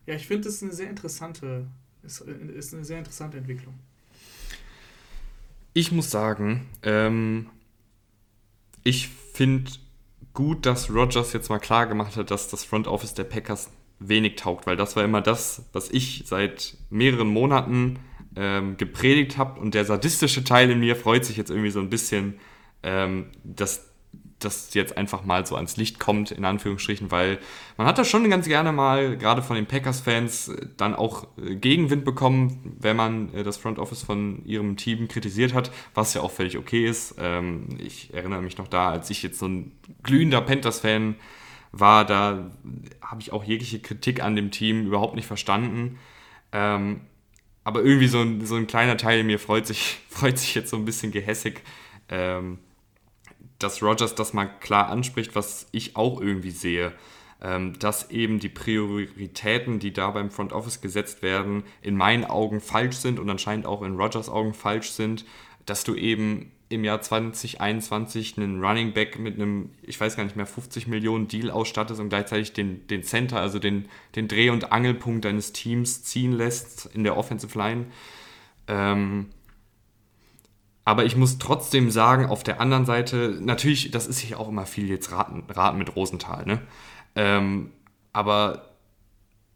ja, 0.07 0.15
ich 0.15 0.27
finde, 0.27 0.45
das 0.45 0.55
ist 0.55 0.63
eine 0.63 0.73
sehr 0.73 0.89
interessante, 0.89 1.67
ist, 2.05 2.21
äh, 2.21 2.57
ist 2.57 2.75
eine 2.75 2.85
sehr 2.85 2.99
interessante 2.99 3.39
Entwicklung. 3.39 3.75
Ich 5.73 5.91
muss 5.91 6.11
sagen, 6.11 6.67
ähm, 6.85 7.51
ich 8.85 9.09
finde 9.09 9.73
gut, 10.35 10.67
dass 10.67 10.91
Rogers 10.91 11.33
jetzt 11.33 11.49
mal 11.49 11.59
klar 11.59 11.87
gemacht 11.87 12.17
hat, 12.17 12.31
dass 12.31 12.49
das 12.49 12.65
Front 12.65 12.87
Office 12.87 13.15
der 13.15 13.25
Packers 13.25 13.71
wenig 14.01 14.37
taugt, 14.37 14.67
weil 14.67 14.77
das 14.77 14.97
war 14.97 15.05
immer 15.05 15.23
das, 15.23 15.65
was 15.73 15.91
ich 15.91 16.25
seit 16.27 16.77
mehreren 16.91 17.29
Monaten 17.29 18.01
ähm, 18.37 18.77
gepredigt 18.77 19.39
habe 19.39 19.61
und 19.61 19.75
der 19.75 19.85
sadistische 19.85 20.45
Teil 20.45 20.71
in 20.71 20.81
mir 20.81 20.97
freut 20.97 21.25
sich 21.25 21.37
jetzt 21.37 21.51
irgendwie 21.51 21.71
so 21.71 21.81
ein 21.81 21.89
bisschen, 21.89 22.41
ähm, 22.83 23.27
dass 23.45 23.94
das 24.45 24.75
jetzt 24.75 24.97
einfach 24.97 25.25
mal 25.25 25.47
so 25.47 25.57
ans 25.57 25.77
Licht 25.77 25.99
kommt, 25.99 26.31
in 26.31 26.45
Anführungsstrichen, 26.45 27.11
weil 27.11 27.39
man 27.77 27.87
hat 27.87 27.99
das 27.99 28.09
schon 28.09 28.29
ganz 28.31 28.47
gerne 28.47 28.73
mal, 28.73 29.17
gerade 29.17 29.43
von 29.43 29.57
den 29.57 29.67
Packers-Fans, 29.67 30.49
äh, 30.49 30.67
dann 30.77 30.95
auch 30.95 31.27
äh, 31.39 31.57
Gegenwind 31.57 32.05
bekommen, 32.05 32.77
wenn 32.81 32.97
man 32.97 33.33
äh, 33.35 33.43
das 33.43 33.57
Front 33.57 33.79
Office 33.79 34.03
von 34.03 34.45
ihrem 34.45 34.77
Team 34.77 35.09
kritisiert 35.09 35.55
hat, 35.55 35.71
was 35.95 36.15
ja 36.15 36.21
auch 36.21 36.31
völlig 36.31 36.57
okay 36.59 36.87
ist. 36.87 37.17
Ähm, 37.19 37.69
ich 37.79 38.13
erinnere 38.13 38.43
mich 38.43 38.59
noch 38.59 38.69
da, 38.69 38.91
als 38.91 39.11
ich 39.11 39.23
jetzt 39.23 39.39
so 39.39 39.47
ein 39.47 39.73
glühender 40.03 40.41
Panthers-Fan 40.41 41.17
war, 41.73 42.05
da 42.05 42.51
habe 43.01 43.21
ich 43.21 43.33
auch 43.33 43.45
jegliche 43.45 43.81
Kritik 43.81 44.23
an 44.23 44.37
dem 44.37 44.51
Team 44.51 44.87
überhaupt 44.87 45.17
nicht 45.17 45.27
verstanden. 45.27 45.99
Ähm, 46.53 47.01
aber 47.65 47.83
irgendwie 47.83 48.07
so 48.07 48.21
ein, 48.21 48.45
so 48.45 48.55
ein 48.57 48.67
kleiner 48.67 48.97
Teil 48.97 49.21
in 49.21 49.27
mir 49.27 49.39
freut 49.39 49.67
sich, 49.67 49.99
freut 50.09 50.39
sich 50.39 50.55
jetzt 50.55 50.71
so 50.71 50.77
ein 50.77 50.85
bisschen 50.85 51.11
gehässig, 51.11 51.63
ähm, 52.09 52.59
dass 53.65 53.83
Rogers 53.83 54.15
das 54.15 54.35
mal 54.35 54.47
klar 54.61 54.89
anspricht, 54.89 55.35
was 55.35 55.67
ich 55.73 55.97
auch 55.97 56.21
irgendwie 56.21 56.51
sehe, 56.51 56.93
ähm, 57.43 57.79
dass 57.79 58.11
eben 58.11 58.39
die 58.39 58.51
Prioritäten, 58.51 59.79
die 59.79 59.93
da 59.93 60.11
beim 60.11 60.31
Front 60.31 60.53
Office 60.53 60.81
gesetzt 60.81 61.23
werden, 61.23 61.65
in 61.81 61.97
meinen 61.97 62.25
Augen 62.25 62.61
falsch 62.61 62.97
sind 62.97 63.19
und 63.19 63.29
anscheinend 63.31 63.67
auch 63.67 63.83
in 63.83 63.97
Rogers 63.97 64.29
Augen 64.29 64.55
falsch 64.55 64.91
sind, 64.91 65.25
dass 65.65 65.83
du 65.83 65.95
eben 65.95 66.53
im 66.69 66.85
Jahr 66.85 67.01
2021 67.01 68.37
einen 68.37 68.63
Running 68.63 68.93
Back 68.93 69.19
mit 69.19 69.35
einem, 69.35 69.71
ich 69.83 69.99
weiß 69.99 70.17
gar 70.17 70.25
nicht 70.25 70.37
mehr, 70.37 70.47
50 70.47 70.87
Millionen 70.87 71.29
Deal 71.29 71.51
ausstattest 71.51 72.01
und 72.01 72.11
gleichzeitig 72.11 72.53
den, 72.53 72.87
den 72.89 73.03
Center, 73.03 73.41
also 73.41 73.59
den, 73.59 73.87
den 74.15 74.29
Dreh- 74.29 74.51
und 74.51 74.73
Angelpunkt 74.73 75.25
deines 75.25 75.53
Teams 75.53 76.03
ziehen 76.05 76.33
lässt 76.33 76.91
in 76.95 77.05
der 77.05 77.17
Offensive 77.17 77.57
Line. 77.57 77.87
Ähm, 78.69 79.29
aber 80.85 81.05
ich 81.05 81.17
muss 81.17 81.39
trotzdem 81.39 81.91
sagen, 81.91 82.27
auf 82.27 82.43
der 82.43 82.61
anderen 82.61 82.85
Seite, 82.85 83.39
natürlich, 83.41 83.91
das 83.91 84.07
ist 84.07 84.19
hier 84.19 84.39
auch 84.39 84.49
immer 84.49 84.67
viel 84.67 84.89
jetzt 84.89 85.11
Raten, 85.13 85.45
Raten 85.49 85.79
mit 85.79 85.97
Rosenthal, 85.97 86.45
ne? 86.45 86.61
Ähm, 87.17 87.71
aber 88.13 88.75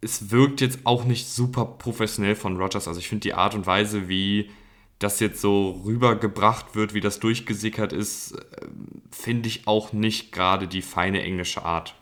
es 0.01 0.31
wirkt 0.31 0.61
jetzt 0.61 0.81
auch 0.85 1.05
nicht 1.05 1.29
super 1.29 1.65
professionell 1.65 2.37
von 2.37 2.57
Rogers. 2.57 2.89
Also 2.89 3.01
ich 3.01 3.09
finde 3.09 3.23
die 3.23 3.35
Art 3.35 3.55
und 3.55 3.67
Weise, 3.67 4.09
wie 4.09 4.51
das 4.99 5.21
jetzt 5.21 5.41
so 5.41 5.83
rübergebracht 5.85 6.75
wird, 6.75 6.95
wie 6.95 7.01
das 7.01 7.21
durchgesickert 7.21 7.93
ist, 7.93 8.33
äh, 8.33 8.67
finde 9.11 9.49
ich 9.49 9.67
auch 9.67 9.93
nicht 9.93 10.33
gerade 10.33 10.67
die 10.67 10.83
feine 10.83 11.23
englische 11.23 11.65
Art. 11.65 11.95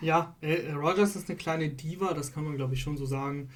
Ja, 0.00 0.34
äh, 0.40 0.72
Rogers 0.72 1.16
ist 1.16 1.28
eine 1.28 1.36
kleine 1.36 1.68
Diva, 1.68 2.14
das 2.14 2.32
kann 2.32 2.44
man 2.44 2.56
glaube 2.56 2.74
ich 2.74 2.82
schon 2.82 2.96
so 2.96 3.06
sagen. 3.06 3.50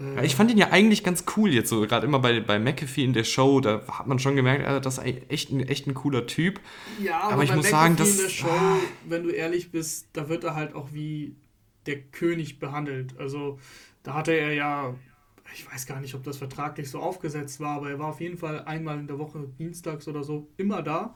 Ja, 0.00 0.22
ich 0.22 0.34
fand 0.34 0.50
ihn 0.50 0.58
ja 0.58 0.70
eigentlich 0.70 1.04
ganz 1.04 1.24
cool 1.36 1.52
jetzt 1.52 1.68
so, 1.68 1.82
gerade 1.82 2.06
immer 2.06 2.20
bei, 2.20 2.40
bei 2.40 2.58
McAfee 2.58 3.04
in 3.04 3.12
der 3.12 3.24
Show, 3.24 3.60
da 3.60 3.86
hat 3.86 4.06
man 4.06 4.18
schon 4.18 4.34
gemerkt, 4.34 4.66
also 4.66 4.80
das 4.80 4.98
ist 4.98 5.04
echt 5.28 5.50
ein, 5.50 5.60
echt 5.60 5.86
ein 5.86 5.94
cooler 5.94 6.26
Typ. 6.26 6.60
Ja, 7.02 7.20
aber, 7.20 7.34
aber 7.34 7.44
ich 7.44 7.54
muss 7.54 7.66
McAfee 7.66 7.70
sagen, 7.70 7.96
dass... 7.96 8.16
in 8.16 8.22
der 8.22 8.30
Show, 8.30 8.48
ah, 8.48 8.76
wenn 9.06 9.24
du 9.24 9.30
ehrlich 9.30 9.70
bist, 9.70 10.08
da 10.14 10.28
wird 10.28 10.44
er 10.44 10.54
halt 10.54 10.74
auch 10.74 10.92
wie 10.92 11.36
der 11.86 12.00
König 12.00 12.58
behandelt. 12.58 13.18
Also 13.18 13.58
da 14.02 14.14
hatte 14.14 14.32
er 14.32 14.52
ja, 14.54 14.94
ich 15.54 15.70
weiß 15.70 15.86
gar 15.86 16.00
nicht, 16.00 16.14
ob 16.14 16.24
das 16.24 16.38
vertraglich 16.38 16.90
so 16.90 17.00
aufgesetzt 17.00 17.60
war, 17.60 17.76
aber 17.76 17.90
er 17.90 17.98
war 17.98 18.08
auf 18.08 18.20
jeden 18.20 18.38
Fall 18.38 18.64
einmal 18.64 18.98
in 18.98 19.06
der 19.06 19.18
Woche, 19.18 19.48
dienstags 19.58 20.08
oder 20.08 20.24
so, 20.24 20.48
immer 20.56 20.82
da 20.82 21.14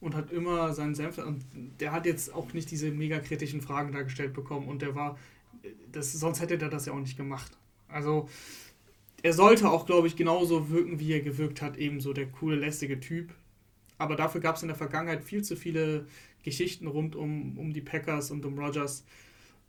und 0.00 0.14
hat 0.14 0.30
immer 0.30 0.72
seinen 0.74 0.94
Senf. 0.94 1.18
Und 1.18 1.44
der 1.80 1.92
hat 1.92 2.06
jetzt 2.06 2.34
auch 2.34 2.52
nicht 2.52 2.70
diese 2.70 2.90
mega 2.90 3.18
kritischen 3.20 3.60
Fragen 3.60 3.92
dargestellt 3.92 4.34
bekommen 4.34 4.68
und 4.68 4.82
der 4.82 4.94
war, 4.94 5.18
das, 5.90 6.12
sonst 6.12 6.40
hätte 6.40 6.58
er 6.60 6.68
das 6.68 6.86
ja 6.86 6.92
auch 6.92 7.00
nicht 7.00 7.16
gemacht. 7.16 7.58
Also 7.88 8.28
er 9.22 9.32
sollte 9.32 9.68
auch, 9.70 9.86
glaube 9.86 10.06
ich, 10.06 10.16
genauso 10.16 10.70
wirken, 10.70 11.00
wie 11.00 11.12
er 11.12 11.20
gewirkt 11.20 11.62
hat, 11.62 11.76
eben 11.76 12.00
so 12.00 12.12
der 12.12 12.26
coole, 12.26 12.56
lästige 12.56 13.00
Typ. 13.00 13.34
Aber 13.98 14.14
dafür 14.14 14.40
gab 14.40 14.56
es 14.56 14.62
in 14.62 14.68
der 14.68 14.76
Vergangenheit 14.76 15.24
viel 15.24 15.42
zu 15.42 15.56
viele 15.56 16.06
Geschichten 16.44 16.86
rund 16.86 17.16
um, 17.16 17.58
um 17.58 17.72
die 17.72 17.80
Packers 17.80 18.30
und 18.30 18.44
um 18.44 18.58
Rogers. 18.58 19.04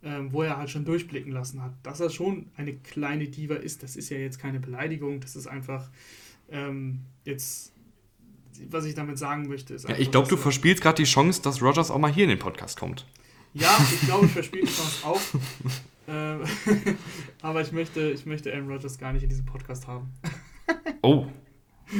ähm, 0.02 0.32
wo 0.32 0.42
er 0.42 0.56
halt 0.56 0.70
schon 0.70 0.84
durchblicken 0.84 1.32
lassen 1.32 1.62
hat. 1.62 1.74
Dass 1.82 2.00
er 2.00 2.10
schon 2.10 2.46
eine 2.56 2.74
kleine 2.74 3.28
Diva 3.28 3.56
ist, 3.56 3.82
das 3.82 3.96
ist 3.96 4.08
ja 4.08 4.16
jetzt 4.16 4.38
keine 4.38 4.58
Beleidigung, 4.60 5.20
das 5.20 5.36
ist 5.36 5.46
einfach 5.46 5.90
ähm, 6.50 7.00
jetzt, 7.24 7.72
was 8.70 8.84
ich 8.86 8.94
damit 8.94 9.18
sagen 9.18 9.46
möchte. 9.48 9.74
Ist 9.74 9.88
ja, 9.88 9.96
ich 9.98 10.10
glaube, 10.10 10.28
du 10.28 10.36
verspielst 10.36 10.82
gerade 10.82 10.96
die 10.96 11.04
Chance, 11.04 11.42
dass 11.42 11.60
Rogers 11.60 11.90
auch 11.90 11.98
mal 11.98 12.12
hier 12.12 12.24
in 12.24 12.30
den 12.30 12.38
Podcast 12.38 12.78
kommt. 12.78 13.06
Ja, 13.52 13.76
ich 13.92 14.00
glaube, 14.06 14.26
ich 14.26 14.32
verspiele 14.32 14.64
die 14.64 14.72
Chance 14.72 15.06
auch. 15.06 15.20
Ähm, 16.10 16.42
aber 17.42 17.60
ich 17.60 17.72
möchte, 17.72 18.10
ich 18.10 18.26
möchte 18.26 18.52
Aaron 18.52 18.68
Rodgers 18.68 18.98
gar 18.98 19.12
nicht 19.12 19.22
in 19.22 19.28
diesem 19.28 19.46
Podcast 19.46 19.86
haben. 19.86 20.12
oh. 21.02 21.26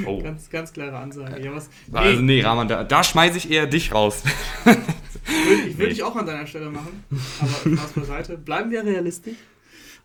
Oh. 0.06 0.22
Ganz, 0.22 0.50
ganz 0.50 0.72
klare 0.72 0.96
Ansage. 0.96 1.42
Ja, 1.42 1.52
was, 1.52 1.68
nee. 1.88 1.98
Also 1.98 2.22
nee, 2.22 2.40
Rahman, 2.42 2.68
da, 2.68 2.84
da 2.84 3.02
schmeiße 3.02 3.38
ich 3.38 3.50
eher 3.50 3.66
dich 3.66 3.92
raus. 3.92 4.22
ich 5.66 5.78
würde 5.78 5.92
ich 5.92 6.02
auch 6.02 6.14
an 6.14 6.26
deiner 6.26 6.46
Stelle 6.46 6.70
machen, 6.70 7.04
aber 7.40 7.76
Spaß 7.76 7.92
beiseite. 7.92 8.38
Bleiben 8.38 8.70
wir 8.70 8.84
realistisch, 8.84 9.38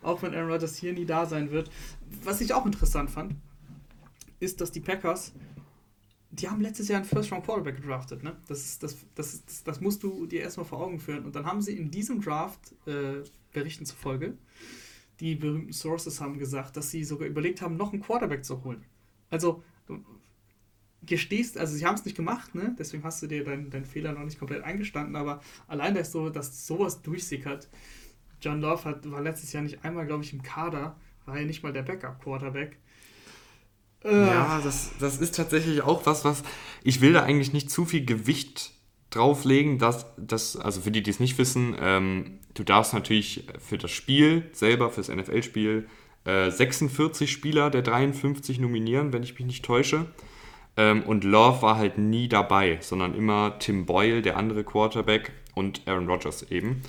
auch 0.02 0.24
wenn 0.24 0.34
Aaron 0.34 0.52
Rodgers 0.52 0.76
hier 0.78 0.94
nie 0.94 1.06
da 1.06 1.28
sein 1.28 1.52
wird. 1.52 1.70
Was 2.24 2.42
ich 2.42 2.54
auch 2.54 2.66
interessant 2.66 3.12
fand, 3.12 3.36
ist, 4.40 4.60
dass 4.60 4.72
die 4.72 4.80
Packers, 4.80 5.34
die 6.40 6.50
haben 6.50 6.62
letztes 6.62 6.88
Jahr 6.88 7.00
einen 7.00 7.08
First-Round 7.08 7.46
Quarterback 7.46 7.78
gedraftet. 7.78 8.24
Ne? 8.24 8.36
Das, 8.48 8.80
das, 8.80 8.98
das, 9.16 9.46
das, 9.46 9.64
das 9.64 9.82
musst 9.82 10.04
du 10.04 10.26
dir 10.26 10.42
erstmal 10.42 10.66
vor 10.66 10.80
Augen 10.80 11.00
führen. 11.00 11.26
Und 11.26 11.36
dann 11.36 11.46
haben 11.46 11.62
sie 11.62 11.78
in 11.78 11.92
diesem 11.92 12.22
Draft, 12.22 12.74
äh, 12.86 13.24
Berichten 13.54 13.86
zufolge, 13.86 14.38
die 15.20 15.36
berühmten 15.36 15.72
Sources 15.72 16.20
haben 16.20 16.38
gesagt, 16.38 16.76
dass 16.76 16.92
sie 16.92 17.04
sogar 17.04 17.28
überlegt 17.28 17.62
haben, 17.62 17.78
noch 17.78 17.94
einen 17.94 18.02
Quarterback 18.02 18.44
zu 18.44 18.64
holen. 18.64 18.84
Also 19.30 19.64
gestehst, 21.04 21.58
also 21.58 21.76
sie 21.76 21.86
haben 21.86 21.96
es 21.96 22.04
nicht 22.04 22.18
gemacht, 22.18 22.56
ne? 22.56 22.76
deswegen 22.78 23.04
hast 23.04 23.22
du 23.22 23.28
dir 23.28 23.44
deinen 23.44 23.70
dein 23.70 23.86
Fehler 23.86 24.12
noch 24.14 24.26
nicht 24.26 24.40
komplett 24.40 24.64
eingestanden, 24.64 25.16
aber 25.16 25.42
allein, 25.68 25.94
dass, 25.94 26.12
so, 26.12 26.30
dass 26.30 26.66
sowas 26.66 27.02
durchsickert. 27.02 27.70
John 28.42 28.60
Love 28.60 28.84
hat, 28.86 29.10
war 29.10 29.22
letztes 29.22 29.54
Jahr 29.54 29.64
nicht 29.64 29.86
einmal, 29.86 30.06
glaube 30.06 30.24
ich, 30.24 30.34
im 30.34 30.42
Kader, 30.42 31.00
war 31.26 31.40
ja 31.40 31.46
nicht 31.46 31.64
mal 31.64 31.74
der 31.74 31.84
Backup-Quarterback. 31.84 32.78
Äh. 34.06 34.28
Ja, 34.28 34.62
das, 34.64 34.92
das 35.00 35.18
ist 35.18 35.36
tatsächlich 35.36 35.82
auch 35.82 36.06
was, 36.06 36.24
was 36.24 36.44
ich 36.84 37.02
will 37.02 37.14
da 37.14 37.24
eigentlich 37.24 37.52
nicht 37.52 37.70
zu 37.70 37.86
viel 37.86 38.06
Gewicht 38.06 38.72
drauflegen, 39.10 39.80
dass 39.80 40.06
das, 40.18 40.56
also 40.56 40.82
für 40.82 40.92
die, 40.92 41.02
die 41.02 41.10
es 41.10 41.20
nicht 41.20 41.38
wissen, 41.38 41.76
ähm, 41.80 42.40
du 42.54 42.64
darfst 42.64 42.94
natürlich 42.94 43.48
für 43.60 43.78
das 43.78 43.92
Spiel 43.92 44.50
selber, 44.54 44.92
fürs 44.92 45.10
NFL-Spiel, 45.10 45.88
äh, 46.26 46.52
46 46.52 47.32
Spieler 47.32 47.70
der 47.70 47.82
53 47.82 48.60
nominieren, 48.60 49.14
wenn 49.14 49.24
ich 49.24 49.34
mich 49.34 49.46
nicht 49.46 49.66
täusche. 49.66 50.08
Ähm, 50.78 51.04
und 51.04 51.24
Love 51.24 51.62
war 51.62 51.78
halt 51.78 51.98
nie 51.98 52.28
dabei, 52.28 52.80
sondern 52.82 53.16
immer 53.16 53.58
Tim 53.60 53.86
Boyle, 53.86 54.22
der 54.22 54.38
andere 54.38 54.64
Quarterback, 54.64 55.32
und 55.56 55.82
Aaron 55.88 56.08
Rodgers 56.08 56.44
eben. 56.52 56.82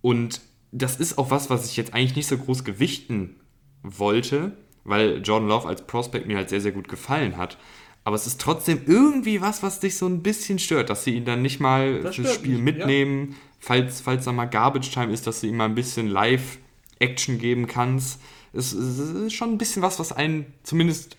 Und 0.00 0.42
das 0.70 0.96
ist 0.96 1.18
auch 1.18 1.30
was, 1.30 1.50
was 1.50 1.68
ich 1.68 1.76
jetzt 1.76 1.94
eigentlich 1.94 2.14
nicht 2.14 2.28
so 2.28 2.38
groß 2.38 2.62
gewichten 2.62 3.40
wollte, 3.82 4.56
weil 4.84 5.20
Jordan 5.22 5.48
Love 5.48 5.68
als 5.68 5.86
Prospect 5.86 6.26
mir 6.26 6.36
halt 6.36 6.48
sehr, 6.48 6.60
sehr 6.60 6.72
gut 6.72 6.88
gefallen 6.88 7.36
hat. 7.36 7.58
Aber 8.04 8.16
es 8.16 8.26
ist 8.26 8.40
trotzdem 8.40 8.82
irgendwie 8.86 9.40
was, 9.40 9.62
was 9.62 9.80
dich 9.80 9.96
so 9.96 10.06
ein 10.06 10.22
bisschen 10.22 10.58
stört, 10.58 10.90
dass 10.90 11.04
sie 11.04 11.14
ihn 11.14 11.24
dann 11.24 11.40
nicht 11.40 11.58
mal 11.58 12.02
das 12.02 12.16
fürs 12.16 12.34
Spiel 12.34 12.58
mich, 12.58 12.74
mitnehmen, 12.76 13.30
ja. 13.30 13.36
falls, 13.60 14.02
falls 14.02 14.26
da 14.26 14.32
mal 14.32 14.44
Garbage 14.44 14.90
Time 14.90 15.12
ist, 15.12 15.26
dass 15.26 15.40
du 15.40 15.46
ihm 15.46 15.56
mal 15.56 15.64
ein 15.64 15.74
bisschen 15.74 16.08
Live-Action 16.08 17.38
geben 17.38 17.66
kannst. 17.66 18.20
Es, 18.52 18.72
es, 18.72 18.98
ist 18.98 19.32
schon 19.32 19.52
ein 19.52 19.58
bisschen 19.58 19.82
was, 19.82 19.98
was 19.98 20.12
einen 20.12 20.52
zumindest 20.62 21.16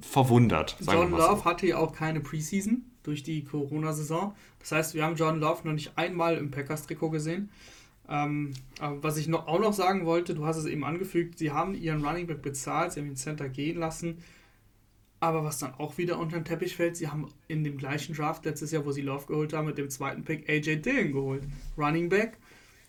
verwundert. 0.00 0.76
John 0.80 1.10
Love 1.10 1.36
so. 1.36 1.44
hatte 1.44 1.66
ja 1.66 1.76
auch 1.76 1.92
keine 1.92 2.20
Preseason 2.20 2.84
durch 3.02 3.22
die 3.22 3.44
Corona-Saison. 3.44 4.34
Das 4.58 4.72
heißt, 4.72 4.94
wir 4.94 5.04
haben 5.04 5.16
John 5.16 5.38
Love 5.38 5.60
noch 5.64 5.74
nicht 5.74 5.92
einmal 5.96 6.38
im 6.38 6.50
Packers-Trikot 6.50 7.10
gesehen. 7.10 7.50
Ähm, 8.08 8.52
was 8.78 9.16
ich 9.16 9.26
noch, 9.26 9.48
auch 9.48 9.58
noch 9.58 9.72
sagen 9.72 10.06
wollte, 10.06 10.34
du 10.34 10.46
hast 10.46 10.56
es 10.56 10.66
eben 10.66 10.84
angefügt, 10.84 11.38
sie 11.38 11.50
haben 11.50 11.74
ihren 11.74 12.04
Running 12.04 12.26
Back 12.26 12.42
bezahlt, 12.42 12.92
sie 12.92 13.00
haben 13.00 13.08
den 13.08 13.16
Center 13.16 13.48
gehen 13.48 13.78
lassen. 13.78 14.18
Aber 15.18 15.44
was 15.44 15.58
dann 15.58 15.74
auch 15.74 15.98
wieder 15.98 16.18
unter 16.18 16.38
den 16.38 16.44
Teppich 16.44 16.76
fällt, 16.76 16.96
sie 16.96 17.08
haben 17.08 17.28
in 17.48 17.64
dem 17.64 17.78
gleichen 17.78 18.14
Draft 18.14 18.44
letztes 18.44 18.70
Jahr, 18.70 18.84
wo 18.84 18.92
sie 18.92 19.00
Love 19.00 19.26
geholt 19.26 19.52
haben, 19.52 19.66
mit 19.66 19.78
dem 19.78 19.90
zweiten 19.90 20.24
Pick 20.24 20.48
AJ 20.48 20.82
Dillon 20.82 21.12
geholt. 21.12 21.42
Running 21.76 22.08
Back. 22.08 22.38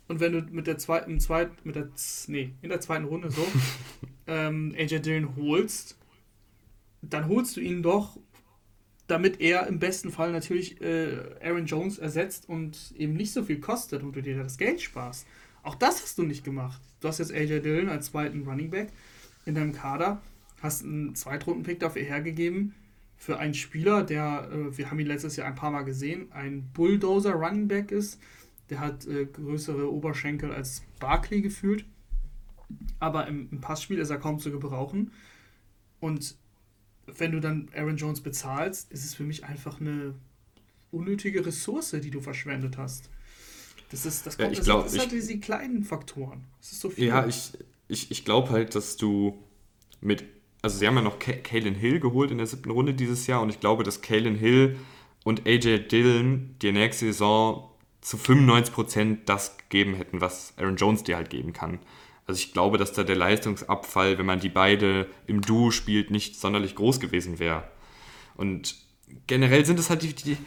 Und 0.07 0.19
wenn 0.19 0.33
du 0.33 0.41
mit 0.51 0.67
der 0.67 0.77
zweiten, 0.77 1.19
zweit, 1.19 1.65
mit 1.65 1.75
der, 1.75 1.89
nee, 2.27 2.51
in 2.61 2.69
der 2.69 2.81
zweiten 2.81 3.05
Runde 3.05 3.31
so 3.31 3.45
ähm, 4.27 4.75
AJ 4.77 4.99
Dillon 4.99 5.35
holst, 5.35 5.97
dann 7.01 7.27
holst 7.27 7.55
du 7.55 7.61
ihn 7.61 7.81
doch, 7.81 8.19
damit 9.07 9.39
er 9.39 9.67
im 9.67 9.79
besten 9.79 10.11
Fall 10.11 10.31
natürlich 10.31 10.81
äh, 10.81 11.17
Aaron 11.41 11.65
Jones 11.65 11.97
ersetzt 11.97 12.47
und 12.49 12.93
eben 12.97 13.13
nicht 13.13 13.33
so 13.33 13.43
viel 13.43 13.59
kostet 13.59 14.03
und 14.03 14.15
du 14.15 14.21
dir 14.21 14.37
das 14.37 14.57
Geld 14.57 14.81
sparst. 14.81 15.25
Auch 15.63 15.75
das 15.75 16.01
hast 16.01 16.17
du 16.17 16.23
nicht 16.23 16.43
gemacht. 16.43 16.81
Du 16.99 17.07
hast 17.07 17.19
jetzt 17.19 17.33
AJ 17.33 17.61
Dillon 17.61 17.89
als 17.89 18.07
zweiten 18.07 18.43
Running 18.43 18.69
Back 18.69 18.89
in 19.45 19.55
deinem 19.55 19.71
Kader, 19.71 20.21
hast 20.61 20.83
einen 20.83 21.15
Zweitrunden-Pick 21.15 21.79
dafür 21.79 22.03
hergegeben 22.03 22.73
für 23.17 23.39
einen 23.39 23.55
Spieler, 23.55 24.03
der, 24.03 24.49
äh, 24.51 24.77
wir 24.77 24.89
haben 24.89 24.99
ihn 24.99 25.07
letztes 25.07 25.35
Jahr 25.35 25.47
ein 25.47 25.55
paar 25.55 25.71
Mal 25.71 25.83
gesehen, 25.83 26.31
ein 26.31 26.69
Bulldozer 26.73 27.33
Running 27.33 27.67
Back 27.67 27.91
ist. 27.91 28.19
Der 28.69 28.79
hat 28.79 29.07
äh, 29.07 29.25
größere 29.25 29.91
Oberschenkel 29.91 30.51
als 30.51 30.83
Barkley 30.99 31.41
gefühlt. 31.41 31.85
Aber 32.99 33.27
im, 33.27 33.49
im 33.51 33.61
Passspiel 33.61 33.97
ist 33.97 34.09
er 34.09 34.17
kaum 34.17 34.39
zu 34.39 34.51
gebrauchen. 34.51 35.11
Und 35.99 36.35
wenn 37.07 37.31
du 37.31 37.39
dann 37.39 37.69
Aaron 37.75 37.97
Jones 37.97 38.21
bezahlst, 38.21 38.91
ist 38.91 39.05
es 39.05 39.15
für 39.15 39.23
mich 39.23 39.45
einfach 39.45 39.79
eine 39.79 40.13
unnötige 40.91 41.45
Ressource, 41.45 41.91
die 41.91 42.11
du 42.11 42.21
verschwendet 42.21 42.77
hast. 42.77 43.09
Das 43.89 44.05
ist, 44.05 44.25
das 44.25 44.37
kommt, 44.37 44.53
ja, 44.53 44.59
ich 44.59 44.65
glaub, 44.65 44.83
das, 44.83 44.93
das 44.93 45.01
halt 45.01 45.11
diese 45.11 45.39
kleinen 45.39 45.83
Faktoren. 45.83 46.43
Das 46.59 46.73
ist 46.73 46.81
so 46.81 46.89
viel. 46.89 47.07
Ja, 47.07 47.25
ich, 47.25 47.53
ich, 47.87 48.11
ich 48.11 48.25
glaube 48.25 48.49
halt, 48.49 48.75
dass 48.75 48.97
du 48.97 49.37
mit, 50.01 50.25
also 50.61 50.77
sie 50.77 50.87
haben 50.87 50.95
ja 50.95 51.01
noch 51.01 51.19
Kalen 51.19 51.75
Hill 51.75 51.99
geholt 51.99 52.31
in 52.31 52.37
der 52.37 52.47
siebten 52.47 52.71
Runde 52.71 52.93
dieses 52.93 53.27
Jahr 53.27 53.41
und 53.41 53.49
ich 53.49 53.59
glaube, 53.59 53.83
dass 53.83 54.01
Kalen 54.01 54.35
Hill 54.35 54.77
und 55.23 55.47
AJ 55.47 55.87
Dillon 55.87 56.55
die 56.61 56.71
nächste 56.71 57.05
Saison 57.05 57.69
zu 58.01 58.17
95% 58.17 59.19
das 59.25 59.57
geben 59.69 59.95
hätten, 59.95 60.21
was 60.21 60.53
Aaron 60.57 60.75
Jones 60.75 61.03
dir 61.03 61.15
halt 61.15 61.29
geben 61.29 61.53
kann. 61.53 61.79
Also 62.27 62.39
ich 62.39 62.53
glaube, 62.53 62.77
dass 62.77 62.93
da 62.93 63.03
der 63.03 63.15
Leistungsabfall, 63.15 64.17
wenn 64.17 64.25
man 64.25 64.39
die 64.39 64.49
beide 64.49 65.07
im 65.25 65.41
Duo 65.41 65.71
spielt, 65.71 66.11
nicht 66.11 66.39
sonderlich 66.39 66.75
groß 66.75 66.99
gewesen 66.99 67.39
wäre. 67.39 67.63
Und 68.35 68.75
generell 69.25 69.65
sind 69.65 69.79
es 69.79 69.89
halt 69.89 70.03
die, 70.03 70.13
die 70.13 70.37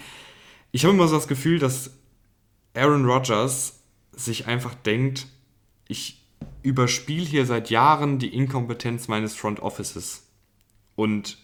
ich 0.72 0.84
habe 0.84 0.94
immer 0.94 1.08
so 1.08 1.16
das 1.16 1.28
Gefühl, 1.28 1.58
dass 1.58 1.90
Aaron 2.74 3.04
Rodgers 3.04 3.80
sich 4.12 4.46
einfach 4.46 4.74
denkt, 4.74 5.26
ich 5.88 6.22
überspiele 6.62 7.24
hier 7.24 7.46
seit 7.46 7.70
Jahren 7.70 8.18
die 8.18 8.32
Inkompetenz 8.32 9.08
meines 9.08 9.34
Front 9.34 9.60
Offices. 9.60 10.26
Und 10.94 11.38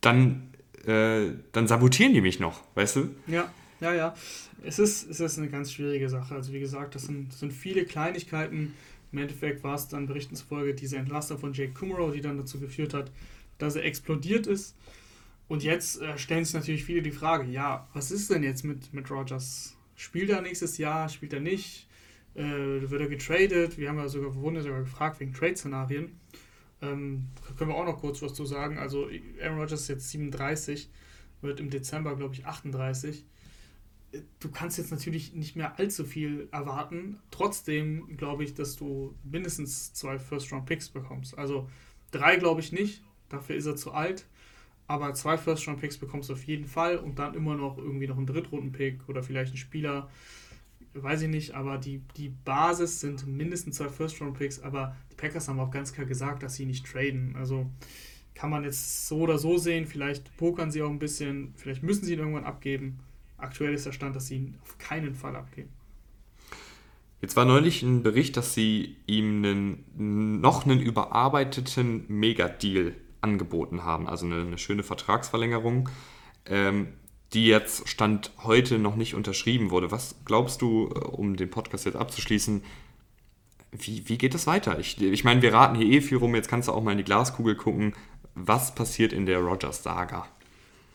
dann, 0.00 0.52
äh, 0.84 1.30
dann 1.52 1.66
sabotieren 1.66 2.12
die 2.12 2.20
mich 2.20 2.40
noch, 2.40 2.60
weißt 2.74 2.96
du? 2.96 3.14
Ja, 3.26 3.50
ja, 3.80 3.94
ja. 3.94 4.14
Es 4.62 4.78
ist, 4.78 5.08
es 5.08 5.20
ist 5.20 5.38
eine 5.38 5.48
ganz 5.48 5.72
schwierige 5.72 6.10
Sache. 6.10 6.34
Also 6.34 6.52
wie 6.52 6.60
gesagt, 6.60 6.94
das 6.94 7.04
sind, 7.04 7.32
das 7.32 7.40
sind 7.40 7.52
viele 7.52 7.84
Kleinigkeiten, 7.86 8.74
im 9.12 9.18
Endeffekt 9.18 9.64
war 9.64 9.74
es 9.74 9.88
dann 9.88 10.06
Berichten 10.06 10.36
zufolge 10.36 10.74
diese 10.74 10.96
Entlassung 10.96 11.38
von 11.38 11.52
Jake 11.52 11.72
Kummerow, 11.72 12.12
die 12.12 12.20
dann 12.20 12.38
dazu 12.38 12.60
geführt 12.60 12.94
hat, 12.94 13.10
dass 13.58 13.76
er 13.76 13.84
explodiert 13.84 14.46
ist. 14.46 14.76
Und 15.48 15.64
jetzt 15.64 16.00
äh, 16.00 16.16
stellen 16.16 16.44
sich 16.44 16.54
natürlich 16.54 16.84
viele 16.84 17.02
die 17.02 17.10
Frage, 17.10 17.50
ja, 17.50 17.88
was 17.92 18.12
ist 18.12 18.30
denn 18.30 18.42
jetzt 18.42 18.64
mit, 18.64 18.94
mit 18.94 19.10
Rogers? 19.10 19.76
Spielt 19.96 20.30
er 20.30 20.42
nächstes 20.42 20.78
Jahr? 20.78 21.08
Spielt 21.08 21.32
er 21.32 21.40
nicht? 21.40 21.88
Äh, 22.34 22.42
wird 22.42 23.00
er 23.00 23.08
getradet? 23.08 23.76
Wir 23.76 23.88
haben 23.88 23.98
ja 23.98 24.08
sogar, 24.08 24.34
wurden 24.36 24.62
sogar 24.62 24.80
gefragt 24.80 25.18
wegen 25.18 25.32
Trade-Szenarien. 25.32 26.20
Ähm, 26.82 27.26
können 27.58 27.70
wir 27.70 27.76
auch 27.76 27.84
noch 27.84 27.98
kurz 27.98 28.22
was 28.22 28.34
zu 28.34 28.46
sagen. 28.46 28.78
Also 28.78 29.08
Aaron 29.42 29.58
Rodgers 29.58 29.82
ist 29.82 29.88
jetzt 29.88 30.10
37, 30.10 30.88
wird 31.42 31.58
im 31.58 31.68
Dezember, 31.68 32.14
glaube 32.16 32.34
ich, 32.34 32.46
38 32.46 33.24
du 34.40 34.50
kannst 34.50 34.78
jetzt 34.78 34.90
natürlich 34.90 35.34
nicht 35.34 35.56
mehr 35.56 35.78
allzu 35.78 36.04
viel 36.04 36.48
erwarten. 36.52 37.18
Trotzdem 37.30 38.16
glaube 38.16 38.44
ich, 38.44 38.54
dass 38.54 38.76
du 38.76 39.14
mindestens 39.22 39.92
zwei 39.92 40.18
First-Round-Picks 40.18 40.90
bekommst. 40.90 41.38
Also 41.38 41.68
drei 42.10 42.36
glaube 42.36 42.60
ich 42.60 42.72
nicht, 42.72 43.02
dafür 43.28 43.56
ist 43.56 43.66
er 43.66 43.76
zu 43.76 43.92
alt. 43.92 44.26
Aber 44.86 45.14
zwei 45.14 45.38
First-Round-Picks 45.38 45.98
bekommst 45.98 46.30
du 46.30 46.32
auf 46.32 46.42
jeden 46.44 46.66
Fall 46.66 46.96
und 46.96 47.18
dann 47.20 47.34
immer 47.34 47.54
noch 47.54 47.78
irgendwie 47.78 48.08
noch 48.08 48.16
einen 48.16 48.26
Drittrunden-Pick 48.26 49.08
oder 49.08 49.22
vielleicht 49.22 49.52
einen 49.52 49.58
Spieler, 49.58 50.10
weiß 50.94 51.22
ich 51.22 51.28
nicht. 51.28 51.54
Aber 51.54 51.78
die, 51.78 52.02
die 52.16 52.30
Basis 52.30 52.98
sind 52.98 53.24
mindestens 53.24 53.76
zwei 53.76 53.88
First-Round-Picks. 53.88 54.60
Aber 54.60 54.96
die 55.12 55.14
Packers 55.14 55.48
haben 55.48 55.60
auch 55.60 55.70
ganz 55.70 55.92
klar 55.92 56.06
gesagt, 56.06 56.42
dass 56.42 56.56
sie 56.56 56.66
nicht 56.66 56.84
traden. 56.84 57.36
Also 57.36 57.70
kann 58.34 58.50
man 58.50 58.64
jetzt 58.64 59.06
so 59.06 59.18
oder 59.18 59.38
so 59.38 59.58
sehen. 59.58 59.86
Vielleicht 59.86 60.36
pokern 60.36 60.72
sie 60.72 60.82
auch 60.82 60.90
ein 60.90 60.98
bisschen, 60.98 61.54
vielleicht 61.56 61.84
müssen 61.84 62.04
sie 62.04 62.14
ihn 62.14 62.18
irgendwann 62.18 62.44
abgeben. 62.44 62.98
Aktuell 63.40 63.74
ist 63.74 63.86
der 63.86 63.92
Stand, 63.92 64.16
dass 64.16 64.26
sie 64.26 64.36
ihn 64.36 64.58
auf 64.62 64.78
keinen 64.78 65.14
Fall 65.14 65.36
abgeben. 65.36 65.70
Jetzt 67.20 67.36
war 67.36 67.44
neulich 67.44 67.82
ein 67.82 68.02
Bericht, 68.02 68.36
dass 68.36 68.54
sie 68.54 68.96
ihm 69.06 69.44
einen, 69.44 70.40
noch 70.40 70.64
einen 70.64 70.80
überarbeiteten 70.80 72.04
Mega-Deal 72.08 72.94
angeboten 73.20 73.84
haben, 73.84 74.08
also 74.08 74.24
eine, 74.24 74.40
eine 74.40 74.58
schöne 74.58 74.82
Vertragsverlängerung. 74.82 75.90
Ähm, 76.46 76.88
die 77.32 77.46
jetzt 77.46 77.88
Stand 77.88 78.32
heute 78.42 78.78
noch 78.78 78.96
nicht 78.96 79.14
unterschrieben 79.14 79.70
wurde. 79.70 79.90
Was 79.90 80.16
glaubst 80.24 80.62
du, 80.62 80.90
äh, 80.94 80.98
um 80.98 81.36
den 81.36 81.50
Podcast 81.50 81.86
jetzt 81.86 81.96
abzuschließen, 81.96 82.62
wie, 83.72 84.08
wie 84.08 84.18
geht 84.18 84.34
es 84.34 84.46
weiter? 84.46 84.78
Ich, 84.80 85.00
ich 85.00 85.24
meine, 85.24 85.42
wir 85.42 85.52
raten 85.52 85.76
hier 85.76 85.86
eh 85.86 86.00
viel 86.00 86.18
rum, 86.18 86.34
jetzt 86.34 86.48
kannst 86.48 86.68
du 86.68 86.72
auch 86.72 86.82
mal 86.82 86.92
in 86.92 86.98
die 86.98 87.04
Glaskugel 87.04 87.54
gucken. 87.54 87.94
Was 88.34 88.74
passiert 88.74 89.12
in 89.12 89.26
der 89.26 89.38
Rogers-Saga? 89.38 90.26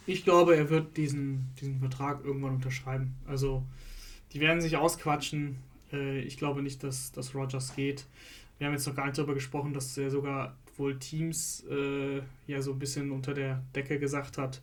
Ich 0.07 0.23
glaube, 0.23 0.55
er 0.55 0.69
wird 0.69 0.97
diesen, 0.97 1.49
diesen 1.59 1.79
Vertrag 1.79 2.23
irgendwann 2.23 2.55
unterschreiben. 2.55 3.15
Also, 3.27 3.63
die 4.33 4.39
werden 4.39 4.61
sich 4.61 4.77
ausquatschen. 4.77 5.57
Äh, 5.91 6.19
ich 6.19 6.37
glaube 6.37 6.61
nicht, 6.61 6.83
dass, 6.83 7.11
dass 7.11 7.33
Rogers 7.33 7.75
geht. 7.75 8.05
Wir 8.57 8.67
haben 8.67 8.73
jetzt 8.73 8.87
noch 8.87 8.95
gar 8.95 9.05
nicht 9.05 9.17
darüber 9.17 9.33
gesprochen, 9.33 9.73
dass 9.73 9.97
er 9.97 10.11
sogar 10.11 10.55
wohl 10.77 10.99
Teams 10.99 11.63
äh, 11.69 12.21
ja 12.47 12.61
so 12.61 12.73
ein 12.73 12.79
bisschen 12.79 13.11
unter 13.11 13.33
der 13.33 13.63
Decke 13.73 13.99
gesagt 13.99 14.37
hat, 14.37 14.61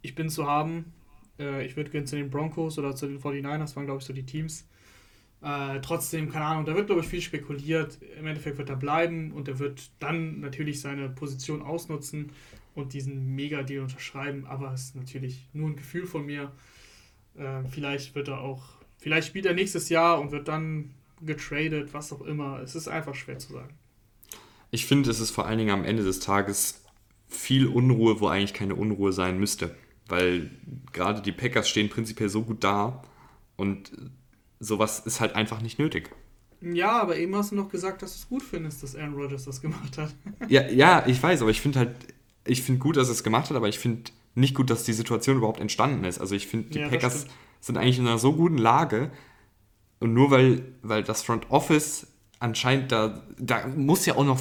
ich 0.00 0.14
bin 0.14 0.28
zu 0.28 0.46
haben, 0.46 0.92
äh, 1.38 1.64
ich 1.66 1.76
würde 1.76 1.90
gerne 1.90 2.06
zu 2.06 2.16
den 2.16 2.30
Broncos 2.30 2.78
oder 2.78 2.94
zu 2.94 3.06
den 3.06 3.20
49ers, 3.20 3.76
waren 3.76 3.86
glaube 3.86 4.00
ich 4.00 4.06
so 4.06 4.12
die 4.12 4.26
Teams. 4.26 4.66
Äh, 5.42 5.80
trotzdem, 5.80 6.30
keine 6.30 6.44
Ahnung, 6.46 6.64
da 6.64 6.74
wird 6.74 6.86
glaube 6.86 7.02
ich 7.02 7.08
viel 7.08 7.20
spekuliert. 7.20 7.98
Im 8.18 8.26
Endeffekt 8.26 8.58
wird 8.58 8.70
er 8.70 8.76
bleiben 8.76 9.32
und 9.32 9.48
er 9.48 9.58
wird 9.58 9.90
dann 10.00 10.40
natürlich 10.40 10.80
seine 10.80 11.08
Position 11.08 11.62
ausnutzen 11.62 12.30
und 12.78 12.92
diesen 12.92 13.34
Mega-Deal 13.34 13.82
unterschreiben, 13.82 14.46
aber 14.46 14.72
es 14.72 14.86
ist 14.86 14.96
natürlich 14.96 15.46
nur 15.52 15.68
ein 15.68 15.76
Gefühl 15.76 16.06
von 16.06 16.24
mir. 16.24 16.52
Äh, 17.36 17.64
vielleicht 17.70 18.14
wird 18.14 18.28
er 18.28 18.40
auch, 18.40 18.62
vielleicht 18.98 19.28
spielt 19.28 19.46
er 19.46 19.54
nächstes 19.54 19.88
Jahr 19.88 20.20
und 20.20 20.30
wird 20.30 20.48
dann 20.48 20.94
getradet, 21.20 21.92
was 21.92 22.12
auch 22.12 22.22
immer. 22.22 22.60
Es 22.60 22.74
ist 22.74 22.88
einfach 22.88 23.14
schwer 23.14 23.38
zu 23.38 23.52
sagen. 23.52 23.74
Ich 24.70 24.86
finde, 24.86 25.10
es 25.10 25.20
ist 25.20 25.30
vor 25.30 25.46
allen 25.46 25.58
Dingen 25.58 25.70
am 25.70 25.84
Ende 25.84 26.04
des 26.04 26.20
Tages 26.20 26.82
viel 27.26 27.66
Unruhe, 27.66 28.20
wo 28.20 28.28
eigentlich 28.28 28.54
keine 28.54 28.74
Unruhe 28.74 29.12
sein 29.12 29.38
müsste. 29.38 29.74
Weil 30.06 30.50
gerade 30.92 31.20
die 31.20 31.32
Packers 31.32 31.68
stehen 31.68 31.88
prinzipiell 31.88 32.28
so 32.28 32.42
gut 32.42 32.64
da 32.64 33.02
und 33.56 33.92
sowas 34.60 35.00
ist 35.00 35.20
halt 35.20 35.34
einfach 35.34 35.60
nicht 35.60 35.78
nötig. 35.78 36.10
Ja, 36.60 37.00
aber 37.00 37.16
eben 37.16 37.34
hast 37.36 37.52
du 37.52 37.56
noch 37.56 37.68
gesagt, 37.68 38.02
dass 38.02 38.12
du 38.12 38.18
es 38.18 38.28
gut 38.28 38.42
findest, 38.42 38.82
dass 38.82 38.96
Aaron 38.96 39.14
Rodgers 39.14 39.44
das 39.44 39.60
gemacht 39.60 39.98
hat. 39.98 40.14
ja, 40.48 40.68
ja, 40.68 41.04
ich 41.06 41.22
weiß, 41.22 41.42
aber 41.42 41.50
ich 41.50 41.60
finde 41.60 41.80
halt, 41.80 41.94
ich 42.44 42.62
finde 42.62 42.80
gut, 42.80 42.96
dass 42.96 43.08
er 43.08 43.12
es 43.12 43.24
gemacht 43.24 43.50
hat, 43.50 43.56
aber 43.56 43.68
ich 43.68 43.78
finde 43.78 44.10
nicht 44.34 44.54
gut, 44.54 44.70
dass 44.70 44.84
die 44.84 44.92
Situation 44.92 45.38
überhaupt 45.38 45.60
entstanden 45.60 46.04
ist. 46.04 46.20
Also 46.20 46.34
ich 46.34 46.46
finde, 46.46 46.70
die 46.70 46.78
ja, 46.78 46.88
Packers 46.88 47.26
sind 47.60 47.76
eigentlich 47.76 47.98
in 47.98 48.06
einer 48.06 48.18
so 48.18 48.32
guten 48.32 48.58
Lage 48.58 49.10
und 50.00 50.14
nur 50.14 50.30
weil, 50.30 50.62
weil 50.82 51.02
das 51.02 51.22
Front 51.22 51.50
Office 51.50 52.06
anscheinend 52.40 52.92
da, 52.92 53.24
da 53.36 53.66
muss 53.66 54.06
ja 54.06 54.16
auch 54.16 54.24
noch, 54.24 54.40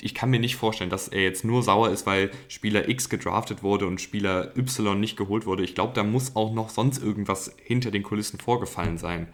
ich 0.00 0.14
kann 0.14 0.30
mir 0.30 0.40
nicht 0.40 0.56
vorstellen, 0.56 0.90
dass 0.90 1.08
er 1.08 1.22
jetzt 1.22 1.44
nur 1.44 1.62
sauer 1.62 1.90
ist, 1.90 2.06
weil 2.06 2.30
Spieler 2.48 2.88
X 2.88 3.08
gedraftet 3.08 3.62
wurde 3.62 3.86
und 3.86 4.00
Spieler 4.00 4.56
Y 4.56 4.98
nicht 4.98 5.16
geholt 5.16 5.44
wurde. 5.44 5.62
Ich 5.62 5.74
glaube, 5.74 5.92
da 5.94 6.04
muss 6.04 6.36
auch 6.36 6.54
noch 6.54 6.70
sonst 6.70 7.02
irgendwas 7.02 7.54
hinter 7.62 7.90
den 7.90 8.02
Kulissen 8.02 8.38
vorgefallen 8.38 8.96
sein. 8.96 9.28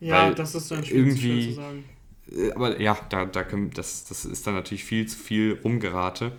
Ja, 0.00 0.26
weil 0.26 0.34
das 0.34 0.54
ist 0.54 0.70
dann 0.70 0.82
irgendwie, 0.84 1.50
zu 1.50 1.54
sagen. 1.54 1.84
Äh, 2.30 2.52
aber 2.52 2.80
ja, 2.80 2.98
da, 3.10 3.26
da 3.26 3.44
können, 3.44 3.70
das, 3.70 4.04
das 4.04 4.24
ist 4.24 4.46
dann 4.46 4.54
natürlich 4.54 4.84
viel 4.84 5.06
zu 5.06 5.18
viel 5.18 5.60
Rumgerate. 5.62 6.32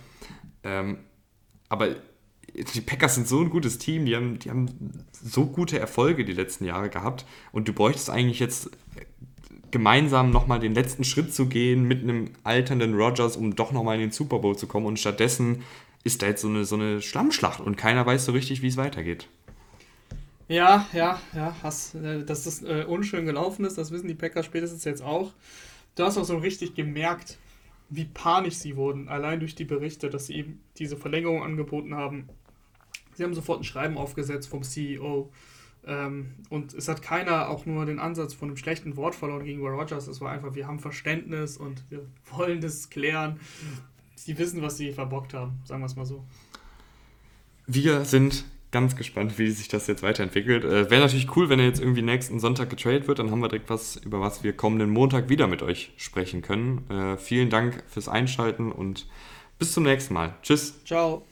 Ähm, 0.64 0.98
aber 1.68 1.96
die 2.54 2.80
Packers 2.80 3.16
sind 3.16 3.26
so 3.26 3.40
ein 3.40 3.50
gutes 3.50 3.78
Team, 3.78 4.06
die 4.06 4.14
haben, 4.14 4.38
die 4.38 4.50
haben 4.50 4.68
so 5.12 5.46
gute 5.46 5.78
Erfolge 5.78 6.24
die 6.24 6.32
letzten 6.32 6.64
Jahre 6.64 6.88
gehabt 6.88 7.24
und 7.52 7.68
du 7.68 7.72
bräuchtest 7.72 8.10
eigentlich 8.10 8.38
jetzt 8.38 8.70
gemeinsam 9.70 10.30
nochmal 10.30 10.60
den 10.60 10.74
letzten 10.74 11.02
Schritt 11.02 11.34
zu 11.34 11.46
gehen 11.46 11.82
mit 11.82 12.02
einem 12.02 12.30
alternden 12.44 12.94
Rogers, 12.94 13.36
um 13.36 13.56
doch 13.56 13.72
nochmal 13.72 13.96
in 13.96 14.02
den 14.02 14.10
Super 14.12 14.38
Bowl 14.38 14.56
zu 14.56 14.68
kommen 14.68 14.86
und 14.86 15.00
stattdessen 15.00 15.64
ist 16.04 16.22
da 16.22 16.26
jetzt 16.26 16.42
so 16.42 16.48
eine, 16.48 16.64
so 16.64 16.76
eine 16.76 17.02
Schlammschlacht 17.02 17.60
und 17.60 17.76
keiner 17.76 18.06
weiß 18.06 18.24
so 18.24 18.32
richtig, 18.32 18.62
wie 18.62 18.68
es 18.68 18.76
weitergeht. 18.76 19.26
Ja, 20.46 20.86
ja, 20.92 21.20
ja, 21.34 21.56
hast, 21.62 21.94
äh, 21.94 22.22
dass 22.24 22.44
das 22.44 22.62
äh, 22.62 22.84
unschön 22.86 23.24
gelaufen 23.24 23.64
ist, 23.64 23.78
das 23.78 23.90
wissen 23.90 24.06
die 24.06 24.14
Packers 24.14 24.46
spätestens 24.46 24.84
jetzt 24.84 25.02
auch. 25.02 25.32
Du 25.96 26.04
hast 26.04 26.18
auch 26.18 26.24
so 26.24 26.36
richtig 26.36 26.74
gemerkt, 26.74 27.38
wie 27.90 28.06
panisch 28.06 28.56
sie 28.56 28.76
wurden, 28.76 29.08
allein 29.08 29.40
durch 29.40 29.54
die 29.54 29.64
Berichte, 29.64 30.10
dass 30.10 30.26
sie 30.26 30.34
eben 30.34 30.60
diese 30.78 30.96
Verlängerung 30.96 31.42
angeboten 31.42 31.94
haben. 31.94 32.28
Sie 33.14 33.22
haben 33.22 33.34
sofort 33.34 33.60
ein 33.60 33.64
Schreiben 33.64 33.96
aufgesetzt 33.96 34.48
vom 34.48 34.62
CEO. 34.62 35.30
Ähm, 35.86 36.34
und 36.48 36.72
es 36.74 36.88
hat 36.88 37.02
keiner 37.02 37.48
auch 37.48 37.66
nur 37.66 37.84
den 37.86 37.98
Ansatz 37.98 38.34
von 38.34 38.48
einem 38.48 38.56
schlechten 38.56 38.96
Wort 38.96 39.14
verloren 39.14 39.44
gegenüber 39.44 39.70
Rogers. 39.70 40.08
Es 40.08 40.20
war 40.20 40.32
einfach, 40.32 40.54
wir 40.54 40.66
haben 40.66 40.80
Verständnis 40.80 41.56
und 41.56 41.84
wir 41.90 42.06
wollen 42.36 42.60
das 42.60 42.90
klären. 42.90 43.38
Sie 44.16 44.38
wissen, 44.38 44.62
was 44.62 44.76
sie 44.76 44.92
verbockt 44.92 45.34
haben, 45.34 45.60
sagen 45.64 45.82
wir 45.82 45.86
es 45.86 45.96
mal 45.96 46.06
so. 46.06 46.24
Wir 47.66 48.04
sind 48.04 48.44
ganz 48.74 48.96
gespannt, 48.96 49.38
wie 49.38 49.50
sich 49.50 49.68
das 49.68 49.86
jetzt 49.86 50.02
weiterentwickelt. 50.02 50.64
Äh, 50.64 50.90
Wäre 50.90 51.00
natürlich 51.00 51.34
cool, 51.36 51.48
wenn 51.48 51.60
er 51.60 51.66
jetzt 51.66 51.80
irgendwie 51.80 52.02
nächsten 52.02 52.40
Sonntag 52.40 52.68
getradet 52.68 53.08
wird, 53.08 53.20
dann 53.20 53.30
haben 53.30 53.40
wir 53.40 53.48
direkt 53.48 53.70
was, 53.70 53.96
über 53.96 54.20
was 54.20 54.42
wir 54.42 54.52
kommenden 54.52 54.90
Montag 54.90 55.30
wieder 55.30 55.46
mit 55.46 55.62
euch 55.62 55.92
sprechen 55.96 56.42
können. 56.42 56.84
Äh, 56.90 57.16
vielen 57.16 57.48
Dank 57.48 57.84
fürs 57.86 58.08
Einschalten 58.08 58.72
und 58.72 59.06
bis 59.58 59.72
zum 59.72 59.84
nächsten 59.84 60.12
Mal. 60.12 60.34
Tschüss. 60.42 60.84
Ciao. 60.84 61.24